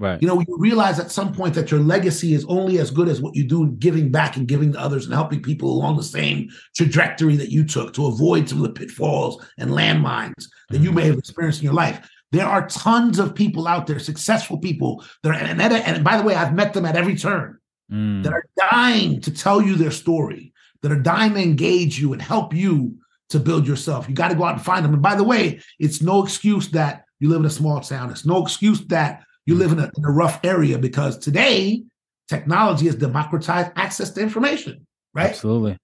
Right. 0.00 0.20
You 0.20 0.26
know, 0.26 0.40
you 0.40 0.56
realize 0.58 0.98
at 0.98 1.12
some 1.12 1.32
point 1.32 1.54
that 1.54 1.70
your 1.70 1.78
legacy 1.78 2.34
is 2.34 2.44
only 2.48 2.78
as 2.78 2.90
good 2.90 3.08
as 3.08 3.20
what 3.20 3.36
you 3.36 3.44
do 3.44 3.70
giving 3.78 4.10
back 4.10 4.36
and 4.36 4.48
giving 4.48 4.72
to 4.72 4.80
others 4.80 5.04
and 5.04 5.14
helping 5.14 5.40
people 5.40 5.70
along 5.70 5.96
the 5.96 6.02
same 6.02 6.48
trajectory 6.74 7.36
that 7.36 7.50
you 7.50 7.64
took 7.64 7.92
to 7.94 8.06
avoid 8.06 8.48
some 8.48 8.58
of 8.58 8.64
the 8.64 8.80
pitfalls 8.80 9.46
and 9.58 9.70
landmines 9.70 10.46
that 10.70 10.80
you 10.80 10.90
may 10.90 11.06
have 11.06 11.18
experienced 11.18 11.60
in 11.60 11.64
your 11.66 11.74
life. 11.74 12.10
There 12.32 12.46
are 12.46 12.66
tons 12.66 13.20
of 13.20 13.34
people 13.34 13.68
out 13.68 13.86
there, 13.86 14.00
successful 14.00 14.58
people 14.58 15.04
that 15.22 15.30
are, 15.30 15.34
and, 15.34 15.60
and, 15.60 15.72
and 15.72 16.04
by 16.04 16.16
the 16.16 16.24
way, 16.24 16.34
I've 16.34 16.54
met 16.54 16.74
them 16.74 16.86
at 16.86 16.96
every 16.96 17.16
turn 17.16 17.60
Mm. 17.90 18.22
that 18.22 18.32
are 18.32 18.44
dying 18.70 19.20
to 19.22 19.32
tell 19.32 19.60
you 19.60 19.74
their 19.74 19.90
story, 19.90 20.52
that 20.82 20.92
are 20.92 21.00
dying 21.00 21.34
to 21.34 21.40
engage 21.40 21.98
you 21.98 22.12
and 22.12 22.22
help 22.22 22.54
you 22.54 22.96
to 23.30 23.40
build 23.40 23.66
yourself. 23.66 24.08
You 24.08 24.14
got 24.14 24.28
to 24.28 24.36
go 24.36 24.44
out 24.44 24.54
and 24.54 24.64
find 24.64 24.84
them. 24.84 24.92
And 24.92 25.02
by 25.02 25.16
the 25.16 25.24
way, 25.24 25.60
it's 25.80 26.00
no 26.00 26.22
excuse 26.22 26.68
that 26.70 27.04
you 27.18 27.28
live 27.28 27.40
in 27.40 27.46
a 27.46 27.50
small 27.50 27.80
town. 27.80 28.10
It's 28.10 28.24
no 28.24 28.44
excuse 28.44 28.86
that 28.86 29.24
you 29.50 29.56
live 29.56 29.72
in 29.72 29.80
a, 29.80 29.90
in 29.96 30.04
a 30.04 30.10
rough 30.10 30.40
area 30.44 30.78
because 30.78 31.18
today 31.18 31.82
technology 32.28 32.86
has 32.86 32.94
democratized 32.94 33.72
access 33.76 34.10
to 34.10 34.20
information, 34.20 34.86
right? 35.12 35.30
Absolutely. 35.30 35.76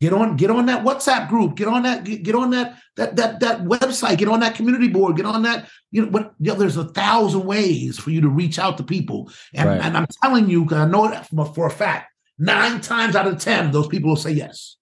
Get 0.00 0.12
on, 0.12 0.36
get 0.36 0.50
on 0.50 0.66
that 0.66 0.84
WhatsApp 0.84 1.28
group. 1.28 1.56
Get 1.56 1.66
on 1.66 1.84
that, 1.84 2.04
get, 2.04 2.34
on 2.34 2.50
that 2.50 2.76
that 2.96 3.16
that 3.16 3.40
that 3.40 3.64
website. 3.64 4.18
Get 4.18 4.28
on 4.28 4.40
that 4.40 4.54
community 4.54 4.88
board. 4.88 5.16
Get 5.16 5.24
on 5.24 5.42
that. 5.42 5.68
You 5.92 6.02
know, 6.04 6.10
but 6.10 6.34
you 6.40 6.52
know, 6.52 6.58
there's 6.58 6.76
a 6.76 6.88
thousand 6.88 7.46
ways 7.46 7.98
for 7.98 8.10
you 8.10 8.20
to 8.20 8.28
reach 8.28 8.58
out 8.58 8.76
to 8.76 8.82
people. 8.82 9.30
And, 9.54 9.68
Right. 9.68 9.80
and 9.80 9.96
I'm 9.96 10.06
telling 10.22 10.50
you, 10.50 10.64
because 10.64 10.78
I 10.78 10.90
know 10.90 11.08
that 11.08 11.28
for, 11.28 11.46
for 11.46 11.66
a 11.66 11.70
fact, 11.70 12.12
nine 12.38 12.82
times 12.82 13.16
out 13.16 13.26
of 13.26 13.38
ten, 13.38 13.70
those 13.70 13.88
people 13.88 14.10
will 14.10 14.16
say 14.16 14.32
yes 14.32 14.76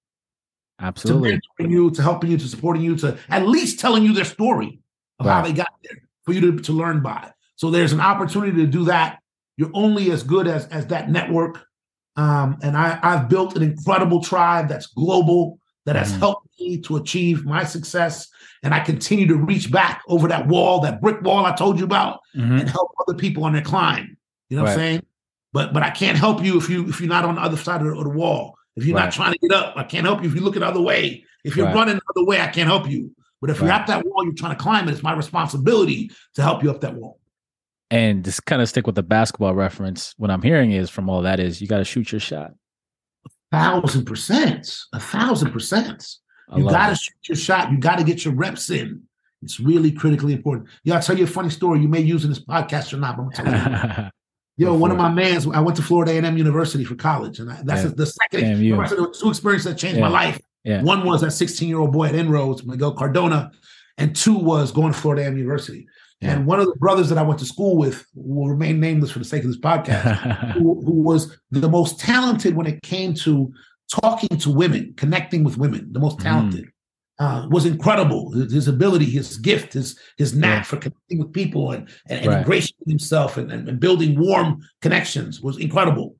to 0.78 0.86
Absolutely. 0.86 1.38
mentoring 1.38 1.70
you, 1.70 1.90
to 1.92 2.02
helping 2.02 2.30
you, 2.32 2.38
to 2.38 2.48
supporting 2.48 2.82
you, 2.82 2.96
to 2.96 3.16
at 3.28 3.46
least 3.46 3.78
telling 3.78 4.02
you 4.02 4.14
their 4.14 4.24
story 4.24 4.80
of 5.20 5.26
how 5.26 5.42
they 5.42 5.52
got 5.52 5.72
there 5.84 6.02
for 6.24 6.32
you 6.32 6.40
to, 6.40 6.58
to 6.62 6.72
learn 6.72 7.00
by. 7.00 7.30
So 7.56 7.70
there's 7.70 7.92
an 7.92 8.00
opportunity 8.00 8.56
to 8.58 8.66
do 8.66 8.84
that. 8.86 9.18
You're 9.56 9.70
only 9.74 10.10
as 10.10 10.22
good 10.22 10.46
as 10.48 10.66
as 10.68 10.86
that 10.88 11.10
network. 11.10 11.64
Um, 12.16 12.58
and 12.62 12.76
I, 12.76 12.98
I've 13.02 13.28
built 13.28 13.56
an 13.56 13.62
incredible 13.62 14.20
tribe 14.22 14.68
that's 14.68 14.86
global 14.86 15.58
that 15.86 15.96
has 15.96 16.12
Mhm. 16.12 16.18
helped 16.18 16.48
me 16.60 16.78
to 16.82 16.96
achieve 16.96 17.44
my 17.44 17.64
success. 17.64 18.28
And 18.62 18.74
I 18.74 18.80
continue 18.80 19.26
to 19.28 19.36
reach 19.36 19.70
back 19.70 20.02
over 20.08 20.28
that 20.28 20.46
wall, 20.46 20.80
that 20.80 21.00
brick 21.00 21.22
wall 21.22 21.44
I 21.46 21.52
told 21.54 21.78
you 21.78 21.84
about, 21.84 22.20
Mhm. 22.36 22.60
and 22.60 22.68
help 22.70 22.90
other 23.06 23.16
people 23.16 23.44
on 23.44 23.52
their 23.52 23.62
climb. 23.62 24.16
You 24.48 24.56
know 24.56 24.64
what 24.64 24.72
I'm 24.72 24.78
saying? 24.78 25.02
But 25.52 25.72
but 25.72 25.82
I 25.82 25.90
can't 25.90 26.16
help 26.18 26.42
you 26.44 26.56
if 26.58 26.68
you 26.70 26.88
if 26.88 27.00
you're 27.00 27.08
not 27.08 27.24
on 27.24 27.34
the 27.36 27.40
other 27.42 27.56
side 27.56 27.80
of 27.80 27.86
the, 27.88 27.94
of 27.94 28.04
the 28.04 28.10
wall. 28.10 28.56
If 28.76 28.86
you're 28.86 28.96
Right. 28.96 29.04
not 29.04 29.12
trying 29.12 29.32
to 29.32 29.38
get 29.38 29.52
up, 29.52 29.74
I 29.76 29.82
can't 29.84 30.06
help 30.06 30.22
you. 30.22 30.28
If 30.28 30.34
you 30.34 30.40
look 30.40 30.54
the 30.54 30.66
other 30.66 30.80
way, 30.80 31.24
if 31.44 31.56
you're 31.56 31.66
Right. 31.66 31.74
running 31.74 31.96
the 31.96 32.02
other 32.16 32.24
way, 32.26 32.40
I 32.40 32.46
can't 32.46 32.68
help 32.68 32.88
you. 32.88 33.10
But 33.40 33.50
if 33.50 33.58
you're 33.60 33.68
Right. 33.68 33.80
at 33.80 33.86
that 33.88 34.04
wall, 34.06 34.24
you're 34.24 34.32
trying 34.34 34.56
to 34.56 34.62
climb 34.62 34.88
it. 34.88 34.92
It's 34.92 35.02
my 35.02 35.12
responsibility 35.14 36.10
to 36.34 36.42
help 36.42 36.62
you 36.62 36.70
up 36.70 36.80
that 36.82 36.94
wall. 36.94 37.18
And 37.92 38.24
just 38.24 38.46
kind 38.46 38.62
of 38.62 38.68
stick 38.70 38.86
with 38.86 38.94
the 38.94 39.02
basketball 39.02 39.54
reference. 39.54 40.14
What 40.16 40.30
I'm 40.30 40.40
hearing 40.40 40.72
is 40.72 40.88
from 40.88 41.10
all 41.10 41.22
that 41.22 41.38
is 41.38 41.60
you 41.60 41.68
got 41.68 41.78
to 41.78 41.84
shoot 41.84 42.10
your 42.10 42.20
shot. 42.20 42.52
A 43.26 43.30
Thousand 43.56 44.06
percent, 44.06 44.74
a 44.94 44.98
thousand 45.00 45.52
percent. 45.52 46.06
You 46.56 46.64
got 46.64 46.88
to 46.88 46.94
shoot 46.96 47.28
your 47.28 47.36
shot. 47.36 47.70
You 47.70 47.76
got 47.78 47.98
to 47.98 48.04
get 48.04 48.24
your 48.24 48.34
reps 48.34 48.70
in. 48.70 49.02
It's 49.42 49.60
really 49.60 49.92
critically 49.92 50.32
important. 50.32 50.68
Yeah, 50.84 50.94
I'll 50.94 51.02
tell 51.02 51.18
you 51.18 51.24
a 51.24 51.26
funny 51.26 51.50
story. 51.50 51.80
You 51.80 51.88
may 51.88 52.00
use 52.00 52.24
in 52.24 52.30
this 52.30 52.42
podcast 52.42 52.92
or 52.94 52.96
not, 52.96 53.16
but 53.18 53.24
I'm 53.24 53.30
telling 53.32 54.06
you. 54.06 54.10
Yo, 54.68 54.74
one 54.74 54.90
of 54.90 54.96
my 54.96 55.10
mans, 55.10 55.46
I 55.46 55.60
went 55.60 55.76
to 55.76 55.82
Florida 55.82 56.12
A&M 56.12 56.36
University 56.38 56.84
for 56.84 56.94
college, 56.94 57.40
and 57.40 57.50
I, 57.50 57.60
that's 57.64 57.84
Yeah. 57.84 57.90
the 57.96 58.06
second. 58.06 58.40
Damn 58.40 58.62
you. 58.62 58.80
I 58.80 58.86
said 58.86 58.98
there 58.98 59.04
were 59.06 59.12
two 59.14 59.28
experiences 59.30 59.70
that 59.72 59.78
changed 59.78 59.96
Yeah. 59.98 60.04
my 60.04 60.10
life. 60.10 60.40
Yeah. 60.64 60.82
One 60.82 61.04
was 61.04 61.20
that 61.22 61.32
16 61.32 61.68
year 61.68 61.78
old 61.78 61.92
boy 61.92 62.06
at 62.06 62.14
Inroads, 62.14 62.64
Miguel 62.64 62.92
Cardona, 62.94 63.50
and 63.98 64.14
two 64.16 64.34
was 64.34 64.70
going 64.72 64.92
to 64.92 64.98
Florida 64.98 65.22
A&M 65.24 65.36
University. 65.36 65.86
Yeah. 66.22 66.32
And 66.36 66.46
one 66.46 66.60
of 66.60 66.66
the 66.66 66.76
brothers 66.76 67.08
that 67.08 67.18
I 67.18 67.22
went 67.22 67.40
to 67.40 67.44
school 67.46 67.76
with 67.76 68.06
will 68.14 68.48
remain 68.48 68.78
nameless 68.80 69.10
for 69.10 69.18
the 69.18 69.24
sake 69.24 69.42
of 69.42 69.48
this 69.48 69.58
podcast, 69.58 70.52
who, 70.54 70.80
who 70.84 71.02
was 71.02 71.36
the 71.50 71.68
most 71.68 71.98
talented 71.98 72.54
when 72.56 72.66
it 72.66 72.80
came 72.82 73.12
to 73.14 73.52
talking 73.90 74.38
to 74.38 74.50
women, 74.50 74.94
connecting 74.96 75.42
with 75.44 75.58
women, 75.58 75.92
the 75.92 76.00
most 76.00 76.18
Mm. 76.18 76.22
talented. 76.22 76.68
Uh, 77.18 77.46
was 77.50 77.66
incredible. 77.66 78.32
His, 78.32 78.66
ability, 78.66 79.04
his 79.04 79.36
gift, 79.36 79.74
his 79.74 79.98
his 80.16 80.34
knack 80.34 80.60
Yeah. 80.60 80.62
for 80.62 80.76
connecting 80.78 81.18
with 81.18 81.32
people 81.32 81.70
and, 81.70 81.88
and, 82.08 82.20
and 82.20 82.28
Right. 82.28 82.38
ingratiating 82.38 82.88
himself 82.88 83.36
and, 83.36 83.52
and, 83.52 83.68
and 83.68 83.78
building 83.78 84.18
warm 84.18 84.60
connections 84.80 85.40
was 85.40 85.58
incredible. 85.58 86.16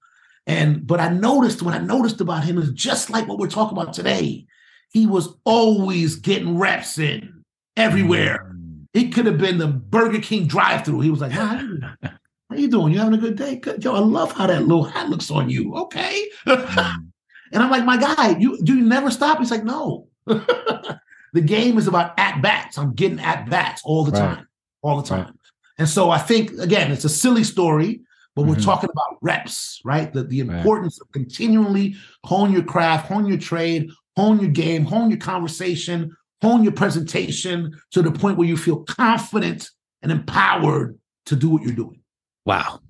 And 0.47 0.87
but 0.87 1.01
I 1.01 1.09
noticed 1.09 1.63
what 1.63 1.75
I 1.75 1.79
noticed 1.79 2.21
about 2.21 2.45
him 2.45 2.59
is 2.59 2.71
just 2.73 3.09
like 3.11 3.27
what 3.27 3.39
we're 3.39 3.49
talking 3.49 3.77
about 3.77 3.95
today. 3.95 4.47
He 4.93 5.07
was 5.07 5.35
always 5.45 6.17
getting 6.17 6.59
reps 6.59 6.99
in 6.99 7.43
everywhere. 7.77 8.52
It 8.95 9.13
could 9.15 9.27
have 9.27 9.39
been 9.39 9.59
the 9.59 9.69
Burger 9.69 10.21
King 10.21 10.47
drive-through. 10.47 11.01
He 11.01 11.11
was 11.11 11.21
like, 11.21 11.33
"How 11.33 11.59
you, 11.61 11.81
how 12.03 12.57
you 12.57 12.69
doing? 12.69 12.93
You 12.93 12.99
having 12.99 13.15
a 13.15 13.19
good 13.23 13.37
day? 13.37 13.57
Good. 13.57 13.83
Yo, 13.83 13.95
I 13.95 14.01
love 14.01 14.33
how 14.33 14.47
that 14.47 14.63
little 14.63 14.85
hat 14.85 15.09
looks 15.09 15.31
on 15.31 15.49
you. 15.49 15.75
Okay. 15.77 16.29
Mm. 16.47 16.97
and 17.53 17.63
I'm 17.63 17.71
like, 17.71 17.85
my 17.85 17.97
guy, 17.97 18.37
you 18.39 18.61
do 18.63 18.77
you 18.77 18.85
never 18.85 19.11
stop? 19.11 19.39
He's 19.39 19.51
like, 19.51 19.65
no. 19.65 20.09
the 20.27 21.41
game 21.45 21.79
is 21.79 21.87
about 21.89 22.19
at 22.19 22.43
bats. 22.43 22.77
I'm 22.77 22.93
getting 22.95 23.21
at 23.21 23.49
bats 23.49 23.81
all 23.85 24.05
the 24.05 24.13
Right. 24.13 24.37
time, 24.37 24.49
all 24.83 25.01
the 25.01 25.09
time. 25.09 25.25
Right. 25.27 25.35
And 25.79 25.89
so 25.89 26.11
I 26.11 26.19
think 26.19 26.53
again, 26.59 26.93
it's 26.93 27.05
a 27.07 27.09
silly 27.09 27.45
story, 27.45 28.03
but 28.37 28.45
we're 28.45 28.57
Mhm. 28.57 28.65
talking 28.65 28.91
about 28.93 29.19
reps, 29.23 29.81
right? 29.85 30.13
The, 30.13 30.25
the 30.25 30.43
Right. 30.43 30.59
importance 30.59 31.01
of 31.01 31.11
continually 31.13 31.97
hone 32.25 32.53
your 32.53 32.63
craft, 32.63 33.09
hone 33.09 33.27
your 33.27 33.39
trade, 33.39 33.89
hone 34.17 34.39
your 34.39 34.51
game, 34.51 34.85
hone 34.85 35.09
your 35.11 35.19
conversation, 35.19 36.15
hone 36.43 36.63
your 36.65 36.73
presentation 36.73 37.73
to 37.93 38.03
the 38.03 38.11
point 38.11 38.37
where 38.37 38.49
you 38.49 38.57
feel 38.57 38.83
confident 38.85 39.71
and 40.03 40.11
empowered 40.13 40.99
to 41.27 41.37
do 41.37 41.49
what 41.49 41.63
you're 41.63 41.73
doing. 41.75 42.01
Wow. 42.45 42.81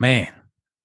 Man, 0.00 0.28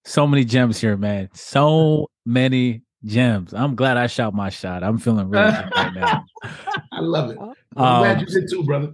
so 0.05 0.27
many 0.27 0.45
gems 0.45 0.79
here, 0.79 0.95
man. 0.95 1.29
So 1.33 2.07
many 2.25 2.83
gems. 3.03 3.53
I'm 3.53 3.75
glad 3.75 3.97
I 3.97 4.05
shot 4.07 4.35
my 4.35 4.49
shot. 4.49 4.83
I'm 4.83 4.99
feeling 4.99 5.29
really 5.29 5.51
good 5.51 5.71
right 5.75 5.93
now. 5.95 6.23
I 6.91 6.99
love 6.99 7.31
it. 7.31 7.37
I'm 7.75 7.83
Um, 7.83 7.99
glad 8.03 8.21
you 8.21 8.27
did 8.27 8.47
too, 8.49 8.63
brother. 8.63 8.93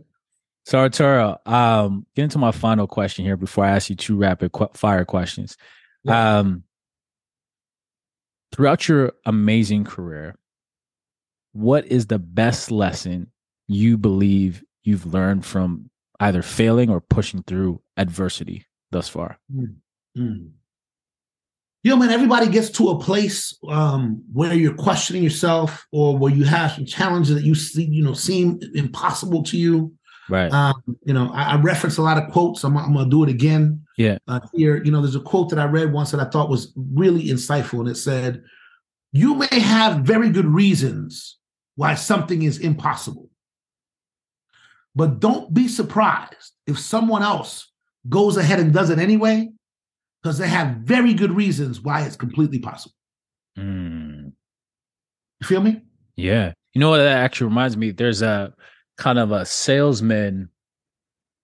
So 0.65 0.79
Arturo, 0.79 1.37
um, 1.45 2.05
get 2.15 2.23
into 2.23 2.37
my 2.37 2.51
final 2.51 2.87
question 2.87 3.25
here 3.25 3.35
before 3.35 3.65
I 3.65 3.71
ask 3.71 3.89
you 3.89 3.97
two 3.97 4.15
rapid 4.15 4.53
qu- 4.53 4.69
fire 4.75 5.03
questions. 5.03 5.57
Yeah. 6.05 6.37
Um, 6.39 6.63
throughout 8.53 8.87
your 8.87 9.11
amazing 9.25 9.83
career, 9.83 10.35
what 11.53 11.85
is 11.87 12.07
the 12.07 12.19
best 12.19 12.71
lesson 12.71 13.31
you 13.67 13.97
believe 13.97 14.63
you've 14.83 15.05
learned 15.05 15.45
from 15.45 15.89
either 16.19 16.41
failing 16.41 16.89
or 16.89 16.99
pushing 16.99 17.43
through 17.43 17.81
adversity 17.95 18.65
thus 18.91 19.07
far? 19.07 19.39
Mm. 20.15 20.49
You 21.83 21.91
know, 21.91 21.97
man, 21.97 22.11
everybody 22.11 22.47
gets 22.47 22.69
to 22.71 22.89
a 22.89 22.99
place 22.99 23.57
um, 23.67 24.23
where 24.31 24.53
you're 24.53 24.73
questioning 24.73 25.23
yourself 25.23 25.85
or 25.91 26.17
where 26.17 26.33
you 26.33 26.43
have 26.45 26.71
some 26.71 26.85
challenges 26.85 27.35
that 27.35 27.43
you 27.43 27.55
see, 27.55 27.85
you 27.85 28.03
know, 28.03 28.13
seem 28.13 28.59
impossible 28.73 29.43
to 29.43 29.57
you. 29.57 29.93
Right. 30.29 30.51
Um, 30.51 30.81
you 31.03 31.13
know, 31.13 31.29
I, 31.33 31.51
I 31.51 31.61
reference 31.61 31.97
a 31.97 32.01
lot 32.01 32.17
of 32.17 32.31
quotes. 32.31 32.63
I'm, 32.63 32.77
I'm 32.77 32.93
going 32.93 33.05
to 33.05 33.11
do 33.11 33.23
it 33.23 33.29
again. 33.29 33.85
Yeah. 33.97 34.17
Uh, 34.27 34.39
here, 34.53 34.81
you 34.81 34.91
know, 34.91 35.01
there's 35.01 35.17
a 35.17 35.19
quote 35.19 35.49
that 35.49 35.59
I 35.59 35.65
read 35.65 35.91
once 35.91 36.11
that 36.11 36.21
I 36.21 36.29
thought 36.29 36.49
was 36.49 36.73
really 36.75 37.25
insightful, 37.25 37.81
and 37.81 37.89
it 37.89 37.97
said, 37.97 38.41
"You 39.11 39.35
may 39.35 39.59
have 39.59 39.99
very 39.99 40.29
good 40.29 40.45
reasons 40.45 41.37
why 41.75 41.95
something 41.95 42.43
is 42.43 42.59
impossible, 42.59 43.29
but 44.95 45.19
don't 45.19 45.53
be 45.53 45.67
surprised 45.67 46.51
if 46.67 46.77
someone 46.79 47.23
else 47.23 47.71
goes 48.09 48.37
ahead 48.37 48.59
and 48.59 48.73
does 48.73 48.89
it 48.89 48.99
anyway, 48.99 49.49
because 50.21 50.37
they 50.37 50.47
have 50.47 50.77
very 50.77 51.13
good 51.13 51.31
reasons 51.31 51.81
why 51.81 52.01
it's 52.01 52.15
completely 52.15 52.59
possible." 52.59 52.95
Mm. 53.57 54.33
You 55.41 55.47
feel 55.47 55.61
me? 55.61 55.81
Yeah. 56.15 56.53
You 56.73 56.79
know 56.79 56.89
what 56.89 56.97
that 56.97 57.17
actually 57.17 57.47
reminds 57.47 57.75
me? 57.77 57.91
There's 57.91 58.21
a 58.21 58.53
kind 58.97 59.19
of 59.19 59.31
a 59.31 59.45
salesman 59.45 60.49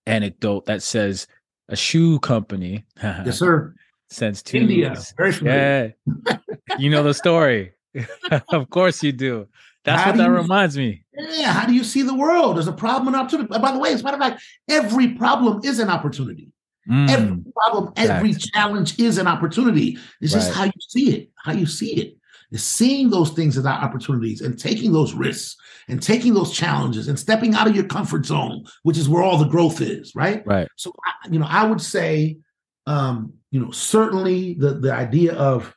anecdote 0.06 0.66
that 0.66 0.82
says 0.82 1.26
a 1.68 1.76
shoe 1.76 2.18
company 2.20 2.84
Yes, 3.02 3.38
sir. 3.38 3.74
sends 4.08 4.42
two 4.42 4.58
India, 4.58 4.96
very 5.16 5.32
familiar. 5.32 5.94
Yeah. 6.26 6.38
you 6.78 6.90
know 6.90 7.02
the 7.02 7.14
story. 7.14 7.72
of 8.52 8.70
course 8.70 9.02
you 9.02 9.12
do. 9.12 9.46
That's 9.84 10.02
How 10.02 10.10
what 10.10 10.18
that 10.18 10.24
you- 10.26 10.30
reminds 10.36 10.76
me. 10.76 11.04
Yeah, 11.18 11.52
how 11.52 11.66
do 11.66 11.72
you 11.74 11.84
see 11.84 12.02
the 12.02 12.14
world? 12.14 12.56
There's 12.56 12.66
a 12.68 12.72
problem 12.72 13.08
and 13.08 13.16
opportunity. 13.16 13.48
By 13.58 13.72
the 13.72 13.78
way, 13.78 13.92
as 13.92 14.00
a 14.00 14.04
matter 14.04 14.16
of 14.16 14.22
fact, 14.22 14.42
every 14.68 15.08
problem 15.14 15.60
is 15.64 15.78
an 15.78 15.88
opportunity. 15.88 16.52
Every 16.88 17.28
Mm, 17.36 17.52
problem, 17.54 17.92
every 17.96 18.34
challenge 18.34 18.98
is 18.98 19.18
an 19.18 19.26
opportunity. 19.26 19.98
It's 20.20 20.32
just 20.32 20.48
Right. 20.48 20.56
how 20.56 20.64
you 20.64 20.72
see 20.88 21.10
it, 21.14 21.30
how 21.36 21.52
you 21.52 21.66
see 21.66 21.92
it. 21.94 22.16
Is 22.50 22.64
seeing 22.64 23.10
those 23.10 23.30
things 23.30 23.56
as 23.56 23.64
our 23.64 23.78
opportunities 23.78 24.40
and 24.40 24.58
taking 24.58 24.90
those 24.92 25.14
risks 25.14 25.56
and 25.88 26.02
taking 26.02 26.34
those 26.34 26.50
challenges 26.52 27.06
and 27.06 27.16
stepping 27.16 27.54
out 27.54 27.68
of 27.68 27.76
your 27.76 27.84
comfort 27.84 28.26
zone, 28.26 28.64
which 28.82 28.98
is 28.98 29.08
where 29.08 29.22
all 29.22 29.38
the 29.38 29.44
growth 29.44 29.80
is, 29.80 30.12
right? 30.16 30.44
right. 30.46 30.66
So, 30.74 30.92
you 31.30 31.38
know, 31.38 31.46
I 31.48 31.64
would 31.64 31.80
say, 31.80 32.38
um, 32.86 33.34
you 33.52 33.60
know, 33.60 33.70
certainly 33.70 34.54
the 34.54 34.74
the 34.74 34.92
idea 34.92 35.34
of 35.34 35.76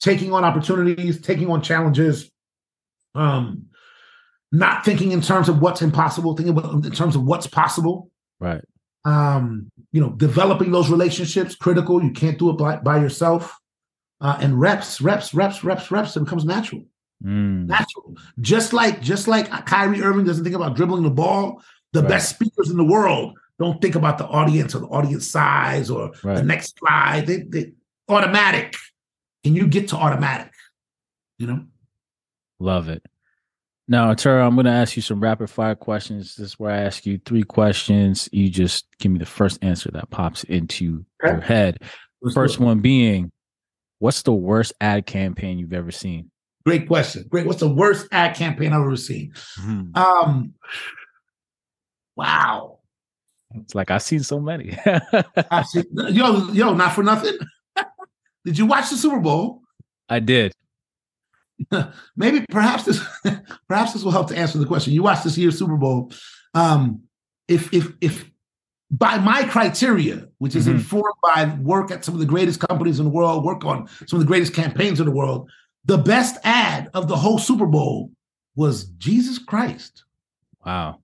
taking 0.00 0.32
on 0.32 0.44
opportunities, 0.44 1.20
taking 1.20 1.48
on 1.50 1.62
challenges, 1.62 2.30
um, 3.14 3.66
not 4.52 4.84
thinking 4.84 5.12
in 5.12 5.20
terms 5.20 5.48
of 5.48 5.60
what's 5.60 5.82
impossible, 5.82 6.36
thinking 6.36 6.56
about 6.56 6.72
in 6.84 6.92
terms 6.92 7.16
of 7.16 7.24
what's 7.24 7.46
possible. 7.46 8.10
Right. 8.40 8.62
Um, 9.04 9.70
you 9.92 10.00
know, 10.00 10.10
developing 10.10 10.70
those 10.72 10.90
relationships 10.90 11.54
critical. 11.54 12.02
You 12.02 12.10
can't 12.10 12.38
do 12.38 12.50
it 12.50 12.54
by, 12.58 12.76
by 12.76 12.98
yourself. 12.98 13.56
Uh, 14.20 14.36
and 14.40 14.58
reps, 14.60 15.00
reps, 15.00 15.32
reps, 15.32 15.62
reps, 15.62 15.90
reps. 15.90 16.16
It 16.16 16.20
becomes 16.24 16.44
natural 16.44 16.82
Mm, 17.24 17.66
natural. 17.66 18.16
Just 18.40 18.72
like 18.72 19.00
just 19.02 19.26
like 19.26 19.50
Kyrie 19.66 20.02
Irving 20.02 20.24
doesn't 20.24 20.44
think 20.44 20.54
about 20.54 20.76
dribbling 20.76 21.02
the 21.02 21.10
ball, 21.10 21.60
the 21.92 22.00
Right. 22.00 22.10
best 22.10 22.30
speakers 22.30 22.70
in 22.70 22.76
the 22.76 22.84
world 22.84 23.36
don't 23.58 23.82
think 23.82 23.96
about 23.96 24.18
the 24.18 24.26
audience 24.26 24.72
or 24.72 24.78
the 24.78 24.86
audience 24.86 25.26
size 25.26 25.90
or 25.90 26.12
the 26.22 26.44
next 26.44 26.78
slide. 26.78 27.26
They, 27.26 27.38
they 27.38 27.72
automatic. 28.08 28.76
Can 29.42 29.56
you 29.56 29.66
get 29.66 29.88
to 29.88 29.96
automatic? 29.96 30.52
You 31.38 31.48
know? 31.48 31.64
Love 32.60 32.88
it. 32.88 33.02
Now, 33.90 34.08
Arturo, 34.08 34.46
I'm 34.46 34.54
going 34.54 34.66
to 34.66 34.70
ask 34.72 34.96
you 34.96 35.02
some 35.02 35.20
rapid 35.20 35.48
fire 35.48 35.74
questions. 35.74 36.36
This 36.36 36.48
is 36.48 36.58
where 36.58 36.70
I 36.70 36.78
ask 36.82 37.06
you 37.06 37.18
three 37.24 37.42
questions. 37.42 38.28
You 38.32 38.50
just 38.50 38.86
give 38.98 39.10
me 39.12 39.18
the 39.18 39.24
first 39.26 39.58
answer 39.62 39.90
that 39.92 40.10
pops 40.10 40.44
into 40.44 41.04
Okay. 41.24 41.32
your 41.32 41.40
head. 41.40 41.78
Let's 42.20 42.34
First 42.34 42.60
one 42.60 42.80
being, 42.80 43.32
what's 43.98 44.22
the 44.22 44.34
worst 44.34 44.72
ad 44.80 45.06
campaign 45.06 45.58
you've 45.58 45.72
ever 45.72 45.90
seen? 45.90 46.30
Great 46.66 46.86
question. 46.86 47.24
Great. 47.30 47.46
What's 47.46 47.60
the 47.60 47.68
worst 47.72 48.08
ad 48.12 48.36
campaign 48.36 48.72
I've 48.74 48.82
ever 48.82 48.96
seen? 48.96 49.32
Um, 49.94 50.52
wow. 52.16 52.80
It's 53.54 53.74
like 53.74 53.90
I've 53.90 54.02
seen 54.02 54.22
so 54.22 54.38
many. 54.40 54.76
I've 55.50 55.66
seen, 55.66 55.84
yo, 55.94 56.50
yo, 56.52 56.74
not 56.74 56.92
for 56.92 57.02
nothing. 57.02 57.38
Did 58.44 58.58
you 58.58 58.66
watch 58.66 58.90
the 58.90 58.96
Super 58.96 59.20
Bowl? 59.20 59.62
I 60.10 60.20
did. 60.20 60.52
Maybe, 62.16 62.44
perhaps 62.50 62.84
this, 62.84 63.00
perhaps 63.68 63.92
this 63.92 64.02
will 64.04 64.12
help 64.12 64.28
to 64.28 64.36
answer 64.36 64.58
the 64.58 64.66
question. 64.66 64.92
You 64.92 65.02
watched 65.02 65.24
this 65.24 65.36
year's 65.38 65.58
Super 65.58 65.76
Bowl. 65.76 66.12
Um, 66.54 67.02
if, 67.48 67.72
if, 67.72 67.92
if 68.00 68.30
by 68.90 69.18
my 69.18 69.44
criteria, 69.44 70.28
which 70.38 70.54
is 70.56 70.66
Mhm. 70.66 70.72
informed 70.76 71.14
by 71.22 71.54
work 71.60 71.90
at 71.90 72.04
some 72.04 72.14
of 72.14 72.20
the 72.20 72.26
greatest 72.26 72.60
companies 72.60 72.98
in 72.98 73.04
the 73.04 73.10
world, 73.10 73.44
work 73.44 73.64
on 73.64 73.86
some 74.06 74.18
of 74.18 74.20
the 74.20 74.28
greatest 74.28 74.54
campaigns 74.54 75.00
in 75.00 75.06
the 75.06 75.12
world, 75.12 75.50
the 75.84 75.98
best 75.98 76.36
ad 76.44 76.88
of 76.94 77.08
the 77.08 77.16
whole 77.16 77.38
Super 77.38 77.66
Bowl 77.66 78.10
was 78.56 78.84
Jesus 78.84 79.38
Christ. 79.38 80.04
Wow. 80.64 81.00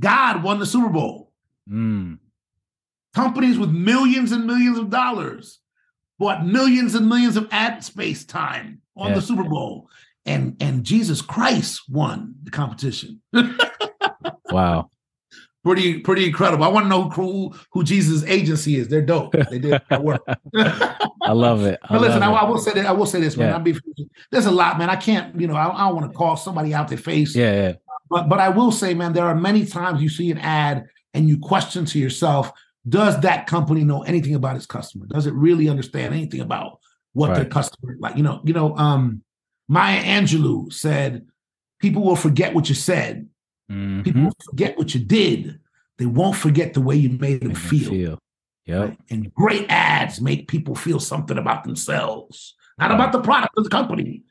God 0.00 0.42
won 0.42 0.58
the 0.58 0.66
Super 0.66 0.88
Bowl. 0.88 1.32
Mm. 1.70 2.18
companies 3.14 3.58
with 3.58 3.70
millions 3.70 4.30
and 4.30 4.46
millions 4.46 4.78
of 4.78 4.88
dollars 4.90 5.58
bought 6.18 6.46
millions 6.46 6.94
and 6.94 7.08
millions 7.08 7.36
of 7.36 7.48
ad 7.50 7.84
space 7.84 8.24
time 8.24 8.80
on 8.96 9.08
Yeah. 9.10 9.14
the 9.16 9.22
Super 9.22 9.44
Bowl, 9.44 9.88
and 10.24 10.56
and 10.60 10.84
Jesus 10.84 11.20
Christ 11.22 11.82
won 11.88 12.34
the 12.42 12.50
competition. 12.50 13.20
Wow. 14.50 14.90
pretty 15.64 15.98
pretty 16.00 16.26
incredible. 16.26 16.64
I 16.64 16.68
want 16.68 16.84
to 16.84 16.88
know 16.88 17.08
who 17.10 17.52
who 17.72 17.82
Jesus' 17.82 18.22
agency 18.24 18.76
is. 18.76 18.88
They're 18.88 19.02
dope. 19.02 19.32
They 19.50 19.58
did 19.58 19.82
that 19.90 20.02
work. 20.02 20.22
I 20.56 21.32
love 21.32 21.64
it. 21.64 21.78
I 21.82 21.88
But 21.94 22.00
listen, 22.02 22.22
I, 22.22 22.30
I 22.32 22.48
will 22.48 22.58
say 22.58 22.72
that 22.74 22.86
I 22.86 22.92
will 22.92 23.06
say 23.06 23.20
this, 23.20 23.36
man. 23.36 23.48
Yeah. 23.48 23.54
I'll 23.56 23.62
be, 23.62 23.76
there's 24.30 24.46
a 24.46 24.50
lot, 24.52 24.78
man. 24.78 24.88
I 24.88 24.96
can't, 24.96 25.38
you 25.40 25.48
know, 25.48 25.54
I, 25.56 25.66
I 25.74 25.88
don't 25.88 25.96
want 25.96 26.10
to 26.10 26.16
call 26.16 26.36
somebody 26.36 26.72
out 26.72 26.88
their 26.88 26.96
face. 26.98 27.34
Yeah, 27.34 27.52
yeah. 27.52 27.72
But 28.08 28.28
but 28.28 28.38
I 28.38 28.48
will 28.50 28.70
say, 28.70 28.94
man, 28.94 29.12
there 29.12 29.24
are 29.26 29.34
many 29.34 29.66
times 29.66 30.00
you 30.00 30.08
see 30.08 30.30
an 30.30 30.38
ad 30.38 30.86
and 31.12 31.28
you 31.28 31.38
question 31.38 31.84
to 31.86 31.98
yourself, 31.98 32.52
does 32.88 33.20
that 33.20 33.46
company 33.46 33.84
know 33.84 34.02
anything 34.02 34.34
about 34.34 34.56
its 34.56 34.66
customer? 34.66 35.06
Does 35.06 35.26
it 35.26 35.34
really 35.34 35.68
understand 35.68 36.14
anything 36.14 36.40
about 36.40 36.78
what 37.12 37.34
their 37.34 37.44
customer 37.44 37.96
like? 37.98 38.16
You 38.16 38.22
know, 38.22 38.40
you 38.44 38.52
know, 38.52 38.76
um, 38.76 39.22
Maya 39.68 40.02
Angelou 40.02 40.72
said, 40.72 41.26
people 41.80 42.02
will 42.02 42.16
forget 42.16 42.54
what 42.54 42.68
you 42.68 42.74
said, 42.74 43.28
Mhm. 43.70 44.04
people 44.04 44.22
will 44.22 44.36
forget 44.50 44.78
what 44.78 44.94
you 44.94 45.04
did, 45.04 45.58
they 45.98 46.06
won't 46.06 46.36
forget 46.36 46.74
the 46.74 46.80
way 46.80 46.94
you 46.94 47.10
made 47.10 47.40
them 47.40 47.54
feel. 47.54 47.90
feel. 47.90 48.18
Yep. 48.66 48.88
Right? 48.88 48.98
And 49.10 49.34
great 49.34 49.66
ads 49.68 50.20
make 50.20 50.46
people 50.48 50.74
feel 50.74 51.00
something 51.00 51.38
about 51.38 51.64
themselves, 51.64 52.54
not 52.78 52.90
Right. 52.90 52.94
about 52.94 53.12
the 53.12 53.20
product 53.20 53.54
of 53.56 53.64
the 53.64 53.70
company. 53.70 54.22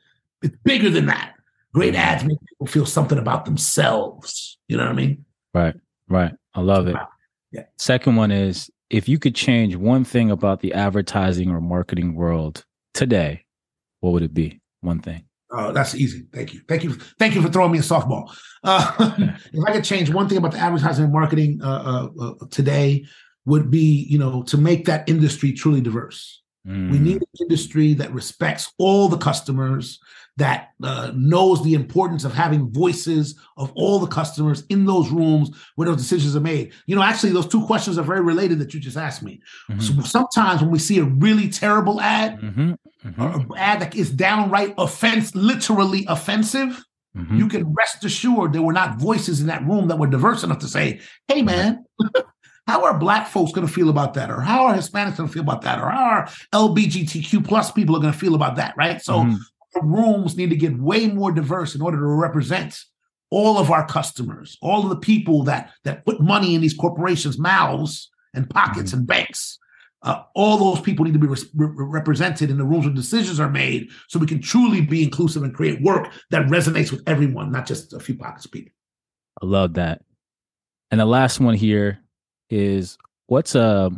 It's 0.42 0.56
bigger 0.64 0.90
than 0.90 1.06
that. 1.06 1.34
Great 1.72 1.94
ads 1.94 2.24
make 2.24 2.38
people 2.48 2.66
feel 2.66 2.86
something 2.86 3.18
about 3.18 3.44
themselves. 3.44 4.58
You 4.68 4.76
know 4.78 4.84
what 4.84 4.92
I 4.92 4.96
mean? 4.96 5.24
Right. 5.52 5.74
Right. 6.08 6.32
I 6.54 6.60
love 6.60 6.86
it. 6.88 6.94
Wow. 6.94 7.08
Yeah. 7.52 7.64
Second 7.78 8.16
one 8.16 8.30
is 8.30 8.70
if 8.90 9.08
you 9.08 9.18
could 9.18 9.34
change 9.34 9.76
one 9.76 10.04
thing 10.04 10.30
about 10.30 10.60
the 10.60 10.72
advertising 10.74 11.50
or 11.50 11.60
marketing 11.60 12.14
world 12.14 12.64
today, 12.94 13.44
what 14.00 14.12
would 14.12 14.22
it 14.22 14.34
be? 14.34 14.60
One 14.80 15.00
thing. 15.00 15.24
Oh, 15.50 15.72
that's 15.72 15.94
easy. 15.94 16.26
Thank 16.32 16.54
you. 16.54 16.60
Thank 16.68 16.84
you. 16.84 16.94
Thank 17.18 17.34
you 17.34 17.42
for 17.42 17.48
throwing 17.48 17.72
me 17.72 17.78
a 17.78 17.82
softball. 17.82 18.36
Uh, 18.64 18.92
if 19.52 19.64
I 19.66 19.72
could 19.72 19.84
change 19.84 20.10
one 20.10 20.28
thing 20.28 20.38
about 20.38 20.52
the 20.52 20.58
advertising 20.58 21.04
and 21.04 21.12
marketing 21.12 21.60
uh, 21.62 22.08
uh, 22.20 22.24
uh, 22.24 22.34
today, 22.50 23.04
would 23.44 23.70
be 23.70 24.04
you 24.10 24.18
know 24.18 24.42
to 24.42 24.58
make 24.58 24.86
that 24.86 25.08
industry 25.08 25.52
truly 25.52 25.80
diverse. 25.80 26.42
We 26.64 26.72
Mm. 26.72 27.00
need 27.00 27.16
an 27.18 27.28
industry 27.42 27.94
that 27.94 28.12
respects 28.12 28.72
all 28.76 29.08
the 29.08 29.18
customers, 29.18 30.00
that 30.38 30.72
uh, 30.82 31.12
knows 31.14 31.62
the 31.64 31.72
importance 31.74 32.24
of 32.24 32.34
having 32.34 32.70
voices 32.70 33.38
of 33.56 33.72
all 33.74 33.98
the 33.98 34.06
customers 34.06 34.64
in 34.68 34.84
those 34.84 35.10
rooms 35.10 35.50
where 35.76 35.88
those 35.88 35.96
decisions 35.96 36.36
are 36.36 36.40
made. 36.40 36.72
You 36.86 36.94
know, 36.94 37.02
actually, 37.02 37.32
those 37.32 37.46
two 37.48 37.64
questions 37.64 37.96
are 37.98 38.02
very 38.02 38.20
related 38.20 38.58
that 38.58 38.74
you 38.74 38.80
just 38.80 38.98
asked 38.98 39.22
me. 39.22 39.40
Mhm. 39.70 39.80
So 39.82 40.02
sometimes 40.02 40.60
when 40.60 40.70
we 40.70 40.78
see 40.78 40.98
a 40.98 41.04
really 41.04 41.48
terrible 41.48 42.00
ad, 42.02 42.38
Mhm. 42.40 42.76
Mhm. 43.06 43.18
or 43.18 43.40
an 43.40 43.48
ad 43.56 43.80
that 43.80 43.94
is 43.94 44.10
downright 44.10 44.74
offense, 44.76 45.34
literally 45.34 46.04
offensive, 46.06 46.84
Mhm. 47.16 47.38
you 47.38 47.48
can 47.48 47.72
rest 47.72 48.04
assured 48.04 48.52
there 48.52 48.60
were 48.60 48.74
not 48.74 49.00
voices 49.00 49.40
in 49.40 49.46
that 49.46 49.66
room 49.66 49.88
that 49.88 49.98
were 49.98 50.06
diverse 50.06 50.44
enough 50.44 50.58
to 50.58 50.68
say, 50.68 51.00
hey, 51.28 51.40
man, 51.40 51.82
how 52.66 52.84
are 52.84 52.98
black 52.98 53.26
folks 53.26 53.52
going 53.52 53.66
to 53.66 53.72
feel 53.72 53.88
about 53.88 54.12
that? 54.14 54.30
Or 54.30 54.42
how 54.42 54.66
are 54.66 54.74
Hispanics 54.74 55.16
going 55.16 55.28
to 55.28 55.32
feel 55.32 55.42
about 55.44 55.62
that? 55.62 55.78
Or 55.80 55.88
how 55.88 56.04
are 56.04 56.28
LBGTQ 56.52 57.40
plus 57.42 57.70
people 57.72 57.96
are 57.96 58.00
going 58.00 58.12
to 58.12 58.18
feel 58.18 58.34
about 58.34 58.56
that? 58.56 58.74
Right. 58.76 59.00
So 59.00 59.20
Mhm. 59.24 59.38
Rooms 59.82 60.36
need 60.36 60.50
to 60.50 60.56
get 60.56 60.78
way 60.78 61.08
more 61.08 61.32
diverse 61.32 61.74
in 61.74 61.82
order 61.82 61.98
to 61.98 62.06
represent 62.06 62.84
all 63.30 63.58
of 63.58 63.70
our 63.70 63.86
customers, 63.86 64.56
all 64.62 64.82
of 64.82 64.88
the 64.88 64.96
people 64.96 65.42
that 65.44 65.72
that 65.84 66.04
put 66.04 66.20
money 66.20 66.54
in 66.54 66.60
these 66.60 66.74
corporations' 66.74 67.38
mouths 67.38 68.10
and 68.34 68.48
pockets 68.48 68.92
and 68.92 69.06
banks. 69.06 69.58
Uh, 70.02 70.22
all 70.34 70.58
those 70.58 70.80
people 70.80 71.04
need 71.04 71.14
to 71.14 71.18
be 71.18 71.26
res- 71.26 71.48
re- 71.54 71.68
represented 71.76 72.50
in 72.50 72.58
the 72.58 72.64
rooms 72.64 72.84
where 72.84 72.94
decisions 72.94 73.40
are 73.40 73.50
made, 73.50 73.88
so 74.08 74.18
we 74.18 74.26
can 74.26 74.40
truly 74.40 74.80
be 74.80 75.02
inclusive 75.02 75.42
and 75.42 75.54
create 75.54 75.82
work 75.82 76.12
that 76.30 76.46
resonates 76.46 76.92
with 76.92 77.02
everyone, 77.08 77.50
not 77.50 77.66
just 77.66 77.92
a 77.92 77.98
few 77.98 78.14
pockets 78.14 78.44
of 78.44 78.52
people. 78.52 78.72
I 79.42 79.46
love 79.46 79.74
that. 79.74 80.02
And 80.90 81.00
the 81.00 81.06
last 81.06 81.40
one 81.40 81.54
here 81.54 81.98
is 82.50 82.96
what's 83.26 83.54
a 83.54 83.90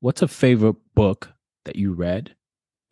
what's 0.00 0.22
a 0.22 0.28
favorite 0.28 0.76
book 0.94 1.32
that 1.64 1.76
you 1.76 1.92
read 1.92 2.34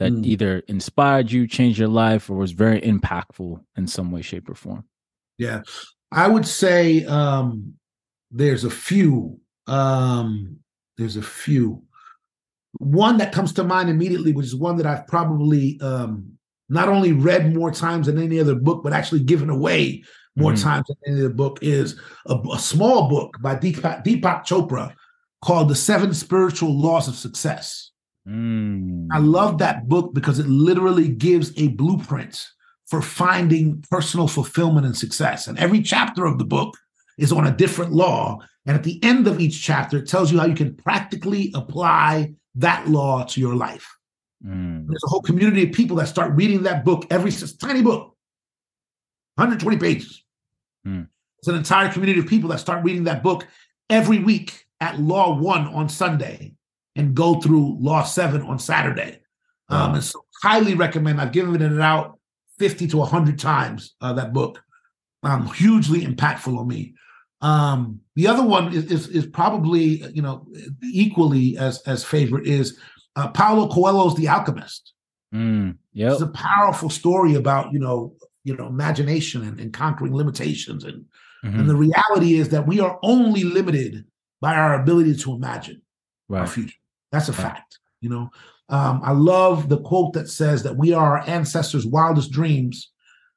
that 0.03 0.13
Mm. 0.13 0.25
either 0.27 0.59
inspired 0.69 1.31
you, 1.31 1.47
changed 1.47 1.79
your 1.79 1.89
life, 1.89 2.29
or 2.29 2.37
was 2.37 2.53
very 2.53 2.81
impactful 2.81 3.61
in 3.77 3.87
some 3.87 4.11
way, 4.11 4.23
shape, 4.23 4.49
or 4.51 4.55
form? 4.55 4.85
Yeah, 5.39 5.63
I 6.11 6.29
would 6.29 6.47
say 6.47 7.05
um, 7.07 7.75
there's 8.31 8.65
a 8.65 8.71
few. 8.71 9.39
Um, 9.67 10.59
there's 10.99 11.17
a 11.17 11.23
few. 11.23 11.83
One 12.79 13.19
that 13.19 13.33
comes 13.33 13.53
to 13.55 13.65
mind 13.65 13.89
immediately, 13.91 14.33
which 14.33 14.47
is 14.47 14.57
one 14.57 14.77
that 14.79 14.87
I've 14.87 15.07
probably 15.07 15.79
um, 15.81 16.33
not 16.69 16.89
only 16.89 17.13
read 17.13 17.55
more 17.55 17.71
times 17.71 18.07
than 18.07 18.19
any 18.19 18.41
other 18.41 18.55
book, 18.55 18.83
but 18.83 18.93
actually 18.93 19.21
given 19.23 19.51
away 19.51 20.03
more 20.37 20.53
Mhm. 20.53 20.63
times 20.63 20.87
than 20.89 20.97
any 21.07 21.21
other 21.25 21.35
book, 21.35 21.59
is 21.63 21.99
a, 22.27 22.35
a 22.53 22.59
small 22.59 23.09
book 23.09 23.37
by 23.41 23.55
Deepak, 23.55 24.03
Deepak 24.05 24.45
Chopra 24.45 24.95
called 25.43 25.69
"The 25.69 25.75
Seven 25.75 26.13
Spiritual 26.15 26.77
Laws 26.77 27.07
of 27.09 27.15
Success." 27.15 27.92
Mm. 28.29 29.09
I 29.13 29.19
love 29.19 29.59
that 29.59 29.89
book 29.89 30.15
because 30.15 30.39
it 30.39 30.47
literally 30.47 31.09
gives 31.09 31.53
a 31.59 31.69
blueprint 31.69 32.47
for 32.87 33.03
finding 33.03 33.85
personal 33.91 34.29
fulfillment 34.29 34.87
and 34.87 34.97
success. 34.97 35.47
And 35.47 35.59
every 35.59 35.83
chapter 35.83 36.25
of 36.27 36.39
the 36.39 36.45
book 36.45 36.77
is 37.19 37.33
on 37.33 37.47
a 37.47 37.57
different 37.57 37.93
law. 37.93 38.39
And 38.67 38.77
at 38.77 38.85
the 38.85 39.03
end 39.03 39.27
of 39.27 39.41
each 39.41 39.63
chapter, 39.63 39.99
it 39.99 40.09
tells 40.09 40.31
you 40.31 40.39
how 40.39 40.47
you 40.47 40.55
can 40.55 40.75
practically 40.77 41.51
apply 41.55 42.35
that 42.57 42.89
law 42.89 43.25
to 43.25 43.41
your 43.41 43.57
life. 43.57 43.89
Mm. 44.45 44.87
There's 44.87 45.05
a 45.05 45.09
whole 45.09 45.23
community 45.23 45.65
of 45.65 45.73
people 45.73 45.97
that 45.97 46.09
start 46.09 46.33
reading 46.35 46.63
that 46.65 46.85
book 46.85 47.07
every 47.11 47.33
tiny 47.33 47.83
book, 47.83 48.17
120 49.37 49.79
pages. 49.79 50.23
Hmm. 50.85 51.03
It's 51.39 51.49
an 51.49 51.55
entire 51.55 51.91
community 51.91 52.21
of 52.21 52.27
people 52.27 52.51
that 52.51 52.59
start 52.59 52.85
reading 52.85 53.05
that 53.05 53.23
book 53.23 53.47
every 53.89 54.19
week 54.19 54.67
at 54.81 55.01
Law 55.01 55.39
One 55.39 55.67
on 55.69 55.89
Sunday 55.89 56.55
and 56.97 57.15
go 57.15 57.41
through 57.41 57.79
Law 57.81 58.03
Seven 58.05 58.43
on 58.43 58.59
Saturday. 58.59 59.21
Um, 59.69 59.95
and 59.95 60.05
so, 60.05 60.25
highly 60.43 60.75
recommend. 60.75 61.21
I've 61.21 61.33
given 61.33 61.61
it 61.63 61.81
out 61.81 62.19
50 62.59 62.89
to 62.89 62.97
100 62.99 63.39
times. 63.39 63.95
Uh, 64.01 64.13
that 64.15 64.33
book, 64.33 64.63
um, 65.23 65.47
hugely 65.55 66.03
impactful 66.05 66.57
on 66.57 66.69
me. 66.69 66.95
Um, 67.41 68.01
the 68.15 68.27
other 68.27 68.43
one 68.43 68.73
is, 68.73 68.85
is 68.93 69.09
is 69.09 69.27
probably 69.27 70.05
you 70.15 70.23
know 70.23 70.47
equally 70.83 71.57
as 71.59 71.81
as 71.83 72.05
favorite 72.05 72.47
is 72.47 72.79
uh, 73.17 73.29
Paulo 73.29 73.69
Coelho's 73.69 74.15
The 74.17 74.29
Alchemist. 74.29 74.93
Mm. 75.35 75.77
Yep. 75.95 76.13
It's 76.13 76.21
a 76.23 76.29
powerful 76.29 76.91
story 76.91 77.35
about 77.35 77.73
you 77.73 77.79
know 77.81 78.15
you 78.45 78.57
know 78.57 78.67
imagination 78.67 79.43
and, 79.43 79.59
and 79.59 79.73
conquering 79.73 80.15
limitations 80.15 80.85
and 80.85 81.05
Mhm. 81.45 81.59
and 81.59 81.69
the 81.69 81.75
reality 81.75 82.35
is 82.35 82.51
that 82.51 82.69
we 82.69 82.79
are 82.79 83.01
only 83.03 83.43
limited 83.43 84.05
by 84.41 84.55
our 84.55 84.81
ability 84.81 85.17
to 85.17 85.33
imagine 85.35 85.83
our 86.31 86.47
future. 86.47 86.77
That's 87.13 87.29
a 87.29 87.33
fact. 87.33 87.79
You 88.01 88.09
know, 88.09 88.31
um, 88.69 89.01
I 89.05 89.13
love 89.13 89.69
the 89.69 89.79
quote 89.79 90.15
that 90.15 90.29
says 90.29 90.63
that 90.65 90.77
we 90.77 90.93
are 90.93 91.19
our 91.19 91.29
ancestors' 91.29 91.87
wildest 91.87 92.33
dreams. 92.33 92.91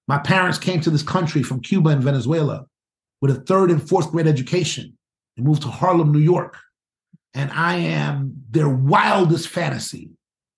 My 0.07 0.17
parents 0.17 0.57
came 0.57 0.82
to 0.82 0.89
this 0.89 1.03
country 1.03 1.43
from 1.43 1.61
Cuba 1.61 1.89
and 1.89 2.01
Venezuela 2.01 2.65
with 3.21 3.32
a 3.32 3.41
third 3.41 3.69
and 3.69 3.88
fourth 3.88 4.11
grade 4.11 4.28
education 4.28 4.97
and 5.36 5.45
moved 5.45 5.61
to 5.63 5.67
Harlem, 5.67 6.11
New 6.11 6.19
York. 6.19 6.57
And 7.34 7.51
I 7.51 7.76
am 7.76 8.34
their 8.49 8.69
wildest 8.69 9.49
fantasy 9.49 10.09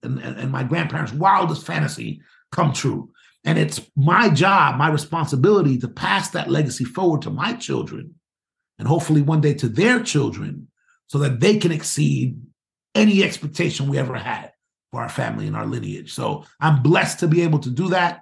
and, 0.04 0.20
and, 0.20 0.38
and 0.38 0.52
my 0.52 0.64
grandparents' 0.64 1.12
wildest 1.12 1.66
fantasy 1.66 2.22
come 2.52 2.72
true. 2.72 3.10
And 3.44 3.58
it's 3.58 3.82
my 3.96 4.30
job, 4.30 4.78
my 4.78 4.90
responsibility 4.90 5.78
to 5.80 5.88
pass 5.88 6.30
that 6.32 6.52
legacy 6.52 6.84
forward 6.84 7.22
to 7.24 7.30
my 7.30 7.54
children 7.54 8.14
and 8.78 8.88
hopefully 8.88 9.22
one 9.22 9.42
day 9.42 9.54
to 9.56 9.68
their 9.68 10.04
children 10.04 10.68
so 11.08 11.18
that 11.20 11.40
they 11.40 11.58
can 11.58 11.72
exceed 11.72 12.40
any 12.98 13.24
expectation 13.24 13.88
we 13.88 13.98
ever 13.98 14.16
had 14.16 14.52
for 14.92 15.02
our 15.02 15.10
family 15.10 15.48
and 15.48 15.56
our 15.56 15.66
lineage. 15.66 16.14
So 16.14 16.46
I'm 16.60 16.82
blessed 16.82 17.20
to 17.20 17.28
be 17.28 17.42
able 17.42 17.60
to 17.60 17.70
do 17.70 17.90
that. 17.90 18.22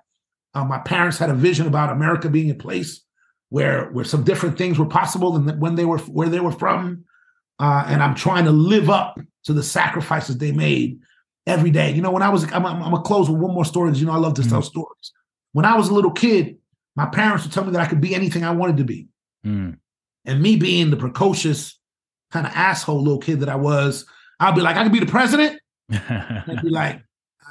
Uh, 0.54 0.66
my 0.66 0.80
parents 0.80 1.18
had 1.18 1.30
a 1.30 1.34
vision 1.34 1.68
about 1.68 1.92
America 1.92 2.30
being 2.30 2.50
a 2.50 2.56
place 2.56 3.02
where 3.50 3.92
where 3.92 4.06
some 4.06 4.24
different 4.24 4.58
things 4.58 4.80
were 4.80 4.86
possible 4.86 5.32
than 5.34 5.60
when 5.60 5.76
they 5.76 5.86
were 5.86 6.00
where 6.00 6.30
they 6.30 6.40
were 6.40 6.52
from, 6.52 7.06
uh, 7.60 7.84
and 7.88 8.02
I'm 8.02 8.16
trying 8.16 8.46
to 8.46 8.52
live 8.52 8.90
up 8.90 9.20
to 9.44 9.54
the 9.54 9.64
sacrifices 9.64 10.38
they 10.38 10.52
made 10.52 11.00
every 11.46 11.72
day. 11.72 11.92
You 11.92 12.02
know, 12.02 12.12
when 12.12 12.24
I 12.24 12.30
was, 12.30 12.44
I'm, 12.52 12.66
I'm, 12.66 12.82
I'm 12.82 12.92
gonna 12.92 13.02
close 13.02 13.30
with 13.30 13.40
one 13.40 13.54
more 13.54 13.66
story. 13.66 13.90
Because, 13.90 14.02
you 14.02 14.08
know, 14.08 14.14
I 14.14 14.18
love 14.18 14.34
to 14.36 14.42
mm-hmm. 14.42 14.50
tell 14.50 14.62
stories. 14.62 15.12
When 15.52 15.66
I 15.66 15.78
was 15.78 15.90
a 15.90 15.94
little 15.94 16.12
kid, 16.12 16.58
my 16.96 17.06
parents 17.06 17.44
would 17.44 17.54
tell 17.54 17.66
me 17.66 17.72
that 17.72 17.82
I 17.82 17.88
could 17.88 18.02
be 18.02 18.16
anything 18.16 18.44
I 18.44 18.52
wanted 18.52 18.78
to 18.78 18.84
be, 18.84 19.08
mm. 19.46 19.78
and 20.26 20.42
me 20.42 20.56
being 20.56 20.90
the 20.90 20.98
precocious 20.98 21.80
kind 22.32 22.48
of 22.48 22.54
asshole 22.54 23.02
little 23.02 23.20
kid 23.20 23.42
that 23.42 23.50
I 23.50 23.56
was, 23.56 24.06
I'd 24.40 24.56
be 24.56 24.62
like, 24.62 24.76
I 24.76 24.84
could 24.84 24.92
be 24.92 25.00
the 25.00 25.06
president. 25.06 25.60
I'd 25.92 26.60
be 26.62 26.70
like, 26.70 27.02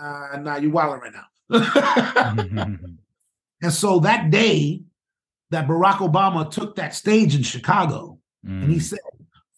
uh, 0.01 0.39
nah, 0.41 0.57
you're 0.57 0.70
wilding 0.70 1.01
right 1.01 1.12
now. 1.12 1.26
and 3.62 3.72
so 3.72 4.01
that 4.01 4.30
day 4.30 4.82
that 5.51 5.66
Barack 5.68 5.97
Obama 5.97 6.51
took 6.51 6.76
that 6.76 6.95
stage 6.95 7.35
in 7.35 7.43
Chicago 7.43 8.18
mm. 8.47 8.62
and 8.62 8.70
he 8.70 8.78
mm. 8.78 8.82
said, 8.82 8.99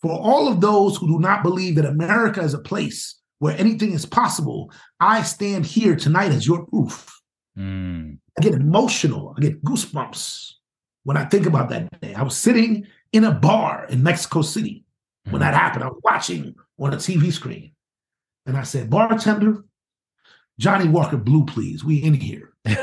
For 0.02 0.12
all 0.12 0.48
of 0.48 0.60
those 0.60 0.96
who 0.96 1.06
do 1.06 1.18
not 1.18 1.42
believe 1.42 1.76
that 1.76 1.84
America 1.84 2.40
is 2.40 2.54
a 2.54 2.58
place 2.58 3.18
where 3.38 3.56
anything 3.58 3.92
is 3.92 4.06
possible, 4.06 4.70
I 5.00 5.22
stand 5.22 5.66
here 5.66 5.96
tonight 5.96 6.32
as 6.32 6.46
your 6.46 6.66
proof. 6.66 7.20
Mm. 7.58 8.18
I 8.38 8.42
get 8.42 8.54
emotional, 8.54 9.34
I 9.36 9.40
get 9.40 9.64
goosebumps 9.64 10.52
when 11.04 11.16
I 11.16 11.24
think 11.24 11.46
about 11.46 11.70
that 11.70 12.00
day. 12.00 12.14
I 12.14 12.22
was 12.22 12.36
sitting 12.36 12.86
in 13.12 13.24
a 13.24 13.32
bar 13.32 13.86
in 13.88 14.02
Mexico 14.02 14.42
City 14.42 14.84
when 15.30 15.40
that 15.40 15.54
mm. 15.54 15.58
happened. 15.58 15.84
I 15.84 15.88
was 15.88 16.00
watching 16.02 16.54
on 16.78 16.92
a 16.92 16.96
TV 16.96 17.32
screen. 17.32 17.72
And 18.46 18.56
I 18.56 18.62
said, 18.62 18.90
Bartender, 18.90 19.64
Johnnie 20.58 20.88
Walker 20.88 21.16
Blue, 21.16 21.44
please. 21.44 21.84
We 21.84 22.02
in 22.02 22.14
here. 22.14 22.52
and 22.64 22.76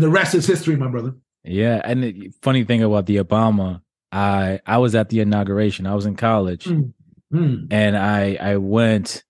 the 0.00 0.08
rest 0.08 0.34
is 0.34 0.46
history, 0.46 0.76
my 0.76 0.88
brother. 0.88 1.14
Yeah, 1.42 1.80
and 1.82 2.02
the 2.02 2.32
funny 2.42 2.64
thing 2.64 2.82
about 2.82 3.06
the 3.06 3.16
Obama, 3.16 3.80
I 4.12 4.60
I 4.66 4.78
was 4.78 4.94
at 4.94 5.08
the 5.08 5.20
inauguration. 5.20 5.86
I 5.86 5.94
was 5.94 6.06
in 6.06 6.16
college, 6.16 6.64
mm. 6.64 6.92
Mm. 7.32 7.68
and 7.70 7.96
I 7.96 8.36
I 8.40 8.56
went, 8.56 9.24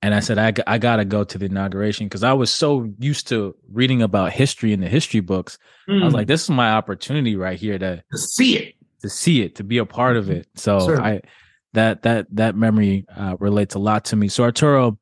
and 0.00 0.14
I 0.14 0.20
said 0.20 0.38
I 0.38 0.52
I 0.66 0.78
gotta 0.78 1.04
go 1.04 1.24
to 1.24 1.38
the 1.38 1.46
inauguration 1.46 2.06
because 2.06 2.22
I 2.22 2.32
was 2.32 2.52
so 2.52 2.92
used 2.98 3.26
to 3.28 3.56
reading 3.72 4.02
about 4.02 4.32
history 4.32 4.72
in 4.72 4.80
the 4.80 4.88
history 4.88 5.20
books. 5.20 5.58
Mm. 5.88 6.02
I 6.02 6.04
was 6.04 6.12
mm. 6.12 6.18
like, 6.18 6.26
this 6.28 6.44
is 6.44 6.50
my 6.50 6.70
opportunity 6.70 7.34
right 7.34 7.58
here 7.58 7.78
to, 7.78 7.96
to 7.96 8.18
see 8.18 8.56
it, 8.56 8.74
to 9.02 9.08
see 9.08 9.42
it, 9.42 9.56
to 9.56 9.64
be 9.64 9.78
a 9.78 9.86
part 9.86 10.16
of 10.16 10.30
it. 10.30 10.46
So 10.54 10.78
sure. 10.78 11.02
I 11.02 11.22
that 11.78 12.02
that 12.02 12.26
that 12.32 12.56
memory 12.56 13.06
uh, 13.16 13.36
relates 13.38 13.76
a 13.76 13.78
lot 13.78 14.04
to 14.06 14.16
me. 14.16 14.26
So 14.28 14.42
Arturo, 14.42 14.98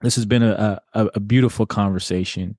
this 0.00 0.16
has 0.16 0.26
been 0.26 0.42
a, 0.42 0.80
a, 0.94 1.06
a 1.14 1.20
beautiful 1.20 1.64
conversation. 1.64 2.56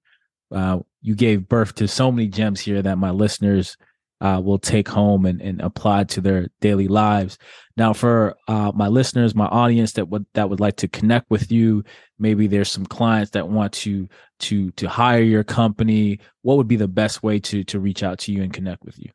Uh, 0.50 0.80
you 1.02 1.14
gave 1.14 1.48
birth 1.48 1.76
to 1.76 1.88
so 1.88 2.12
many 2.12 2.28
gems 2.28 2.62
here 2.62 2.82
that 2.82 2.98
my 2.98 3.12
listeners 3.12 3.78
uh, 4.22 4.42
will 4.44 4.60
take 4.60 4.88
home 4.88 5.26
and, 5.26 5.42
and 5.42 5.62
apply 5.62 6.06
to 6.06 6.22
their 6.22 6.48
daily 6.62 6.88
lives. 6.88 7.38
Now, 7.76 7.94
for 7.94 8.36
uh, 8.48 8.72
my 8.74 8.88
listeners, 8.88 9.36
my 9.36 9.48
audience 9.48 9.94
that 9.94 10.08
would 10.08 10.26
that 10.34 10.50
would 10.50 10.62
like 10.62 10.78
to 10.78 10.88
connect 10.88 11.30
with 11.30 11.52
you, 11.52 11.84
maybe 12.18 12.48
there's 12.48 12.72
some 12.72 12.86
clients 12.86 13.32
that 13.32 13.50
want 13.50 13.74
to 13.74 14.08
to 14.40 14.72
to 14.72 14.88
hire 14.88 15.22
your 15.22 15.44
company. 15.44 16.20
What 16.44 16.56
would 16.56 16.68
be 16.70 16.78
the 16.78 16.88
best 16.88 17.24
way 17.24 17.40
to 17.40 17.64
to 17.66 17.80
reach 17.80 18.04
out 18.04 18.20
to 18.20 18.32
you 18.32 18.42
and 18.42 18.54
connect 18.54 18.86
with 18.86 18.98
you? 19.00 19.12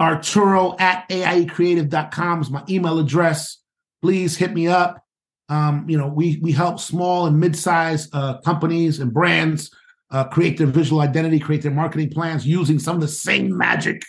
Arturo 0.00 0.76
at 0.78 1.08
AIECreative.com 1.08 2.42
is 2.42 2.48
my 2.48 2.62
email 2.68 3.00
address. 3.00 3.58
Please 4.02 4.36
hit 4.36 4.54
me 4.54 4.68
up. 4.68 5.04
Um, 5.48 5.84
you 5.88 5.98
know, 5.98 6.06
we 6.06 6.38
we 6.40 6.52
help 6.52 6.78
small 6.78 7.26
and 7.26 7.40
mid-sized 7.40 8.14
uh, 8.14 8.38
companies 8.42 9.00
and 9.00 9.12
brands 9.12 9.68
uh, 10.12 10.28
create 10.28 10.58
their 10.58 10.68
visual 10.68 11.00
identity, 11.00 11.40
create 11.40 11.62
their 11.62 11.72
marketing 11.72 12.10
plans 12.10 12.46
using 12.46 12.78
some 12.78 12.94
of 12.94 13.00
the 13.00 13.08
same 13.08 13.58
magic 13.58 14.04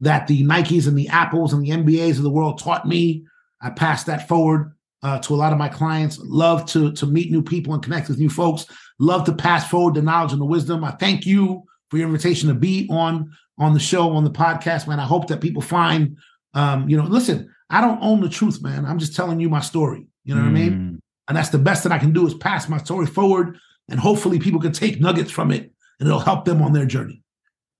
that 0.00 0.28
the 0.28 0.42
Nikes 0.44 0.88
and 0.88 0.96
the 0.96 1.08
Apples 1.08 1.52
and 1.52 1.62
the 1.62 1.72
NBAs 1.72 2.16
of 2.16 2.22
the 2.22 2.30
world 2.30 2.58
taught 2.58 2.88
me. 2.88 3.26
I 3.60 3.68
pass 3.68 4.04
that 4.04 4.26
forward 4.26 4.72
uh, 5.02 5.18
to 5.20 5.34
a 5.34 5.36
lot 5.36 5.52
of 5.52 5.58
my 5.58 5.68
clients. 5.68 6.18
Love 6.22 6.66
to 6.66 6.92
to 6.92 7.06
meet 7.06 7.30
new 7.30 7.42
people 7.42 7.74
and 7.74 7.82
connect 7.82 8.08
with 8.08 8.18
new 8.18 8.30
folks. 8.30 8.66
Love 8.98 9.24
to 9.24 9.32
pass 9.32 9.68
forward 9.68 9.94
the 9.94 10.02
knowledge 10.02 10.32
and 10.32 10.40
the 10.40 10.46
wisdom. 10.46 10.84
I 10.84 10.92
thank 10.92 11.26
you 11.26 11.64
for 11.90 11.96
your 11.96 12.06
invitation 12.06 12.48
to 12.48 12.54
be 12.54 12.88
on 12.90 13.32
on 13.58 13.74
the 13.74 13.80
show 13.80 14.10
on 14.10 14.24
the 14.24 14.30
podcast, 14.30 14.88
man. 14.88 15.00
I 15.00 15.04
hope 15.04 15.28
that 15.28 15.40
people 15.40 15.62
find, 15.62 16.16
um, 16.54 16.88
you 16.88 16.96
know, 16.96 17.04
listen. 17.04 17.52
I 17.72 17.80
don't 17.80 18.02
own 18.02 18.20
the 18.20 18.28
truth, 18.28 18.60
man. 18.62 18.84
I'm 18.84 18.98
just 18.98 19.14
telling 19.14 19.38
you 19.38 19.48
my 19.48 19.60
story. 19.60 20.04
You 20.24 20.34
know 20.34 20.40
mm. 20.40 20.44
what 20.44 20.50
I 20.50 20.60
mean? 20.60 20.72
Mm. 20.72 20.98
And 21.28 21.36
that's 21.36 21.50
the 21.50 21.58
best 21.58 21.84
that 21.84 21.92
I 21.92 21.98
can 21.98 22.12
do 22.12 22.26
is 22.26 22.34
pass 22.34 22.68
my 22.68 22.78
story 22.78 23.06
forward, 23.06 23.56
and 23.88 24.00
hopefully 24.00 24.40
people 24.40 24.60
can 24.60 24.72
take 24.72 25.00
nuggets 25.00 25.30
from 25.30 25.52
it, 25.52 25.70
and 26.00 26.08
it'll 26.08 26.18
help 26.18 26.44
them 26.44 26.60
on 26.62 26.72
their 26.72 26.86
journey. 26.86 27.22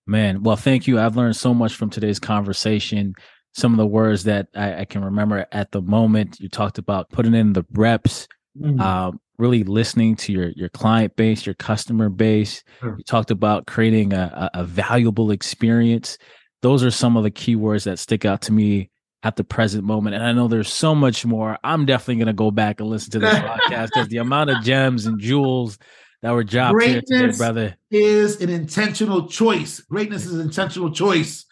Man, 0.07 0.43
well, 0.43 0.57
thank 0.57 0.87
you. 0.87 1.01
I've 1.01 1.17
learned 1.17 1.37
so 1.37 1.53
much 1.53 1.75
from 1.75 1.91
today's 1.91 2.21
conversation 2.21 3.15
some 3.53 3.73
of 3.73 3.79
the 3.79 3.87
words 3.87 4.25
that 4.25 4.49
I, 4.55 4.81
I, 4.81 4.85
can 4.85 5.05
remember 5.05 5.47
at 5.53 5.73
the 5.73 5.83
moment. 5.83 6.39
You 6.41 6.49
talked 6.49 6.79
about 6.79 7.11
putting 7.11 7.35
in 7.35 7.53
the 7.53 7.65
reps, 7.73 8.29
mm-hmm. 8.59 8.81
uh, 8.81 9.13
really 9.39 9.65
listening 9.65 10.17
to 10.17 10.33
your 10.33 10.49
your 10.51 10.69
client 10.69 11.17
base, 11.17 11.47
your 11.47 11.55
customer 11.55 12.09
base. 12.09 12.63
Sure. 12.81 12.97
You 12.97 13.05
talked 13.05 13.31
about 13.31 13.67
creating 13.67 14.13
a, 14.13 14.51
a, 14.55 14.65
valuable 14.65 15.31
experience. 15.31 16.19
Those 16.63 16.85
are 16.85 16.91
some 16.91 17.17
of 17.17 17.25
the 17.25 17.31
keywords 17.31 17.85
that 17.85 17.99
stick 17.99 18.25
out 18.25 18.43
to 18.43 18.53
me 18.53 18.91
at 19.23 19.37
the 19.37 19.45
present 19.45 19.85
moment. 19.85 20.15
And 20.15 20.25
I 20.25 20.33
know 20.33 20.49
there's 20.49 20.73
so 20.73 20.95
much 20.95 21.27
more. 21.27 21.59
I'm 21.65 21.87
definitely 21.87 22.17
going 22.17 22.27
to 22.27 22.33
go 22.33 22.51
back 22.51 22.81
and 22.81 22.89
listen 22.89 23.11
to 23.13 23.19
this 23.19 23.35
podcast 23.35 23.87
because 23.87 24.09
the 24.09 24.19
amount 24.19 24.51
of 24.51 24.63
gems 24.63 25.07
and 25.07 25.19
jewels 25.21 25.79
that 26.23 26.33
were 26.33 26.45
dropped 26.45 26.75
Greatness 26.75 27.05
here 27.09 27.27
today, 27.27 27.37
brother. 27.37 27.77
Is 27.91 28.41
an 28.41 28.51
intentional 28.51 29.29
choice. 29.29 29.81
Greatness 29.81 30.27
is 30.27 30.35
an 30.35 30.41
intentional 30.41 30.91
choice. 30.91 31.47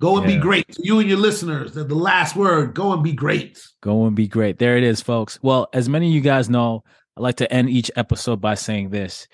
Go 0.00 0.18
and 0.18 0.28
yeah. 0.28 0.36
be 0.36 0.42
great. 0.42 0.68
To 0.72 0.84
you 0.84 0.98
and 0.98 1.08
your 1.08 1.18
listeners, 1.18 1.72
the, 1.72 1.84
the 1.84 1.94
last 1.94 2.36
word, 2.36 2.74
go 2.74 2.92
and 2.92 3.02
be 3.02 3.12
great. 3.12 3.62
Go 3.82 4.06
and 4.06 4.16
be 4.16 4.26
great. 4.26 4.58
There 4.58 4.76
it 4.76 4.84
is, 4.84 5.00
folks. 5.00 5.38
Well, 5.42 5.68
as 5.72 5.88
many 5.88 6.08
of 6.08 6.14
you 6.14 6.20
guys 6.20 6.50
know, 6.50 6.82
I 7.16 7.20
like 7.20 7.36
to 7.36 7.52
end 7.52 7.70
each 7.70 7.90
episode 7.96 8.40
by 8.40 8.54
saying 8.54 8.90
this. 8.90 9.28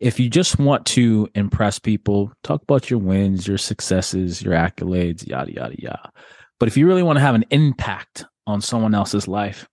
If 0.00 0.20
you 0.20 0.28
just 0.28 0.58
want 0.58 0.86
to 0.86 1.28
impress 1.34 1.78
people, 1.78 2.32
talk 2.42 2.62
about 2.62 2.90
your 2.90 3.00
wins, 3.00 3.46
your 3.48 3.58
successes, 3.58 4.42
your 4.42 4.54
accolades, 4.54 5.26
yada, 5.26 5.52
yada, 5.52 5.74
yada. 5.78 6.12
But 6.60 6.68
if 6.68 6.76
you 6.76 6.86
really 6.86 7.02
want 7.02 7.16
to 7.16 7.22
have 7.22 7.34
an 7.34 7.44
impact 7.50 8.24
on 8.46 8.60
someone 8.60 8.94
else's 8.94 9.26
life, 9.26 9.68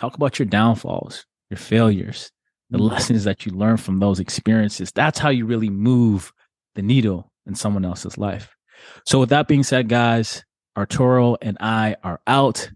talk 0.00 0.14
about 0.14 0.38
your 0.38 0.46
downfalls, 0.46 1.26
your 1.50 1.58
failures, 1.58 2.32
the 2.70 2.78
mm-hmm. 2.78 2.86
lessons 2.86 3.24
that 3.24 3.46
you 3.46 3.52
learn 3.52 3.76
from 3.76 3.98
those 3.98 4.20
experiences. 4.20 4.90
That's 4.92 5.18
how 5.18 5.30
you 5.30 5.46
really 5.46 5.70
move 5.70 6.32
the 6.74 6.82
needle 6.82 7.30
in 7.46 7.54
someone 7.54 7.84
else's 7.84 8.18
life. 8.18 8.55
So, 9.04 9.20
with 9.20 9.30
that 9.30 9.48
being 9.48 9.62
said, 9.62 9.88
guys, 9.88 10.44
Arturo 10.76 11.36
and 11.40 11.56
I 11.60 11.96
are 12.02 12.20
out. 12.26 12.70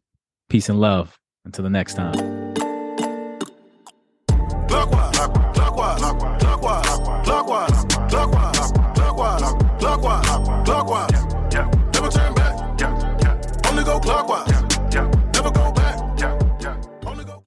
Peace 0.49 0.69
and 0.69 0.81
love. 0.81 1.19
Until 1.45 1.65
the 1.65 1.71
next 1.71 1.95
time. 1.95 2.51